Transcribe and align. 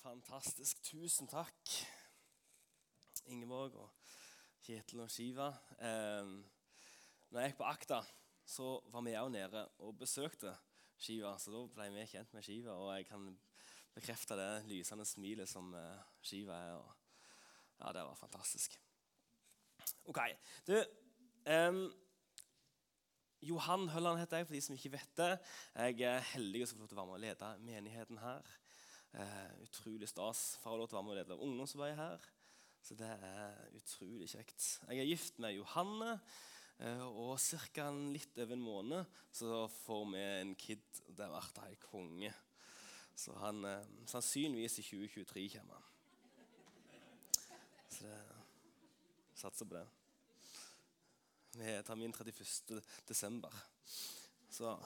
Fantastisk. 0.00 0.78
Tusen 0.80 1.28
takk, 1.28 1.72
Ingeborg 3.28 3.74
og 3.76 3.90
Kjetil 4.64 5.02
og 5.04 5.10
Shiva. 5.12 5.50
Eh, 5.76 6.30
når 7.28 7.42
jeg 7.42 7.52
gikk 7.52 7.58
på 7.58 7.66
Akta, 7.68 7.98
så 8.48 8.70
var 8.88 9.04
vi 9.04 9.12
òg 9.20 9.28
nede 9.34 9.66
og 9.84 9.98
besøkte 10.00 10.54
Shiva. 10.96 11.34
Så 11.36 11.52
da 11.52 11.60
ble 11.74 11.90
vi 11.92 12.06
kjent 12.14 12.32
med 12.32 12.46
Shiva, 12.46 12.78
og 12.78 12.94
jeg 12.94 13.10
kan 13.10 13.26
bekrefte 13.92 14.38
det 14.40 14.48
lysende 14.70 15.04
smilet 15.04 15.52
som 15.52 15.68
eh, 15.76 16.08
Shiva 16.24 16.56
er. 16.70 16.80
Og, 16.80 17.20
ja, 17.82 17.92
det 17.98 18.06
var 18.08 18.16
fantastisk. 18.22 18.80
OK. 20.08 20.22
Du 20.64 20.78
eh, 20.80 21.82
Johan 23.52 23.88
Hølland 23.92 24.24
heter 24.24 24.40
jeg, 24.40 24.48
for 24.48 24.56
de 24.56 24.64
som 24.64 24.80
ikke 24.80 24.96
vet 24.96 25.14
det. 25.20 25.30
Jeg 25.76 26.08
er 26.08 26.26
heldig 26.32 26.64
å 26.64 26.72
få 26.72 26.80
lov 26.80 26.88
til 26.88 26.96
å 26.96 27.02
være 27.02 27.12
med 27.12 27.20
og 27.20 27.24
lede 27.28 27.54
menigheten 27.68 28.24
her. 28.24 28.56
Eh, 29.12 29.62
utrolig 29.64 30.08
stas. 30.08 30.58
Får 30.62 30.78
lov 30.78 30.88
til 30.88 30.96
å 30.96 31.00
være 31.00 31.06
med 31.08 31.14
og 31.14 31.18
lede 31.18 31.38
ungdomsarbeidet 31.46 31.98
her. 31.98 32.28
Så 32.80 32.94
det 32.96 33.08
er 33.10 33.74
utrolig 33.76 34.28
kjekt. 34.30 34.66
Jeg 34.88 35.02
er 35.02 35.08
gift 35.08 35.40
med 35.42 35.56
Johanne, 35.56 36.20
eh, 36.78 37.02
og 37.02 37.38
ca. 37.38 37.90
litt 37.90 38.38
over 38.38 38.54
en 38.54 38.62
måned 38.62 39.06
så 39.32 39.66
får 39.68 40.04
vi 40.12 40.22
en 40.22 40.54
kid. 40.54 40.86
Det 41.08 41.24
har 41.26 41.34
vært 41.34 41.58
helt 41.64 41.80
konge. 41.80 42.32
Så 43.16 43.34
han 43.42 43.64
eh, 43.64 43.84
sannsynligvis 44.06 44.78
i 44.78 44.82
2023 44.82 45.48
kommer. 45.58 45.82
Så 47.90 48.06
det 48.06 48.20
satser 49.34 49.66
på 49.66 49.74
det. 49.74 49.86
Vi 51.58 51.82
tar 51.82 51.98
min 51.98 52.12
31. 52.12 52.80
desember. 53.08 53.52
Så 54.50 54.78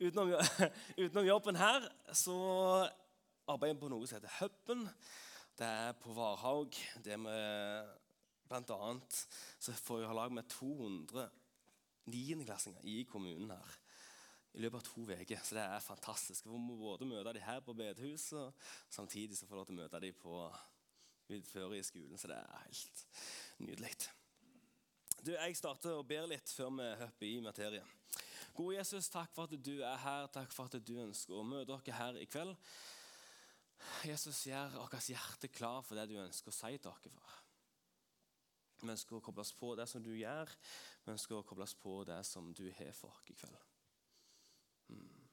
utenom, 0.00 0.32
utenom, 1.02 1.26
jobben 1.26 1.58
her 1.58 1.88
så 2.14 2.36
arbeider 3.48 3.74
jeg 3.74 3.80
på 3.82 3.90
noe 3.92 4.08
som 4.08 4.18
heter 4.18 4.36
Huben. 4.38 4.86
Det 5.58 5.66
er 5.66 5.96
på 5.98 6.14
Varhaug. 6.14 6.78
Det 7.04 7.18
med 7.20 7.90
blant 8.48 8.70
annet 8.72 9.18
så 9.60 9.74
får 9.74 10.02
jeg 10.02 10.10
ha 10.10 10.16
lag 10.16 10.32
med 10.32 10.48
200 10.54 11.28
niendeklassinger 12.08 12.86
i 12.88 13.02
kommunen 13.10 13.52
her 13.52 13.76
i 14.56 14.62
løpet 14.64 14.80
av 14.80 14.86
to 14.86 15.04
uker. 15.04 15.42
Så 15.44 15.58
det 15.58 15.64
er 15.64 15.84
fantastisk. 15.84 16.46
Vi 16.46 16.58
må 16.58 16.76
både 16.78 17.06
møte 17.08 17.34
dem 17.36 17.44
her 17.44 17.60
på 17.64 17.74
bedehuset, 17.76 18.38
og 18.38 18.54
samtidig 18.90 19.36
så 19.36 19.46
får 19.46 19.54
jeg 19.54 19.60
lov 19.60 19.68
til 19.68 19.76
å 19.76 19.82
møte 19.82 20.00
dem 20.02 20.22
på 20.22 20.38
utfører 21.36 21.76
i 21.78 21.84
skolen. 21.86 22.18
Så 22.18 22.30
det 22.30 22.38
er 22.40 22.64
helt 22.64 23.04
nydelig. 23.66 23.92
Du, 25.20 25.32
Jeg 25.34 25.56
starter 25.58 25.98
og 25.98 26.06
ber 26.08 26.26
litt 26.30 26.50
før 26.50 26.72
vi 26.78 26.88
hopper 27.02 27.28
i 27.28 27.40
materie. 27.44 27.84
Gode 28.58 28.74
Jesus, 28.74 29.06
takk 29.08 29.30
for 29.36 29.46
at 29.46 29.54
du 29.62 29.76
er 29.86 29.98
her. 30.02 30.26
Takk 30.34 30.50
for 30.50 30.66
at 30.66 30.80
du 30.82 30.96
ønsker 30.98 31.36
å 31.38 31.44
møte 31.46 31.76
dere 31.76 31.94
her 31.94 32.16
i 32.18 32.26
kveld. 32.26 32.56
Jesus, 34.02 34.40
gjør 34.48 34.72
vårt 34.74 35.06
hjerte 35.06 35.50
klar 35.54 35.84
for 35.86 35.94
det 35.94 36.08
du 36.10 36.16
ønsker 36.18 36.50
å 36.50 36.56
si 36.56 36.72
til 36.74 36.88
dere. 36.88 37.12
for. 37.14 37.36
Vi 38.80 38.90
ønsker 38.90 39.16
å 39.16 39.22
koble 39.22 39.42
oss 39.42 39.54
på 39.58 39.72
det 39.78 39.86
som 39.90 40.02
du 40.02 40.10
gjør. 40.14 40.50
Vi 41.04 41.14
ønsker 41.14 41.38
å 41.38 41.46
koble 41.46 41.66
oss 41.68 41.76
på 41.78 41.94
det 42.06 42.18
som 42.26 42.50
du 42.54 42.64
har 42.80 42.92
for 42.98 43.14
oss 43.14 43.30
i 43.30 43.38
kveld. 43.38 43.62
Hmm. 44.88 45.28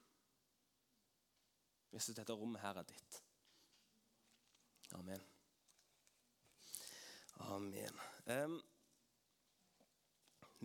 Jesus, 1.95 2.15
dette 2.17 2.37
rommet 2.37 2.61
her 2.61 2.77
er 2.77 2.87
ditt. 2.93 3.21
Amen. 4.93 5.21
Amen. 7.49 7.99
Um, 8.27 8.61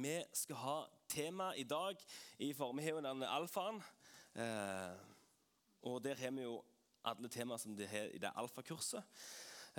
vi 0.02 0.16
skal 0.36 0.60
ha 0.62 0.76
tema 1.10 1.50
i 1.58 1.64
dag 1.68 2.00
i 2.38 2.52
formiddagen 2.56 3.06
denne 3.06 3.30
alfaen. 3.30 3.80
Eh, 4.34 4.92
og 5.88 6.02
der 6.04 6.20
har 6.20 6.34
vi 6.36 6.44
jo 6.44 6.58
alle 7.08 7.30
temaer 7.32 7.60
som 7.60 7.76
de 7.76 7.88
har 7.88 8.12
i 8.12 8.20
det 8.20 8.32
alfakurset. 8.36 9.02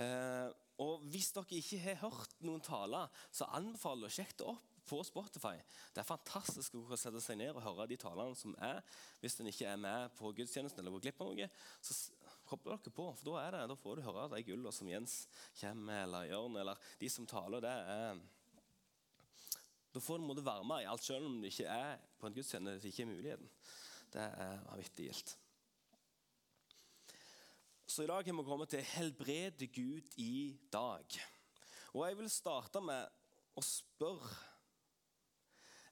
Eh, 0.02 0.50
og 0.82 1.06
hvis 1.14 1.32
dere 1.36 1.60
ikke 1.60 1.80
har 1.84 2.02
hørt 2.08 2.36
noen 2.42 2.64
taler, 2.66 3.12
så 3.32 3.50
anbefaler 3.58 4.08
jeg 4.08 4.12
å 4.12 4.18
sjekke 4.18 4.38
det 4.40 4.50
opp 4.56 4.68
på 4.92 5.02
Spotify. 5.06 5.54
Det 5.94 6.02
er 6.02 6.08
fantastisk 6.08 6.76
å 6.80 6.98
sette 7.00 7.22
seg 7.24 7.38
ned 7.40 7.54
og 7.54 7.64
høre 7.64 7.88
de 7.92 8.00
talene 8.02 8.36
som 8.38 8.56
er. 8.64 8.82
Hvis 9.22 9.38
en 9.40 9.52
ikke 9.52 9.70
er 9.70 9.80
med 9.80 10.16
på 10.18 10.34
gudstjenesten 10.36 10.82
eller 10.82 10.96
går 10.98 11.06
glipp 11.06 11.22
av 11.22 11.32
noe, 11.32 11.50
så 11.86 11.98
kobler 12.50 12.82
dere 12.82 12.96
på. 12.96 13.08
For 13.20 13.30
da, 13.30 13.46
det, 13.54 13.64
da 13.72 13.78
får 13.80 14.00
du 14.00 14.08
høre 14.08 14.28
de 14.34 14.44
gullene 14.48 14.74
som 14.76 14.90
Jens 14.90 15.22
kommer 15.62 15.86
med, 15.88 16.04
eller 16.08 16.30
Jørn, 16.32 16.58
eller 16.64 16.88
de 17.00 17.12
som 17.14 17.30
taler. 17.30 17.64
det 17.64 17.76
er 17.94 18.24
da 19.94 20.00
får 20.00 20.18
du 20.18 20.42
være 20.42 20.64
med 20.64 20.84
i 20.84 20.88
alt, 20.88 21.04
selv 21.04 21.26
om 21.26 21.42
det 21.42 21.52
ikke 21.52 21.68
er 21.68 21.98
på 22.20 22.28
en 22.28 22.34
gudstjeneste. 22.34 22.88
ikke 22.88 23.04
er 23.04 23.08
muligheten. 23.08 23.50
Det 24.14 24.22
er 24.22 24.60
vanvittig 24.70 25.06
gildt. 25.06 25.38
Så 27.88 28.04
i 28.04 28.08
dag 28.08 28.24
har 28.24 28.24
vi 28.24 28.44
kommet 28.44 28.70
til 28.70 28.82
'helbrede 28.82 29.68
Gud 29.68 30.02
i 30.18 30.60
dag'. 30.76 31.20
Og 31.94 32.08
Jeg 32.08 32.18
vil 32.18 32.30
starte 32.30 32.82
med 32.82 33.08
å 33.56 33.62
spørre 33.62 34.36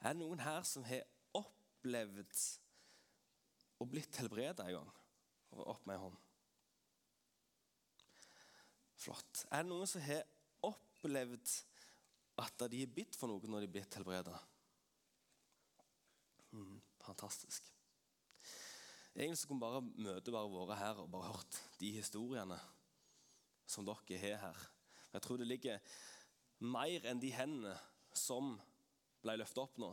Er 0.02 0.14
det 0.14 0.22
noen 0.22 0.40
her 0.40 0.64
som 0.64 0.84
har 0.84 1.04
opplevd 1.34 2.44
å 3.80 3.86
blitt 3.86 4.16
helbreda 4.16 4.64
en 4.64 4.74
gang? 4.74 4.92
Opp 5.52 5.86
med 5.86 5.96
en 5.96 6.02
hånd. 6.02 6.18
Flott. 8.96 9.46
Er 9.52 9.64
det 9.64 9.70
noen 9.70 9.88
som 9.88 10.02
har 10.02 10.24
opplevd 10.64 11.52
at 12.40 12.66
de 12.72 12.84
er 12.84 12.94
bitt 12.94 13.18
for 13.20 13.32
noe 13.32 13.52
når 13.52 13.66
de 13.66 13.70
er 13.70 13.74
blitt 13.74 13.98
helbreda. 14.00 14.36
Mm, 16.56 16.80
fantastisk. 17.04 17.68
Egentlig 19.16 19.48
kunne 19.50 19.64
bare 19.64 19.82
møtet 19.84 20.34
bare 20.34 20.50
vært 20.54 20.80
her 20.80 21.02
og 21.04 21.10
bare 21.12 21.34
hørt 21.34 21.60
de 21.82 21.92
historiene 21.98 22.58
som 23.70 23.86
dere 23.86 24.20
har 24.22 24.44
her. 24.48 24.66
Jeg 25.14 25.26
tror 25.26 25.42
det 25.42 25.50
ligger 25.50 25.82
mer 26.60 27.06
enn 27.10 27.22
de 27.22 27.32
hendene 27.34 27.76
som 28.16 28.56
ble 29.24 29.36
løftet 29.40 29.62
opp 29.64 29.78
nå 29.82 29.90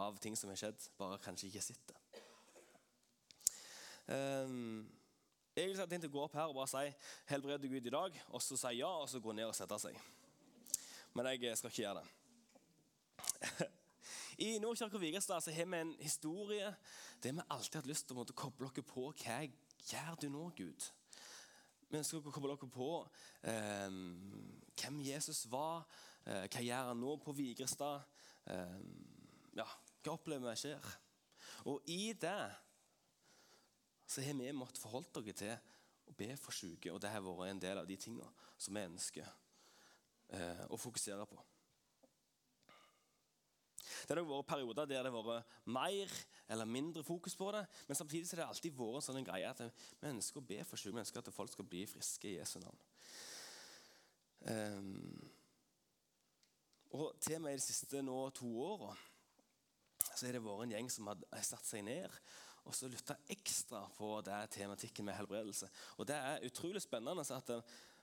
av 0.00 0.16
ting 0.22 0.34
som 0.38 0.50
har 0.50 0.58
skjedd, 0.58 0.88
bare 0.98 1.20
kanskje 1.22 1.50
ikke 1.50 1.62
sitter. 1.62 2.00
Um, 4.04 4.82
egentlig 5.54 5.78
hadde 5.78 5.86
jeg 5.86 5.92
tenkt 5.94 6.08
å 6.10 6.14
gå 6.16 6.24
opp 6.24 6.34
her 6.36 6.50
og 6.50 6.58
bare 6.58 6.68
si 6.68 7.12
'Helbreder 7.30 7.70
Gud 7.70 7.86
i 7.86 7.94
dag', 7.94 8.18
og 8.28 8.42
så 8.42 8.56
si 8.58 8.74
ja, 8.80 8.90
og 8.90 9.08
så 9.08 9.20
gå 9.20 9.32
ned 9.32 9.46
og 9.48 9.54
sette 9.54 9.78
seg 9.78 10.00
men 11.14 11.30
jeg 11.30 11.56
skal 11.58 11.70
ikke 11.70 11.82
gjøre 11.82 12.02
det. 12.02 12.06
I 14.44 14.58
Nordkirka 14.58 14.98
Vigrestad 14.98 15.46
har 15.54 15.66
vi 15.70 15.78
en 15.78 15.94
historie 16.00 16.74
der 17.22 17.32
vi 17.32 17.46
alltid 17.50 17.78
hatt 17.78 17.86
lyst 17.88 18.08
til 18.08 18.18
å 18.18 18.26
koble 18.34 18.70
dere 18.74 18.86
på 18.86 19.06
hva 19.12 19.36
gjør 19.86 20.18
du 20.20 20.26
nå, 20.32 20.48
Gud? 20.58 20.88
Vi 21.86 22.00
ønsker 22.00 22.18
å 22.18 22.34
koble 22.34 22.50
dere 22.50 22.70
på 22.74 22.88
eh, 23.46 23.94
hvem 24.80 24.98
Jesus 25.06 25.44
var, 25.52 25.86
eh, 26.26 26.48
hva 26.50 26.64
gjør 26.66 26.90
han 26.90 27.00
nå 27.00 27.14
på 27.22 27.36
Vigrestad? 27.38 28.02
Eh, 28.50 28.80
ja, 29.54 29.68
hva 30.02 30.16
opplever 30.16 30.50
vi 30.50 30.64
skjer? 30.64 30.90
Og 31.70 31.86
i 31.94 32.10
det 32.18 32.40
så 34.10 34.24
har 34.24 34.34
vi 34.36 34.50
måttet 34.52 34.82
forholde 34.82 35.22
dere 35.22 35.38
til 35.38 36.10
å 36.10 36.18
be 36.18 36.34
for 36.36 36.52
syke, 36.52 36.90
og 36.90 36.98
det 37.00 37.14
har 37.14 37.22
vært 37.24 37.54
en 37.54 37.62
del 37.62 37.80
av 37.80 37.86
de 37.88 37.96
tingene 37.96 38.50
som 38.58 38.74
vi 38.74 38.82
ønsker 38.90 39.30
eh, 40.28 40.64
å 40.70 40.78
fokusere 40.80 41.26
på. 41.28 41.42
Det 44.04 44.16
har 44.16 44.26
vært 44.26 44.48
perioder 44.48 44.88
der 44.88 45.06
det 45.06 45.12
har 45.12 45.26
vært 45.26 45.60
mer 45.72 46.10
eller 46.52 46.68
mindre 46.68 47.04
fokus 47.04 47.36
på 47.36 47.50
det. 47.54 47.64
Men 47.88 47.96
samtidig 47.96 48.28
har 48.32 48.42
det 48.42 48.48
alltid 48.48 48.76
vært 48.76 48.98
en 49.00 49.06
sånn 49.06 49.28
greie 49.28 49.48
at 49.48 49.62
vi 49.64 50.10
ønsker 50.10 50.42
å 50.42 50.48
be 50.48 50.60
for 50.68 50.80
syke. 50.80 50.94
Vi 50.96 51.04
ønsker 51.04 51.22
at 51.22 51.32
folk 51.34 51.52
skal 51.52 51.68
bli 51.68 51.86
friske 51.88 52.28
i 52.28 52.36
Jesu 52.36 52.58
navn. 52.60 52.82
Um, 54.44 55.30
og 56.94 57.14
til 57.24 57.38
og 57.38 57.46
med 57.46 57.56
de 57.56 57.64
siste 57.64 58.02
nå, 58.04 58.18
to 58.36 58.50
åra 58.60 58.92
så 60.04 60.26
har 60.26 60.36
det 60.36 60.44
vært 60.44 60.66
en 60.66 60.74
gjeng 60.76 60.90
som 60.92 61.08
har 61.08 61.22
satt 61.42 61.64
seg 61.66 61.86
ned 61.86 62.12
og 62.64 62.72
så 62.76 62.88
lytta 62.88 63.16
ekstra 63.32 63.82
på 63.96 64.10
det 64.24 64.36
tematikken 64.54 65.04
med 65.04 65.16
helbredelse. 65.18 65.68
Og 65.98 66.06
Det 66.08 66.16
er 66.16 66.44
utrolig 66.46 66.80
spennende 66.82 67.24
at 67.36 67.50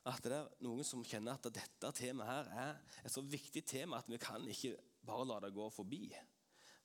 at 0.09 0.23
det 0.25 0.33
er 0.33 0.47
noen 0.65 0.85
som 0.85 1.03
kjenner 1.05 1.37
at 1.37 1.45
dette 1.53 1.91
temaet 1.93 2.49
her 2.49 2.49
er 2.63 3.03
et 3.05 3.13
så 3.13 3.21
viktig 3.21 3.61
tema 3.69 3.99
at 4.01 4.09
vi 4.09 4.17
kan 4.21 4.47
ikke 4.49 4.73
bare 5.05 5.27
la 5.29 5.37
det 5.43 5.53
gå 5.53 5.67
forbi. 5.73 6.07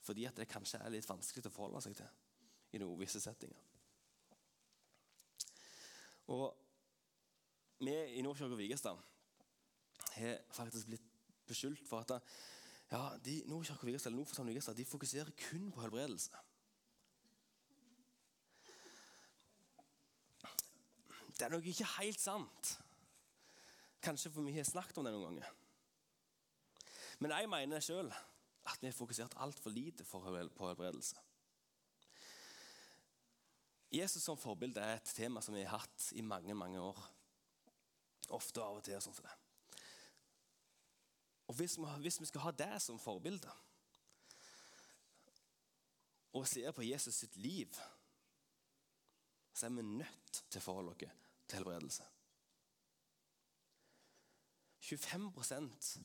Fordi 0.04 0.26
at 0.28 0.36
det 0.36 0.48
kanskje 0.50 0.82
er 0.84 0.92
litt 0.92 1.08
vanskelig 1.08 1.48
å 1.48 1.54
forholde 1.54 1.82
seg 1.86 1.96
til 1.96 2.76
i 2.76 2.82
noen 2.82 3.00
visse 3.00 3.20
settinger. 3.22 3.62
Og 6.34 6.50
vi 7.80 7.94
i 8.18 8.22
Nordkirke 8.24 8.52
og 8.52 8.60
Vigestad 8.60 9.00
har 10.16 10.38
faktisk 10.52 10.90
blitt 10.90 11.12
beskyldt 11.46 11.88
for 11.88 12.02
at 12.02 12.18
ja, 12.90 13.00
de 13.24 13.40
Nordkirke 13.48 13.80
og 13.80 13.90
Vigestad, 13.90 14.12
eller 14.12 14.52
Vigestad, 14.52 14.76
de 14.76 14.84
fokuserer 14.84 15.32
kun 15.48 15.70
på 15.72 15.84
helbredelse. 15.84 16.30
Det 21.36 21.44
er 21.44 21.52
nok 21.52 21.66
ikke 21.68 21.88
helt 21.98 22.20
sant. 22.20 22.76
Kanskje 24.06 24.30
for 24.30 24.46
vi 24.46 24.54
har 24.54 24.66
snakket 24.66 24.98
om 25.00 25.06
det 25.06 25.14
noen 25.16 25.26
ganger. 25.32 25.54
Men 27.18 27.32
jeg 27.34 27.48
mener 27.50 27.82
sjøl 27.82 28.10
at 28.66 28.82
vi 28.82 28.86
har 28.86 28.94
fokusert 28.94 29.34
altfor 29.42 29.74
lite 29.74 30.06
på 30.06 30.20
helbredelse. 30.22 31.18
Jesus 33.90 34.22
som 34.22 34.38
forbilde 34.38 34.82
er 34.82 34.98
et 34.98 35.14
tema 35.16 35.42
som 35.42 35.54
vi 35.54 35.64
har 35.64 35.80
hatt 35.80 36.10
i 36.14 36.22
mange 36.22 36.54
mange 36.54 36.80
år. 36.82 36.98
Ofte 38.34 38.62
av 38.62 38.78
og 38.78 38.84
til. 38.84 38.98
sånn 39.02 39.14
som 39.14 39.26
det. 39.26 39.36
Og 41.46 41.54
hvis 41.54 41.76
vi, 41.78 41.86
hvis 42.02 42.20
vi 42.20 42.26
skal 42.26 42.46
ha 42.48 42.50
det 42.50 42.74
som 42.82 42.98
forbilde, 42.98 43.52
og 46.36 46.48
ser 46.48 46.74
på 46.74 46.84
Jesus 46.84 47.14
sitt 47.14 47.36
liv, 47.36 47.70
så 49.54 49.66
er 49.66 49.76
vi 49.78 49.82
nødt 49.82 50.42
til 50.50 50.60
å 50.60 50.64
forholde 50.64 50.92
oss 50.92 50.98
til 51.46 51.56
helbredelse. 51.56 52.04
25% 54.86 55.98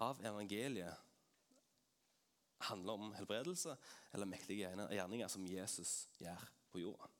av 0.00 0.20
evangeliet 0.24 1.08
handler 2.62 2.92
om 2.92 3.12
helbredelse 3.16 3.74
eller 4.14 4.30
mektige 4.30 4.70
gjerninger 4.72 5.28
som 5.28 5.44
Jesus 5.46 6.06
gjør 6.20 6.46
på 6.72 6.80
jorda. 6.80 7.10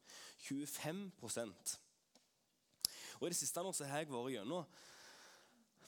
25 0.43 1.13
Og 3.21 3.27
I 3.27 3.31
det 3.31 3.39
siste 3.39 3.63
nå 3.63 3.73
så 3.75 3.87
har 3.87 4.03
jeg 4.03 4.11
vært 4.11 4.33
gjennom 4.37 4.65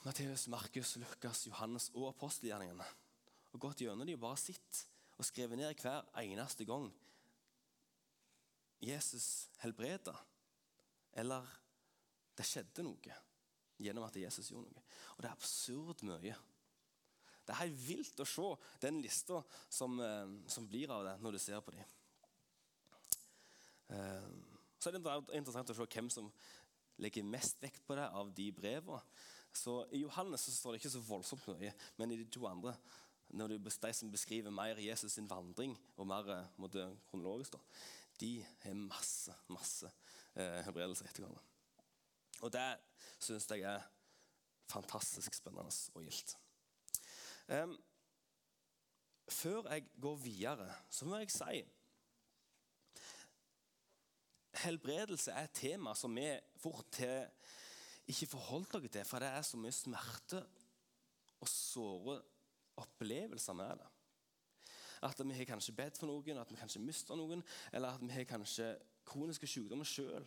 Matteus, 0.04 0.48
Markus, 0.52 0.96
Lukas, 1.00 1.46
Johannes 1.48 1.88
og 1.94 2.10
apostelgjerningene. 2.10 2.84
Og 3.54 3.62
gått 3.62 3.80
gjennom 3.80 4.06
de 4.06 4.18
og 4.18 4.24
bare 4.26 4.42
sett 4.42 4.84
og 5.16 5.24
skrevet 5.24 5.58
ned 5.58 5.80
hver 5.80 6.04
eneste 6.20 6.66
gang 6.68 6.90
Jesus 8.84 9.48
helbreda, 9.62 10.12
eller 11.16 11.46
det 12.36 12.44
skjedde 12.44 12.84
noe 12.84 13.23
gjennom 13.84 14.06
at 14.06 14.18
Jesus 14.18 14.50
gjorde 14.50 14.72
noe. 14.72 14.84
Og 15.14 15.22
det 15.22 15.30
er 15.30 15.36
absurd 15.36 16.04
mye. 16.08 16.36
Det 17.44 17.52
er 17.52 17.60
helt 17.60 17.80
vilt 17.84 18.22
å 18.24 18.28
se 18.28 18.48
den 18.80 19.02
lista 19.04 19.42
som, 19.68 19.98
eh, 20.00 20.34
som 20.48 20.68
blir 20.68 20.90
av 20.90 21.04
det, 21.04 21.14
når 21.20 21.36
du 21.36 21.38
ser 21.38 21.60
på 21.60 21.74
dem. 21.76 21.84
Eh, 23.90 24.28
så 24.80 24.90
er 24.90 24.98
det 24.98 25.36
interessant 25.36 25.70
å 25.70 25.76
se 25.76 25.86
hvem 25.86 26.10
som 26.10 26.32
legger 27.02 27.26
mest 27.26 27.60
vekt 27.62 27.84
på 27.86 27.96
det 27.98 28.08
av 28.10 28.32
de 28.34 28.50
brevene. 28.52 29.00
Så 29.54 29.84
I 29.92 30.02
Johannes 30.02 30.42
så 30.42 30.52
står 30.52 30.72
det 30.72 30.80
ikke 30.82 30.94
så 30.96 31.04
voldsomt 31.06 31.46
mye, 31.52 31.72
men 31.98 32.12
i 32.12 32.18
de 32.18 32.26
to 32.26 32.46
andre 32.50 32.74
når 33.34 33.54
det 33.54 33.78
de 33.82 33.92
som 33.92 34.10
beskriver 34.12 34.50
mer 34.50 34.78
Jesus 34.78 35.12
sin 35.12 35.30
vandring, 35.30 35.74
og 35.96 36.06
mer 36.06 36.28
eh, 36.30 36.52
måtte, 36.60 36.86
kronologisk, 37.10 37.56
da, 37.56 37.58
de 38.20 38.46
har 38.62 38.76
masse 38.78 39.34
masse 39.48 39.90
eh, 40.34 40.60
helbredelser 40.66 41.08
etter 41.08 41.24
hverandre. 41.24 41.53
Og 42.44 42.52
det 42.52 42.68
syns 43.24 43.48
jeg 43.50 43.64
er 43.64 43.84
fantastisk 44.68 45.34
spennende 45.34 45.72
og 45.94 46.04
gildt. 46.04 46.36
Um, 47.48 47.76
før 49.28 49.70
jeg 49.72 49.86
går 50.00 50.16
videre, 50.16 50.68
så 50.90 51.08
må 51.08 51.20
jeg 51.22 51.32
si 51.32 51.64
Helbredelse 54.64 55.32
er 55.32 55.48
et 55.48 55.56
tema 55.56 55.96
som 55.98 56.14
vi 56.14 56.28
fort 56.62 56.86
til 56.94 57.24
ikke 58.06 58.28
forholdt 58.36 58.72
dere 58.76 58.88
til, 58.88 59.04
for 59.08 59.18
det 59.18 59.28
er 59.32 59.42
så 59.42 59.58
mye 59.58 59.72
smerte 59.74 60.42
og 61.40 61.48
såre 61.48 62.18
opplevelser 62.80 63.56
med 63.56 63.80
det. 63.80 63.88
At 65.02 65.20
vi 65.26 65.36
har 65.36 65.48
kanskje 65.48 65.74
bedt 65.76 65.98
for 65.98 66.08
noen, 66.08 66.38
at 66.38 66.52
vi 66.52 66.60
kanskje 66.60 66.82
mister 66.84 67.16
noen, 67.18 67.42
eller 67.72 67.96
at 67.96 68.04
vi 68.04 68.12
har 68.12 68.28
kanskje 68.28 68.70
kroniske 69.04 69.48
sykdommer 69.48 69.88
sjøl. 69.88 70.24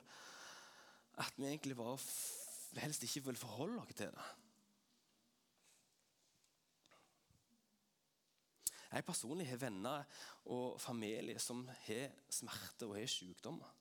At 1.17 1.33
vi 1.37 1.47
egentlig 1.49 1.77
bare 1.77 1.97
helst 2.81 3.03
ikke 3.03 3.25
vil 3.29 3.39
forholde 3.39 3.81
oss 3.81 3.95
til 3.97 4.11
det. 4.13 4.27
Jeg 8.87 9.03
personlig 9.05 9.47
har 9.49 9.59
venner 9.59 10.05
og 10.45 10.77
familie 10.79 11.39
som 11.43 11.65
har 11.67 12.13
smerte 12.31 12.87
og 12.87 12.95
har 12.95 13.09
sykdommer. 13.11 13.73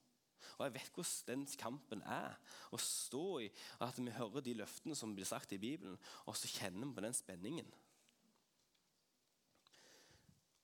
Og 0.58 0.64
Jeg 0.64 0.74
vet 0.74 0.94
hvordan 0.94 1.44
den 1.44 1.58
kampen 1.60 2.02
er 2.02 2.36
å 2.72 2.78
stå 2.80 3.24
i. 3.44 3.50
At 3.84 3.98
vi 4.00 4.14
hører 4.16 4.44
de 4.44 4.54
løftene 4.56 4.96
som 4.96 5.12
blir 5.14 5.28
sagt 5.28 5.52
i 5.52 5.60
Bibelen, 5.60 5.98
og 6.24 6.36
så 6.36 6.48
kjenner 6.48 6.86
vi 6.86 6.96
på 6.96 7.04
den 7.04 7.14
spenningen. 7.14 7.68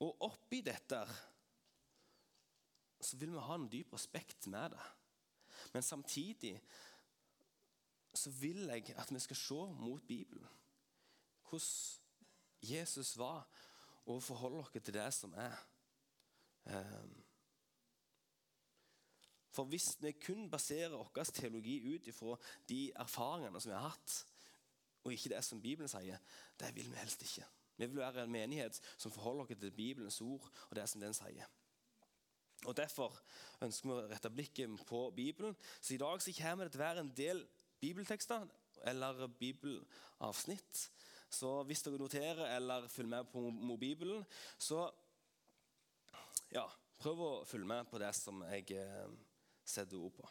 Og 0.02 0.24
oppi 0.26 0.62
dette 0.66 1.04
så 3.02 3.18
vil 3.18 3.34
vi 3.34 3.44
ha 3.44 3.54
en 3.58 3.68
dyp 3.70 3.92
respekt 3.94 4.46
med 4.50 4.74
det. 4.74 4.82
Men 5.72 5.82
samtidig 5.82 6.62
så 8.14 8.30
vil 8.30 8.66
jeg 8.66 8.94
at 8.96 9.14
vi 9.14 9.18
skal 9.18 9.36
se 9.36 9.54
mot 9.54 10.06
Bibelen. 10.06 10.48
Hvordan 11.48 11.68
Jesus 12.62 13.18
var, 13.18 13.48
og 14.06 14.22
forholde 14.22 14.58
oss 14.58 14.70
til 14.72 14.94
det 14.94 15.14
som 15.14 15.34
er. 15.36 15.56
Ehm. 16.66 17.22
For 19.52 19.64
hvis 19.64 19.96
vi 20.00 20.12
kun 20.12 20.50
baserer 20.50 20.96
vår 20.96 21.24
teologi 21.24 21.94
ut 21.94 22.06
ifra 22.06 22.36
de 22.68 22.92
erfaringene 22.96 23.60
som 23.60 23.70
vi 23.70 23.76
har 23.76 23.88
hatt, 23.88 24.26
og 25.04 25.12
ikke 25.12 25.34
det 25.34 25.44
som 25.44 25.62
Bibelen 25.62 25.90
sier, 25.90 26.18
det 26.60 26.74
vil 26.74 26.90
vi 26.90 26.96
helst 26.96 27.22
ikke. 27.22 27.46
Vi 27.76 27.86
vil 27.86 27.98
være 27.98 28.24
en 28.24 28.32
menighet 28.32 28.80
som 28.96 29.12
forholder 29.12 29.44
oss 29.44 29.60
til 29.60 29.70
Bibelens 29.70 30.20
ord 30.20 30.50
og 30.70 30.76
det 30.76 30.88
som 30.88 31.00
den 31.00 31.14
sier. 31.14 31.46
Og 32.66 32.76
Derfor 32.76 33.16
ønsker 33.64 33.88
vi 33.88 33.94
å 33.94 34.08
rette 34.10 34.30
blikket 34.30 34.84
på 34.86 35.06
Bibelen. 35.16 35.56
Så 35.80 35.94
I 35.94 36.00
dag 36.02 36.22
så 36.22 36.34
kommer 36.36 36.68
det 36.68 36.74
til 36.74 36.82
å 36.82 36.84
være 36.84 37.02
en 37.02 37.14
del 37.16 37.42
bibeltekster 37.82 38.46
eller 38.86 39.26
bibelavsnitt. 39.38 40.84
Så 41.32 41.62
hvis 41.66 41.82
dere 41.82 41.98
noterer 41.98 42.44
eller 42.56 42.88
følger 42.92 43.10
med 43.16 43.32
på 43.32 43.42
mobilen, 43.50 44.22
så 44.58 44.84
ja, 46.52 46.66
prøv 47.00 47.24
å 47.24 47.32
følge 47.48 47.70
med 47.72 47.88
på 47.90 47.98
det 48.02 48.12
som 48.14 48.44
jeg 48.50 48.76
eh, 48.76 49.18
setter 49.64 49.98
ord 49.98 50.14
på. 50.20 50.28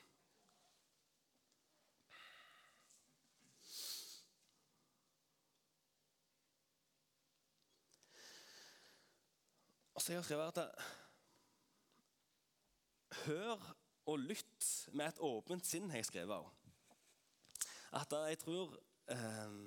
Og 9.96 10.02
så 10.02 10.14
har 10.14 10.22
jeg 10.22 10.30
skrevet 10.30 10.58
at 10.58 11.01
Hør 13.26 13.62
og 14.10 14.20
lytt 14.20 14.68
med 14.96 15.12
et 15.12 15.22
åpent 15.24 15.68
sinn, 15.68 15.90
har 15.92 16.02
jeg 16.02 16.10
skrevet 16.10 16.38
òg. 16.38 16.52
At 18.00 18.14
jeg 18.32 18.40
tror 18.42 18.78
eh, 19.12 19.58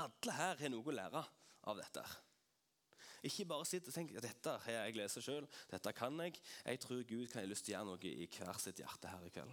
alle 0.00 0.36
her 0.36 0.60
har 0.60 0.72
noe 0.72 0.86
å 0.86 0.94
lære 0.94 1.24
av 1.70 1.78
dette. 1.78 2.04
Ikke 3.26 3.46
bare 3.46 3.66
sitt 3.68 3.86
og 3.86 3.94
tenk 3.94 4.14
at 4.16 4.24
dette 4.24 4.54
har 4.64 4.78
jeg 4.78 4.96
lest 4.98 5.20
sjøl, 5.22 5.44
dette 5.70 5.92
kan 5.94 6.16
jeg. 6.24 6.38
Jeg 6.66 6.80
tror 6.82 7.04
Gud 7.06 7.28
kan 7.30 7.42
ha 7.42 7.50
lyst 7.50 7.66
til 7.66 7.76
å 7.76 7.78
gjøre 7.78 7.90
noe 7.92 8.10
i 8.10 8.26
hver 8.26 8.58
sitt 8.62 8.82
hjerte 8.82 9.12
her 9.12 9.26
i 9.26 9.32
kveld. 9.34 9.52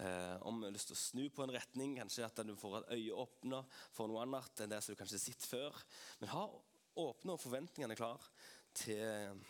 Eh, 0.00 0.36
om 0.48 0.60
du 0.60 0.68
har 0.68 0.72
lyst 0.72 0.88
til 0.92 0.96
å 0.96 1.00
snu 1.00 1.24
på 1.34 1.44
en 1.44 1.52
retning, 1.52 1.96
kanskje 1.98 2.24
at 2.24 2.40
du 2.46 2.54
får 2.56 2.78
et 2.78 2.92
øye 2.96 3.16
åpna 3.24 3.60
for 3.92 4.08
noe 4.08 4.22
annet 4.24 4.64
enn 4.64 4.72
det 4.72 4.80
som 4.84 4.94
du 4.94 5.00
kanskje 5.00 5.20
sitter 5.20 5.50
før. 5.50 5.80
Men 6.22 6.32
ha 6.32 6.46
åpne 7.00 7.36
og 7.36 7.42
forventningene 7.42 7.98
klar 7.98 8.30
til 8.80 9.42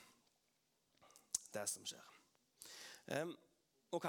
det 1.55 1.67
som 1.71 1.87
skjer. 1.87 2.10
Ok. 3.91 4.07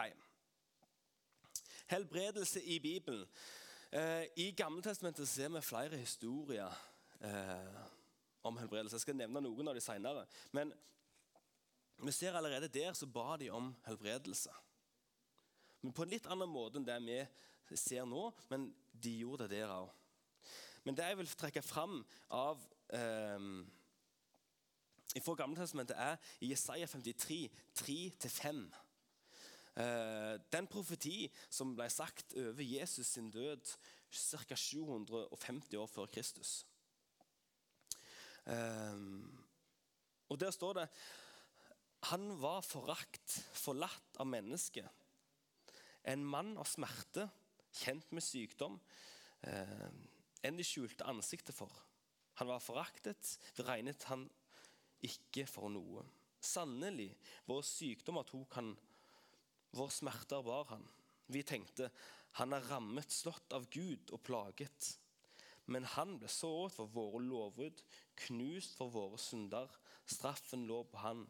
Helbredelse 1.87 2.61
i 2.63 2.79
Bibelen. 2.79 3.25
Uh, 3.91 4.23
I 4.37 4.51
Gammeltestamentet 4.57 5.27
ser 5.27 5.49
vi 5.49 5.61
flere 5.61 5.97
historier 5.97 6.69
uh, 7.25 7.81
om 8.43 8.57
helbredelse. 8.57 8.95
Jeg 8.95 9.01
skal 9.01 9.17
nevne 9.17 9.41
noen 9.41 9.67
av 9.67 9.75
de 9.75 9.81
senere. 9.81 10.25
Men 10.53 10.73
vi 11.97 12.13
ser 12.13 12.37
allerede 12.37 12.69
der 12.69 12.93
så 12.93 13.09
ba 13.09 13.37
de 13.41 13.49
om 13.49 13.73
helbredelse. 13.85 14.53
Men 15.81 15.93
På 15.93 16.05
en 16.05 16.13
litt 16.13 16.29
annen 16.29 16.49
måte 16.49 16.77
enn 16.77 16.85
det 16.85 17.25
vi 17.71 17.77
ser 17.77 18.05
nå, 18.05 18.27
men 18.53 18.69
de 18.93 19.17
gjorde 19.23 19.47
det 19.49 19.63
der 19.63 19.73
òg. 19.73 19.89
Men 20.83 20.97
det 20.97 21.09
jeg 21.09 21.17
vil 21.17 21.33
trekke 21.41 21.61
fram 21.65 21.99
av 22.29 22.61
eh, 22.93 23.49
fra 25.19 25.35
Gammeltestamentet 25.41 25.97
er 25.97 26.17
i 26.39 26.51
Jesaja 26.53 26.87
53, 26.87 27.49
3-5. 27.81 28.63
Eh, 29.79 30.35
den 30.51 30.67
profeti 30.67 31.29
som 31.49 31.75
ble 31.77 31.87
sagt 31.89 32.35
over 32.35 32.63
Jesus 32.63 33.07
sin 33.07 33.29
død 33.31 33.63
ca. 34.11 34.55
750 34.55 35.77
år 35.79 35.87
før 35.87 36.11
Kristus. 36.11 36.65
Eh, 38.45 38.99
og 40.29 40.39
Der 40.39 40.51
står 40.51 40.73
det 40.73 40.87
han 42.09 42.41
var 42.41 42.63
forakt, 42.65 43.43
forlatt 43.53 44.17
av 44.17 44.25
mennesket. 44.25 44.87
En 46.09 46.23
mann 46.25 46.55
av 46.57 46.65
smerte, 46.65 47.27
kjent 47.77 48.09
med 48.11 48.25
sykdom, 48.25 48.79
eh, 49.45 49.91
enn 50.41 50.57
de 50.57 50.65
skjulte 50.65 51.05
ansiktet 51.05 51.53
for. 51.53 51.69
Han 52.41 52.49
var 52.49 52.59
foraktet, 52.59 53.37
vi 53.55 53.63
regnet 53.63 54.03
han 54.09 54.25
ikke 55.05 55.45
for 55.45 55.69
noe. 55.69 56.03
Sannelig, 56.41 57.11
våre 57.45 57.63
sykdommer 57.63 58.25
tok 58.25 58.57
han, 58.57 58.73
våre 59.75 59.93
smerter 59.93 60.43
bar 60.45 60.67
han. 60.73 60.83
Vi 61.31 61.43
tenkte 61.47 61.91
han 62.39 62.53
er 62.55 62.63
rammet, 62.71 63.11
slått 63.11 63.51
av 63.55 63.67
Gud 63.71 64.11
og 64.15 64.21
plaget. 64.23 64.93
Men 65.71 65.85
han 65.95 66.15
ble 66.19 66.29
såret 66.31 66.75
for 66.75 66.91
våre 66.91 67.21
lovbrudd, 67.23 67.81
knust 68.25 68.77
for 68.79 68.91
våre 68.93 69.19
synder. 69.19 69.71
Straffen 70.07 70.65
lå 70.67 70.81
på 70.87 71.03
han. 71.03 71.25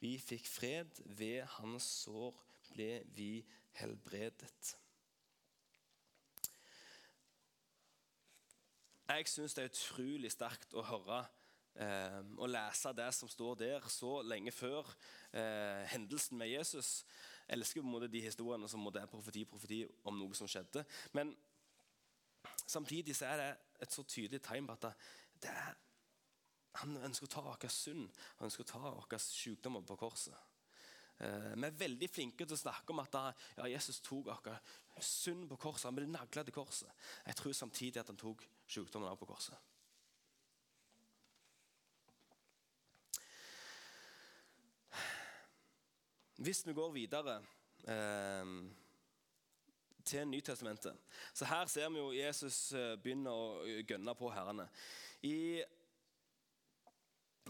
Vi 0.00 0.16
fikk 0.20 0.48
fred 0.48 1.02
ved 1.18 1.44
hans 1.58 1.88
sår. 2.04 2.36
ble 2.72 3.02
vi 3.12 3.44
helbredet. 3.76 4.76
Jeg 9.12 9.28
syns 9.28 9.52
det 9.52 9.64
er 9.64 9.72
utrolig 9.72 10.30
sterkt 10.32 10.72
å 10.72 10.84
høre 10.88 11.18
eh, 11.76 12.22
og 12.38 12.48
lese 12.48 12.94
det 12.96 13.10
som 13.12 13.28
står 13.28 13.58
der 13.60 13.88
så 13.92 14.22
lenge 14.24 14.54
før 14.56 14.88
eh, 15.36 15.84
hendelsen 15.92 16.40
med 16.40 16.48
Jesus. 16.48 17.02
Jeg 17.48 17.58
elsker 17.58 17.82
på 17.82 17.86
en 17.86 17.94
måte 17.94 18.10
de 18.12 18.22
historiene 18.24 18.68
som 18.70 18.86
er 18.90 19.08
profeti, 19.10 19.44
profeti 19.48 19.82
om 20.08 20.18
noe 20.18 20.36
som 20.38 20.50
skjedde. 20.50 20.84
Men 21.16 21.34
samtidig 22.66 23.16
så 23.16 23.30
er 23.30 23.42
det 23.42 23.50
et 23.84 23.92
så 23.94 24.04
tydelig 24.06 24.42
tegn 24.44 24.68
på 24.68 24.78
at 24.78 24.88
det, 25.42 25.50
er, 25.50 25.74
han 26.80 26.96
ønsker 27.08 27.28
å 27.28 27.32
ta 27.34 27.42
vår 27.44 27.68
synd 27.72 28.08
han 28.38 28.48
ønsker 28.48 28.64
å 28.64 28.70
ta 28.70 28.80
våre 28.80 29.18
sykdommer 29.20 29.84
på 29.86 29.98
korset. 30.00 30.38
Eh, 31.22 31.50
vi 31.54 31.66
er 31.68 31.80
veldig 31.82 32.08
flinke 32.10 32.46
til 32.46 32.56
å 32.56 32.62
snakke 32.62 32.94
om 32.94 33.02
at 33.02 33.18
ja, 33.58 33.68
Jesus 33.74 34.00
tok 34.04 34.30
vår 34.30 35.02
synd 35.02 35.48
på 35.50 35.60
korset. 35.66 35.90
Han 35.90 35.98
ble 35.98 36.08
nagla 36.10 36.46
til 36.46 36.56
korset. 36.56 36.90
Jeg 37.26 37.38
tror 37.38 37.58
samtidig 37.58 38.00
at 38.02 38.10
han 38.10 38.20
tok 38.20 38.46
sykdommen 38.66 39.10
av 39.10 39.20
på 39.20 39.28
korset. 39.30 39.71
Hvis 46.42 46.66
vi 46.66 46.72
går 46.74 46.90
videre 46.90 47.36
eh, 47.86 48.48
til 50.04 50.26
Nytestamentet 50.26 50.96
så 51.34 51.46
Her 51.46 51.66
ser 51.70 51.90
vi 51.94 52.00
jo 52.00 52.08
Jesus 52.16 52.72
eh, 52.74 52.96
begynne 52.98 53.30
å 53.30 53.44
gønne 53.86 54.14
på 54.18 54.30
herrene. 54.34 54.64
I, 55.22 55.62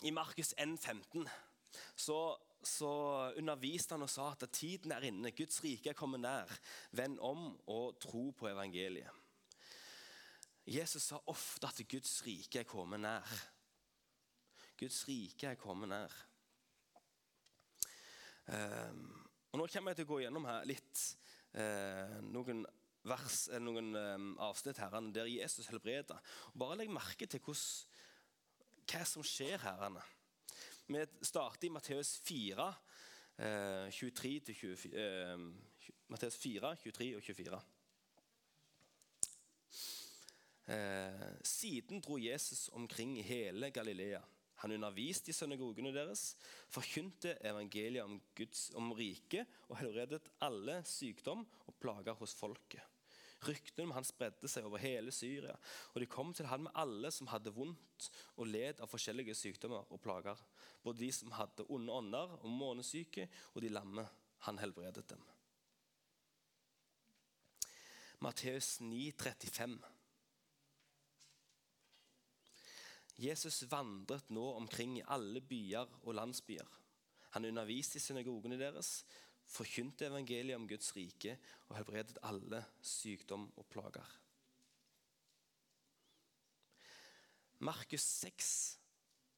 i 0.04 0.12
Markus 0.12 0.52
1,15 0.60 1.24
så, 1.96 2.18
så 2.60 2.90
underviste 3.40 3.96
han 3.96 4.04
og 4.04 4.12
sa 4.12 4.26
at 4.34 4.44
tiden 4.52 4.92
er 4.92 5.06
inne, 5.08 5.32
Guds 5.32 5.62
rike 5.64 5.94
er 5.94 5.96
kommet 5.96 6.20
nær. 6.26 6.52
Vend 6.92 7.16
om 7.24 7.46
og 7.72 7.96
tro 8.02 8.26
på 8.36 8.50
evangeliet. 8.50 9.08
Jesus 10.68 11.08
sa 11.08 11.22
ofte 11.32 11.70
at 11.70 11.80
Guds 11.88 12.12
rike 12.26 12.60
er 12.60 12.68
kommet 12.68 13.00
nær. 13.00 13.32
Guds 14.76 15.00
rike 15.08 15.54
er 15.54 15.58
kommet 15.64 15.94
nær. 15.94 16.20
Um, 18.46 19.02
og 19.52 19.60
Nå 19.60 19.66
kommer 19.70 19.92
jeg 19.92 20.00
til 20.00 20.08
å 20.08 20.12
gå 20.12 20.20
gjennom 20.24 20.46
her 20.48 20.64
litt 20.68 21.02
uh, 21.54 22.16
noen 22.26 22.64
vers, 23.08 23.44
eller 23.50 23.66
noen 23.66 23.90
um, 23.98 24.30
avsnitt 24.42 24.80
her, 24.82 24.96
der 25.14 25.30
Jesus 25.30 25.68
helbreder. 25.70 26.22
Bare 26.58 26.78
legg 26.80 26.92
merke 26.92 27.28
til 27.30 27.42
hos, 27.46 27.66
hva 28.88 29.04
som 29.08 29.26
skjer 29.26 29.62
her. 29.62 30.00
Vi 30.88 31.04
starter 31.22 31.68
i 31.68 31.74
Matteus 31.74 32.16
4, 32.26 32.70
uh, 33.42 33.86
23 33.92 34.34
24, 34.54 34.96
uh, 34.96 35.92
Matteus 36.12 36.40
4, 36.40 36.74
23 36.86 37.14
og 37.18 37.30
24. 37.30 37.62
Eh, 40.66 41.30
siden 41.42 42.00
dro 42.00 42.18
Jesus 42.18 42.68
omkring 42.68 43.18
i 43.18 43.22
hele 43.22 43.70
Galilea. 43.70 44.20
Han 44.62 44.76
underviste 44.76 45.32
i 45.32 45.36
synagogene 45.36 45.90
deres, 45.94 46.32
forkynte 46.70 47.34
evangeliet 47.42 48.04
om, 48.04 48.20
Guds, 48.38 48.68
om 48.78 48.92
riket 48.94 49.50
og 49.68 49.78
helbredet 49.80 50.22
alle 50.46 50.80
sykdom 50.86 51.42
og 51.66 51.78
plager 51.82 52.14
hos 52.18 52.34
folket. 52.38 52.82
Ryktene 53.42 53.88
om 53.88 53.94
han 53.96 54.06
spredde 54.06 54.46
seg 54.46 54.66
over 54.68 54.78
hele 54.78 55.10
Syria, 55.14 55.56
og 55.92 55.98
de 55.98 56.06
kom 56.06 56.30
til 56.34 56.46
han 56.46 56.62
med 56.68 56.76
alle 56.78 57.10
som 57.10 57.30
hadde 57.32 57.50
vondt 57.56 58.08
og 58.36 58.46
led 58.46 58.78
av 58.78 58.90
forskjellige 58.90 59.34
sykdommer 59.34 59.88
og 59.90 59.98
plager. 60.04 60.38
Både 60.84 61.02
de 61.02 61.10
som 61.14 61.34
hadde 61.34 61.66
onde 61.66 61.90
ånder 61.90 62.36
og 62.38 62.50
månesyke, 62.50 63.26
og 63.54 63.64
de 63.64 63.72
lamme. 63.72 64.06
Han 64.46 64.58
helbredet 64.58 65.04
dem. 65.10 65.20
Matteus 68.22 68.80
9, 68.80 69.10
35. 69.18 69.91
Jesus 73.20 73.62
vandret 73.70 74.30
nå 74.32 74.44
omkring 74.56 74.96
i 74.98 75.04
alle 75.12 75.40
byer 75.44 75.88
og 76.02 76.14
landsbyer. 76.16 76.78
Han 77.36 77.44
underviste 77.48 77.98
i 77.98 78.02
synagogene 78.04 78.58
deres, 78.60 79.02
forkynte 79.48 80.06
evangeliet 80.08 80.56
om 80.56 80.66
Guds 80.68 80.94
rike 80.96 81.36
og 81.68 81.76
helbredet 81.76 82.18
alle 82.24 82.64
sykdom 82.80 83.50
og 83.56 83.66
plager. 83.72 84.18
Markus 87.62 88.02
6, 88.02 88.78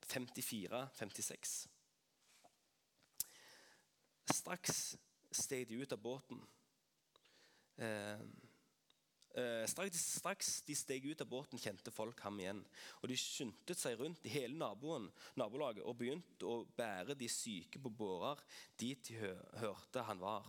54-56. 0.07 1.55
Straks 4.33 4.79
steg 5.35 5.69
de 5.69 5.83
ut 5.83 5.93
av 5.93 6.01
båten. 6.01 6.41
Eh, 7.77 8.23
straks, 9.67 10.03
straks, 10.21 10.51
de 10.63 10.77
steg 10.79 11.07
ut 11.11 11.23
av 11.25 11.29
båten, 11.31 11.59
kjente 11.59 11.91
folk 11.91 12.21
ham 12.23 12.39
igjen. 12.39 12.61
Og 13.03 13.09
De 13.11 13.17
skyndte 13.19 13.75
seg 13.75 13.99
rundt 13.99 14.27
i 14.29 14.35
hele 14.37 14.55
naboen, 14.61 15.09
nabolaget 15.41 15.83
og 15.83 15.97
begynte 15.99 16.47
å 16.47 16.61
bære 16.77 17.17
de 17.19 17.29
syke 17.33 17.83
på 17.83 17.91
bårer 17.91 18.43
dit 18.79 19.11
de 19.11 19.35
hørte 19.63 20.07
han 20.07 20.23
var. 20.23 20.47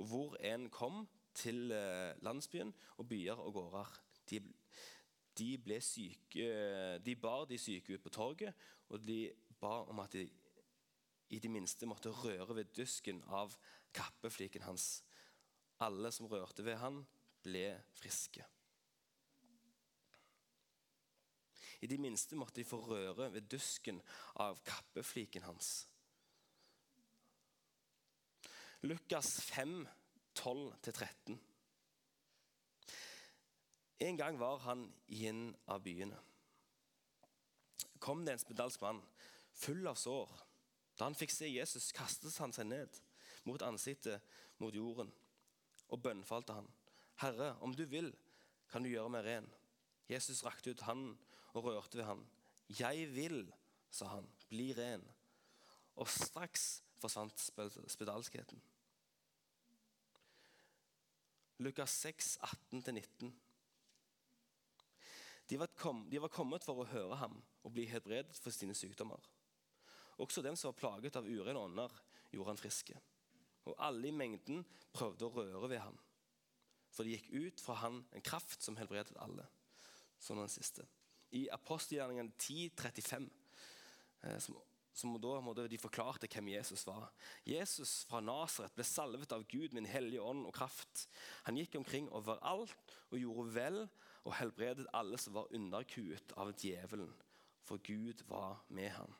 Og 0.00 0.08
Hvor 0.08 0.38
en 0.40 0.70
kom 0.72 1.04
til 1.34 1.72
eh, 1.74 2.14
landsbyen 2.22 2.72
og 2.96 3.08
byer 3.08 3.40
og 3.42 3.52
gårder. 3.58 3.92
De, 4.30 4.40
de, 5.38 5.50
ble 5.58 5.80
syke, 5.82 6.48
de 7.04 7.16
bar 7.20 7.44
de 7.50 7.58
syke 7.58 7.96
ut 7.96 8.04
på 8.04 8.12
torget, 8.14 8.54
og 8.88 9.02
de 9.04 9.26
ba 9.60 9.82
om 9.90 10.00
at 10.04 10.14
de 10.14 10.28
i 11.34 11.40
det 11.42 11.50
minste 11.50 11.88
måtte 11.88 12.12
røre 12.12 12.54
ved 12.54 12.70
dusken 12.76 13.22
av 13.32 13.56
kappefliken 13.94 14.64
hans. 14.68 15.02
Alle 15.82 16.12
som 16.14 16.28
rørte 16.30 16.64
ved 16.64 16.78
han, 16.78 17.02
ble 17.44 17.68
friske. 17.94 18.44
I 21.84 21.88
det 21.90 21.98
minste 22.00 22.36
måtte 22.40 22.62
de 22.62 22.64
få 22.64 22.78
røre 22.88 23.28
ved 23.34 23.48
dusken 23.52 24.00
av 24.40 24.60
kappefliken 24.64 25.44
hans. 25.44 25.72
Lukas 28.84 29.40
5, 29.40 29.82
12-13. 30.38 31.36
En 34.04 34.16
gang 34.16 34.38
var 34.40 34.58
han 34.64 34.86
i 35.06 35.26
en 35.28 35.50
av 35.68 35.82
byene. 35.84 36.16
Kom 37.98 38.24
det 38.24 38.34
en 38.34 38.42
spedalsk 38.42 38.80
mann, 38.84 39.00
full 39.52 39.86
av 39.88 39.96
sår. 39.96 40.32
Da 40.98 41.08
han 41.08 41.16
fikk 41.16 41.32
se 41.32 41.48
Jesus, 41.48 41.92
kastet 41.96 42.36
han 42.40 42.52
seg 42.52 42.68
ned 42.68 43.00
mot 43.48 43.62
ansiktet 43.64 44.24
mot 44.60 44.74
jorden 44.74 45.12
og 45.88 46.02
bønnfalte 46.04 46.56
han. 46.56 46.68
Herre, 47.22 47.54
om 47.60 47.74
du 47.74 47.84
vil, 47.86 48.10
kan 48.70 48.82
du 48.82 48.90
gjøre 48.90 49.12
meg 49.12 49.26
ren. 49.26 49.46
Jesus 50.10 50.42
rakte 50.44 50.74
ut 50.74 50.84
hånden 50.84 51.14
og 51.54 51.68
rørte 51.68 51.98
ved 51.98 52.08
ham. 52.08 52.24
Jeg 52.80 53.08
vil, 53.14 53.44
sa 53.90 54.10
han, 54.16 54.26
bli 54.50 54.72
ren. 54.76 55.04
Og 56.00 56.10
straks 56.10 56.82
forsvant 56.98 57.38
spedalskheten. 57.92 58.62
Lukas 61.62 61.94
6, 62.02 62.38
18-19. 62.72 63.30
De 65.48 65.58
var, 65.60 65.70
de 66.10 66.20
var 66.20 66.32
kommet 66.32 66.64
for 66.66 66.82
å 66.82 66.88
høre 66.88 67.20
ham 67.20 67.36
og 67.62 67.74
bli 67.76 67.84
helbredet 67.86 68.34
for 68.40 68.50
sine 68.54 68.74
sykdommer. 68.74 69.20
Også 70.18 70.42
dem 70.42 70.56
som 70.58 70.72
var 70.72 70.80
plaget 70.80 71.18
av 71.20 71.28
urene 71.28 71.60
ånder, 71.60 71.92
gjorde 72.32 72.54
han 72.54 72.58
friske. 72.58 72.96
Og 73.70 73.78
alle 73.78 74.10
i 74.10 74.16
mengden 74.16 74.64
prøvde 74.92 75.28
å 75.28 75.34
røre 75.36 75.70
ved 75.70 75.82
ham 75.84 76.00
for 76.94 77.04
det 77.06 77.16
gikk 77.18 77.30
ut 77.32 77.62
fra 77.62 77.78
han 77.82 78.02
en 78.14 78.24
kraft 78.24 78.62
som 78.62 78.78
helbredet 78.78 79.16
alle. 79.22 79.46
Sånn 80.22 80.40
den 80.40 80.52
siste. 80.52 80.86
I 81.34 81.48
apostelgjerningen 81.52 82.30
10.35 82.38 83.26
eh, 84.22 84.38
som, 84.38 84.56
som 84.94 85.16
da 85.20 85.34
måtte 85.42 85.66
de 85.70 85.80
forklarte 85.80 86.30
hvem 86.30 86.52
Jesus 86.54 86.86
var. 86.86 87.10
Jesus 87.48 88.04
fra 88.08 88.22
Nasaret 88.22 88.76
ble 88.76 88.86
salvet 88.86 89.34
av 89.34 89.46
Gud 89.50 89.74
med 89.74 89.84
en 89.84 89.92
hellig 89.96 90.22
ånd 90.22 90.46
og 90.46 90.54
kraft. 90.56 91.08
Han 91.48 91.58
gikk 91.58 91.80
omkring 91.80 92.08
overalt 92.14 92.96
og 93.10 93.18
gjorde 93.18 93.50
vel 93.58 93.80
og 94.24 94.38
helbredet 94.38 94.86
alle 94.96 95.18
som 95.20 95.34
var 95.36 95.52
underkuet 95.52 96.32
av 96.40 96.54
djevelen, 96.56 97.10
for 97.66 97.82
Gud 97.84 98.22
var 98.30 98.62
med 98.72 98.94
ham. 98.96 99.12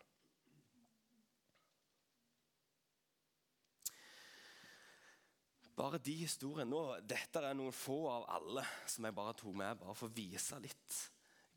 Bare 5.75 5.99
de 5.99 6.15
historiene 6.23 6.71
nå, 6.71 6.83
Dette 7.03 7.43
er 7.43 7.57
noen 7.59 7.75
få 7.75 8.05
av 8.13 8.29
alle 8.37 8.63
som 8.87 9.07
jeg 9.07 9.17
bare 9.17 9.35
tok 9.39 9.57
med 9.59 9.81
bare 9.81 9.95
for 9.99 10.11
å 10.11 10.15
vise 10.15 10.59
litt 10.63 10.99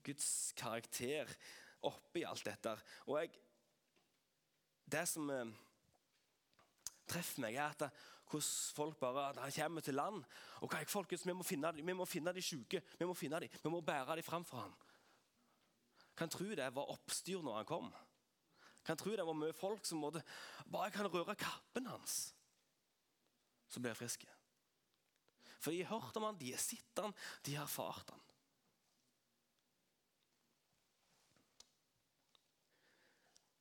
Guds 0.06 0.54
karakter 0.58 1.30
oppi 1.86 2.24
alt 2.26 2.46
dette. 2.48 2.74
Og 3.06 3.20
jeg, 3.22 3.34
Det 4.88 5.04
som 5.10 5.30
eh, 5.30 5.50
treffer 7.08 7.44
meg, 7.44 7.58
er 7.60 7.76
at 7.76 7.90
hvordan 8.28 8.76
folk 8.76 9.00
bare 9.00 9.34
de 9.36 9.52
kommer 9.62 9.82
til 9.82 9.96
land. 9.96 10.24
Ok, 10.62 10.76
folkens, 10.88 11.26
Vi 11.26 11.34
må 11.34 11.44
finne, 11.44 11.72
vi 11.76 11.94
må 11.94 12.06
finne 12.06 12.34
de 12.34 12.42
syke. 12.42 12.82
Vi 13.00 13.06
må 13.06 13.14
finne 13.14 13.40
de, 13.40 13.50
vi 13.64 13.70
må 13.70 13.82
bære 13.82 14.16
dem 14.16 14.24
fram 14.24 14.46
for 14.46 14.58
ham. 14.58 14.74
Kan 16.18 16.30
tro 16.30 16.46
det 16.46 16.74
var 16.76 16.92
oppstyr 16.92 17.44
når 17.44 17.56
han 17.56 17.66
kom. 17.66 17.94
Kan 18.84 18.98
tro 18.98 19.12
det 19.12 19.26
var 19.26 19.36
mye 19.36 19.54
folk 19.54 19.86
som 19.86 20.00
måtte, 20.00 20.24
bare 20.66 20.92
kan 20.92 21.08
røre 21.08 21.36
kappen 21.36 21.86
hans. 21.86 22.34
Så 23.68 23.82
blir 23.84 23.98
friske. 23.98 24.30
For 25.60 25.74
de 25.74 25.84
har 25.84 26.00
hørt 26.00 26.18
om 26.20 26.28
han, 26.28 26.40
de 26.40 26.54
har 26.54 26.62
sett 26.62 27.02
han, 27.02 27.16
de 27.46 27.56
har 27.58 27.66
erfart 27.66 28.14
han. 28.14 28.24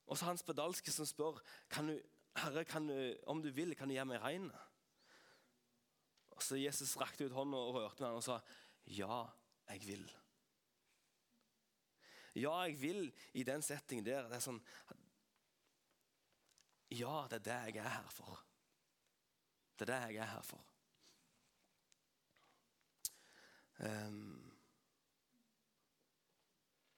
Og 0.07 0.15
så 0.15 0.29
han 0.29 0.39
spedalske 0.39 0.93
som 0.93 1.07
spør 1.07 1.41
kan 1.71 1.91
du, 1.91 1.97
Herre, 2.37 2.63
kan 2.69 2.87
du, 2.87 2.95
om 3.27 3.41
du 3.43 3.49
vil, 3.51 3.75
kan 3.75 3.89
du 3.89 3.95
gjøre 3.95 4.07
meg 4.07 4.23
rein. 4.23 4.47
Og 6.37 6.43
så 6.45 6.59
Jesus 6.59 6.95
rakte 7.01 7.25
ut 7.25 7.35
hånda 7.35 7.59
og 7.59 7.79
rørte 7.79 8.03
med 8.03 8.11
han 8.11 8.21
og 8.21 8.23
sa, 8.23 8.39
'Ja, 8.85 9.25
jeg 9.67 9.81
vil'. 9.83 10.13
Ja, 12.37 12.53
jeg 12.61 12.81
vil 12.81 13.13
i 13.33 13.43
den 13.43 13.61
settingen 13.61 14.05
der. 14.05 14.27
Det 14.29 14.37
er 14.37 14.39
sånn 14.39 14.61
Ja, 16.91 17.27
det 17.27 17.41
er 17.41 17.43
det 17.43 17.75
jeg 17.75 17.83
er 17.83 17.89
her 17.89 18.09
for. 18.09 18.46
Det 19.77 19.87
er 19.87 19.93
det 19.93 20.01
jeg 20.15 20.23
er 20.25 20.31
her 20.33 20.45
for. 20.45 20.63
Um, 23.77 24.47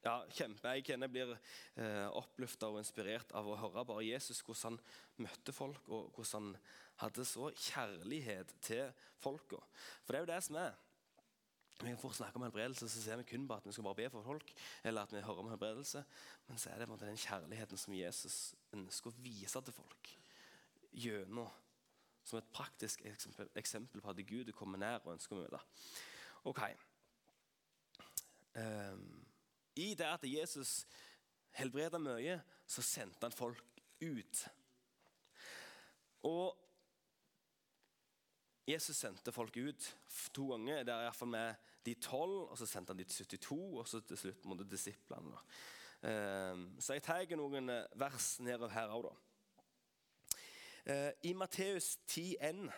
ja, 0.05 0.13
kjempe. 0.31 0.71
Jeg 0.77 0.85
kjenner 0.87 1.11
blir 1.11 1.33
eh, 1.35 2.05
oppløfta 2.15 2.69
og 2.71 2.79
inspirert 2.79 3.33
av 3.35 3.47
å 3.49 3.57
høre 3.59 3.83
bare 3.87 4.05
Jesus, 4.07 4.39
hvordan 4.47 4.77
han 4.79 5.25
møtte 5.27 5.55
folk, 5.55 5.81
og 5.91 6.13
hvordan 6.15 6.53
han 6.53 6.61
hadde 7.03 7.25
så 7.27 7.49
kjærlighet 7.51 8.53
til 8.63 8.93
folka. 9.19 9.59
For 10.05 10.15
det 10.15 10.21
er 10.21 10.23
jo 10.23 10.31
det 10.31 10.39
som 10.47 10.61
er. 10.61 10.77
Vi 11.79 11.87
kan 11.87 11.99
fort 11.99 12.17
snakke 12.17 12.35
om 12.35 12.43
helbredelse, 12.43 12.89
så 12.91 13.01
ser 13.03 13.19
vi 13.21 13.27
kun 13.27 13.45
på 13.47 13.55
at 13.55 13.67
vi 13.67 13.71
skal 13.75 13.85
bare 13.87 13.99
be 14.01 14.09
for 14.11 14.23
folk. 14.23 14.53
eller 14.83 15.01
at 15.01 15.13
vi 15.13 15.21
hører 15.23 15.43
om 15.43 15.49
helbredelse, 15.49 16.03
Men 16.47 16.57
så 16.57 16.69
er 16.69 16.79
det 16.79 16.99
den 16.99 17.17
kjærligheten 17.17 17.77
som 17.77 17.93
Jesus 17.93 18.55
ønsker 18.73 19.11
å 19.11 19.21
vise 19.23 19.61
til 19.61 19.73
folk. 19.73 20.11
Gjennom 20.91 21.47
som 22.29 22.39
et 22.39 22.53
praktisk 22.53 23.01
eksempel, 23.57 24.01
på 24.01 24.13
at 24.13 24.21
Gud 24.27 24.51
kommer 24.57 24.81
nær 24.81 25.01
og 25.03 25.15
ønsker 25.15 25.35
å 25.35 25.41
møte. 25.41 25.61
Ok. 26.49 26.61
Um, 28.55 29.25
I 29.75 29.93
det 29.97 30.07
at 30.07 30.25
Jesus 30.27 30.83
helbreda 31.57 31.99
mye, 32.01 32.39
så 32.69 32.85
sendte 32.85 33.25
han 33.25 33.35
folk 33.35 33.81
ut. 34.01 34.43
Og 36.27 36.57
Jesus 38.69 38.97
sendte 38.97 39.33
folk 39.33 39.57
ut 39.57 39.89
to 40.35 40.51
ganger. 40.51 40.83
Det 40.85 40.93
er 40.93 41.07
iallfall 41.07 41.31
med 41.33 41.69
de 41.85 41.95
tolv, 42.03 42.43
og 42.51 42.57
så 42.59 42.67
sendte 42.69 42.93
han 42.93 42.99
de 42.99 43.07
til 43.07 43.25
72, 43.25 43.57
og 43.79 43.87
så 43.87 44.01
til 44.05 44.19
slutt 44.19 44.45
måtte 44.45 44.67
disiplene. 44.69 45.41
Ehm, 46.05 46.67
så 46.79 46.95
jeg 46.95 47.03
tar 47.03 47.35
noen 47.39 47.71
eh, 47.73 47.87
vers 47.99 48.37
nedover 48.43 48.75
her 48.75 48.93
òg, 48.93 49.09
da. 49.09 49.15
Eh, 50.85 51.11
I 51.29 51.33
Matteus 51.33 51.97
10,1 52.07 52.69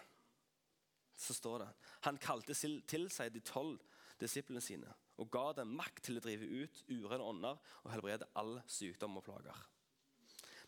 så 1.22 1.34
står 1.38 1.60
det 1.62 1.70
Han 2.08 2.17
kalte 2.17 2.55
til 2.55 3.10
seg 3.13 3.34
de 3.34 3.43
tolv 3.46 3.81
disiplene 4.22 4.62
sine 4.62 4.89
og 5.22 5.29
ga 5.29 5.51
dem 5.60 5.75
makt 5.77 6.08
til 6.08 6.17
å 6.17 6.24
drive 6.24 6.48
ut 6.63 6.81
urene 6.89 7.25
ånder 7.25 7.60
og 7.84 7.91
helbrede 7.93 8.29
all 8.39 8.55
sykdom 8.65 9.20
og 9.20 9.25
plager. 9.27 9.58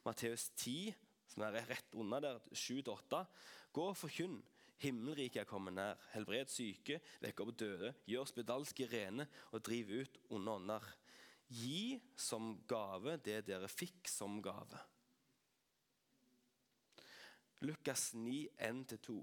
Matteus 0.06 0.52
10, 0.60 0.94
som 1.32 1.46
er 1.48 1.63
rett 1.66 1.96
under 1.98 2.22
der, 2.22 2.42
7-8. 2.54 3.24
Gå 3.74 3.88
og 3.90 3.98
forkynn 3.98 4.42
Himmelriket 4.84 5.44
er 5.44 5.48
kommet 5.48 5.78
nær. 5.78 6.00
Helbred 6.12 6.50
syke, 6.52 6.98
vekk 7.24 7.44
opp 7.46 7.54
døde, 7.56 7.94
gjør 8.10 8.28
spedalske 8.28 8.88
rene 8.92 9.25
og 9.54 9.63
driv 9.63 9.94
ut 10.04 10.18
onde 10.36 10.56
ånder. 10.60 10.88
Gi 11.54 12.02
som 12.20 12.58
gave 12.68 13.16
det 13.24 13.44
dere 13.48 13.70
fikk 13.72 14.10
som 14.12 14.42
gave. 14.44 14.82
Lukas 17.63 18.12
9, 18.13 18.50
1-2. 18.60 19.17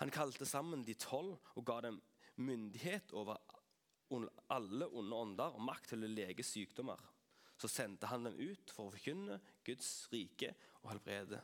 Han 0.00 0.12
kalte 0.14 0.46
sammen 0.46 0.84
de 0.86 0.94
tolv 0.96 1.36
og 1.54 1.66
ga 1.68 1.80
dem 1.88 2.00
myndighet 2.38 3.12
over 3.12 3.36
alle 4.54 4.88
onde 4.88 5.16
ånder 5.16 5.56
og 5.58 5.64
makt 5.66 5.92
til 5.92 6.06
å 6.06 6.12
lege 6.12 6.46
sykdommer. 6.46 7.00
Så 7.58 7.68
sendte 7.68 8.08
han 8.08 8.28
dem 8.28 8.38
ut 8.38 8.70
for 8.70 8.88
å 8.88 8.94
forkynne 8.94 9.40
Guds 9.66 10.06
rike 10.12 10.54
og 10.84 10.92
helbrede 10.94 11.42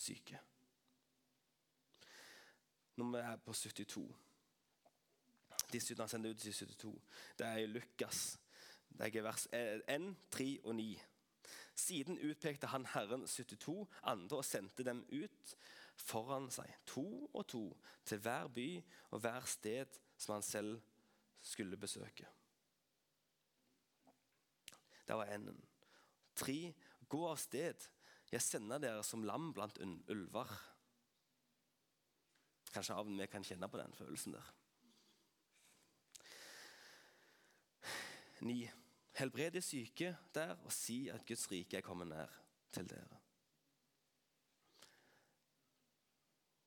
syke 0.00 0.40
vi 3.08 3.18
er 3.18 3.36
på 3.36 3.52
72. 3.52 4.14
De 5.72 5.80
han 5.98 6.08
sendte 6.08 6.30
ut 6.30 6.38
til 6.38 6.54
72. 6.54 7.00
Det 7.38 7.46
er 7.46 7.56
i 7.62 7.66
Lukas. 7.66 8.38
Det 8.88 9.16
er 9.16 9.22
vers 9.22 9.46
1, 9.52 10.16
3 10.30 10.58
og 10.64 10.74
9. 10.74 10.98
Siden 11.80 12.18
utpekte 12.18 12.68
han 12.68 12.84
Herren 12.92 13.24
72 13.28 13.86
andre 14.02 14.40
og 14.40 14.44
sendte 14.44 14.84
dem 14.84 15.00
ut 15.08 15.54
foran 16.00 16.48
seg, 16.52 16.68
to 16.88 17.04
og 17.32 17.46
to, 17.48 17.62
til 18.08 18.20
hver 18.24 18.48
by 18.52 18.68
og 19.10 19.22
hver 19.24 19.48
sted 19.48 20.00
som 20.16 20.36
han 20.36 20.44
selv 20.44 20.80
skulle 21.42 21.80
besøke. 21.80 22.28
Det 25.08 25.16
var 25.16 25.32
enden. 25.34 25.58
Tre, 26.38 26.58
gå 27.10 27.20
av 27.26 27.38
sted. 27.40 27.88
Jeg 28.30 28.44
sender 28.44 28.78
dere 28.78 29.02
som 29.04 29.24
lam 29.26 29.50
blant 29.56 29.80
ulver. 29.82 30.52
Kanskje 32.70 32.94
av 32.94 33.08
og 33.08 33.18
vi 33.18 33.26
kan 33.26 33.44
kjenne 33.44 33.68
på 33.68 33.80
den 33.80 33.96
følelsen 33.98 34.36
der. 34.36 34.52
9. 38.40 38.70
Helbred 39.20 39.50
de 39.50 39.60
syke 39.60 40.16
der 40.34 40.54
og 40.64 40.72
si 40.72 41.08
at 41.12 41.26
Guds 41.28 41.50
rike 41.50 41.76
er 41.76 41.84
kommet 41.84 42.08
nær 42.08 42.30
til 42.72 42.88
dere. 42.88 43.18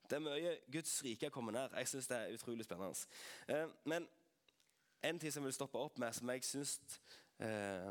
Det 0.10 0.20
er 0.20 0.22
mye 0.22 0.52
Guds 0.72 1.00
rike 1.04 1.26
er 1.26 1.34
kommet 1.34 1.56
nær. 1.56 1.74
Jeg 1.78 1.88
syns 1.90 2.08
det 2.12 2.18
er 2.18 2.34
utrolig 2.36 2.66
spennende. 2.66 3.08
Eh, 3.48 3.70
men 3.90 4.06
en 5.04 5.20
ting 5.20 5.34
som 5.34 5.42
jeg 5.42 5.50
vil 5.50 5.56
stoppe 5.58 5.82
opp 5.82 5.98
med, 5.98 6.14
som 6.14 6.30
jeg 6.30 6.46
syns 6.46 6.76
eh, 7.42 7.90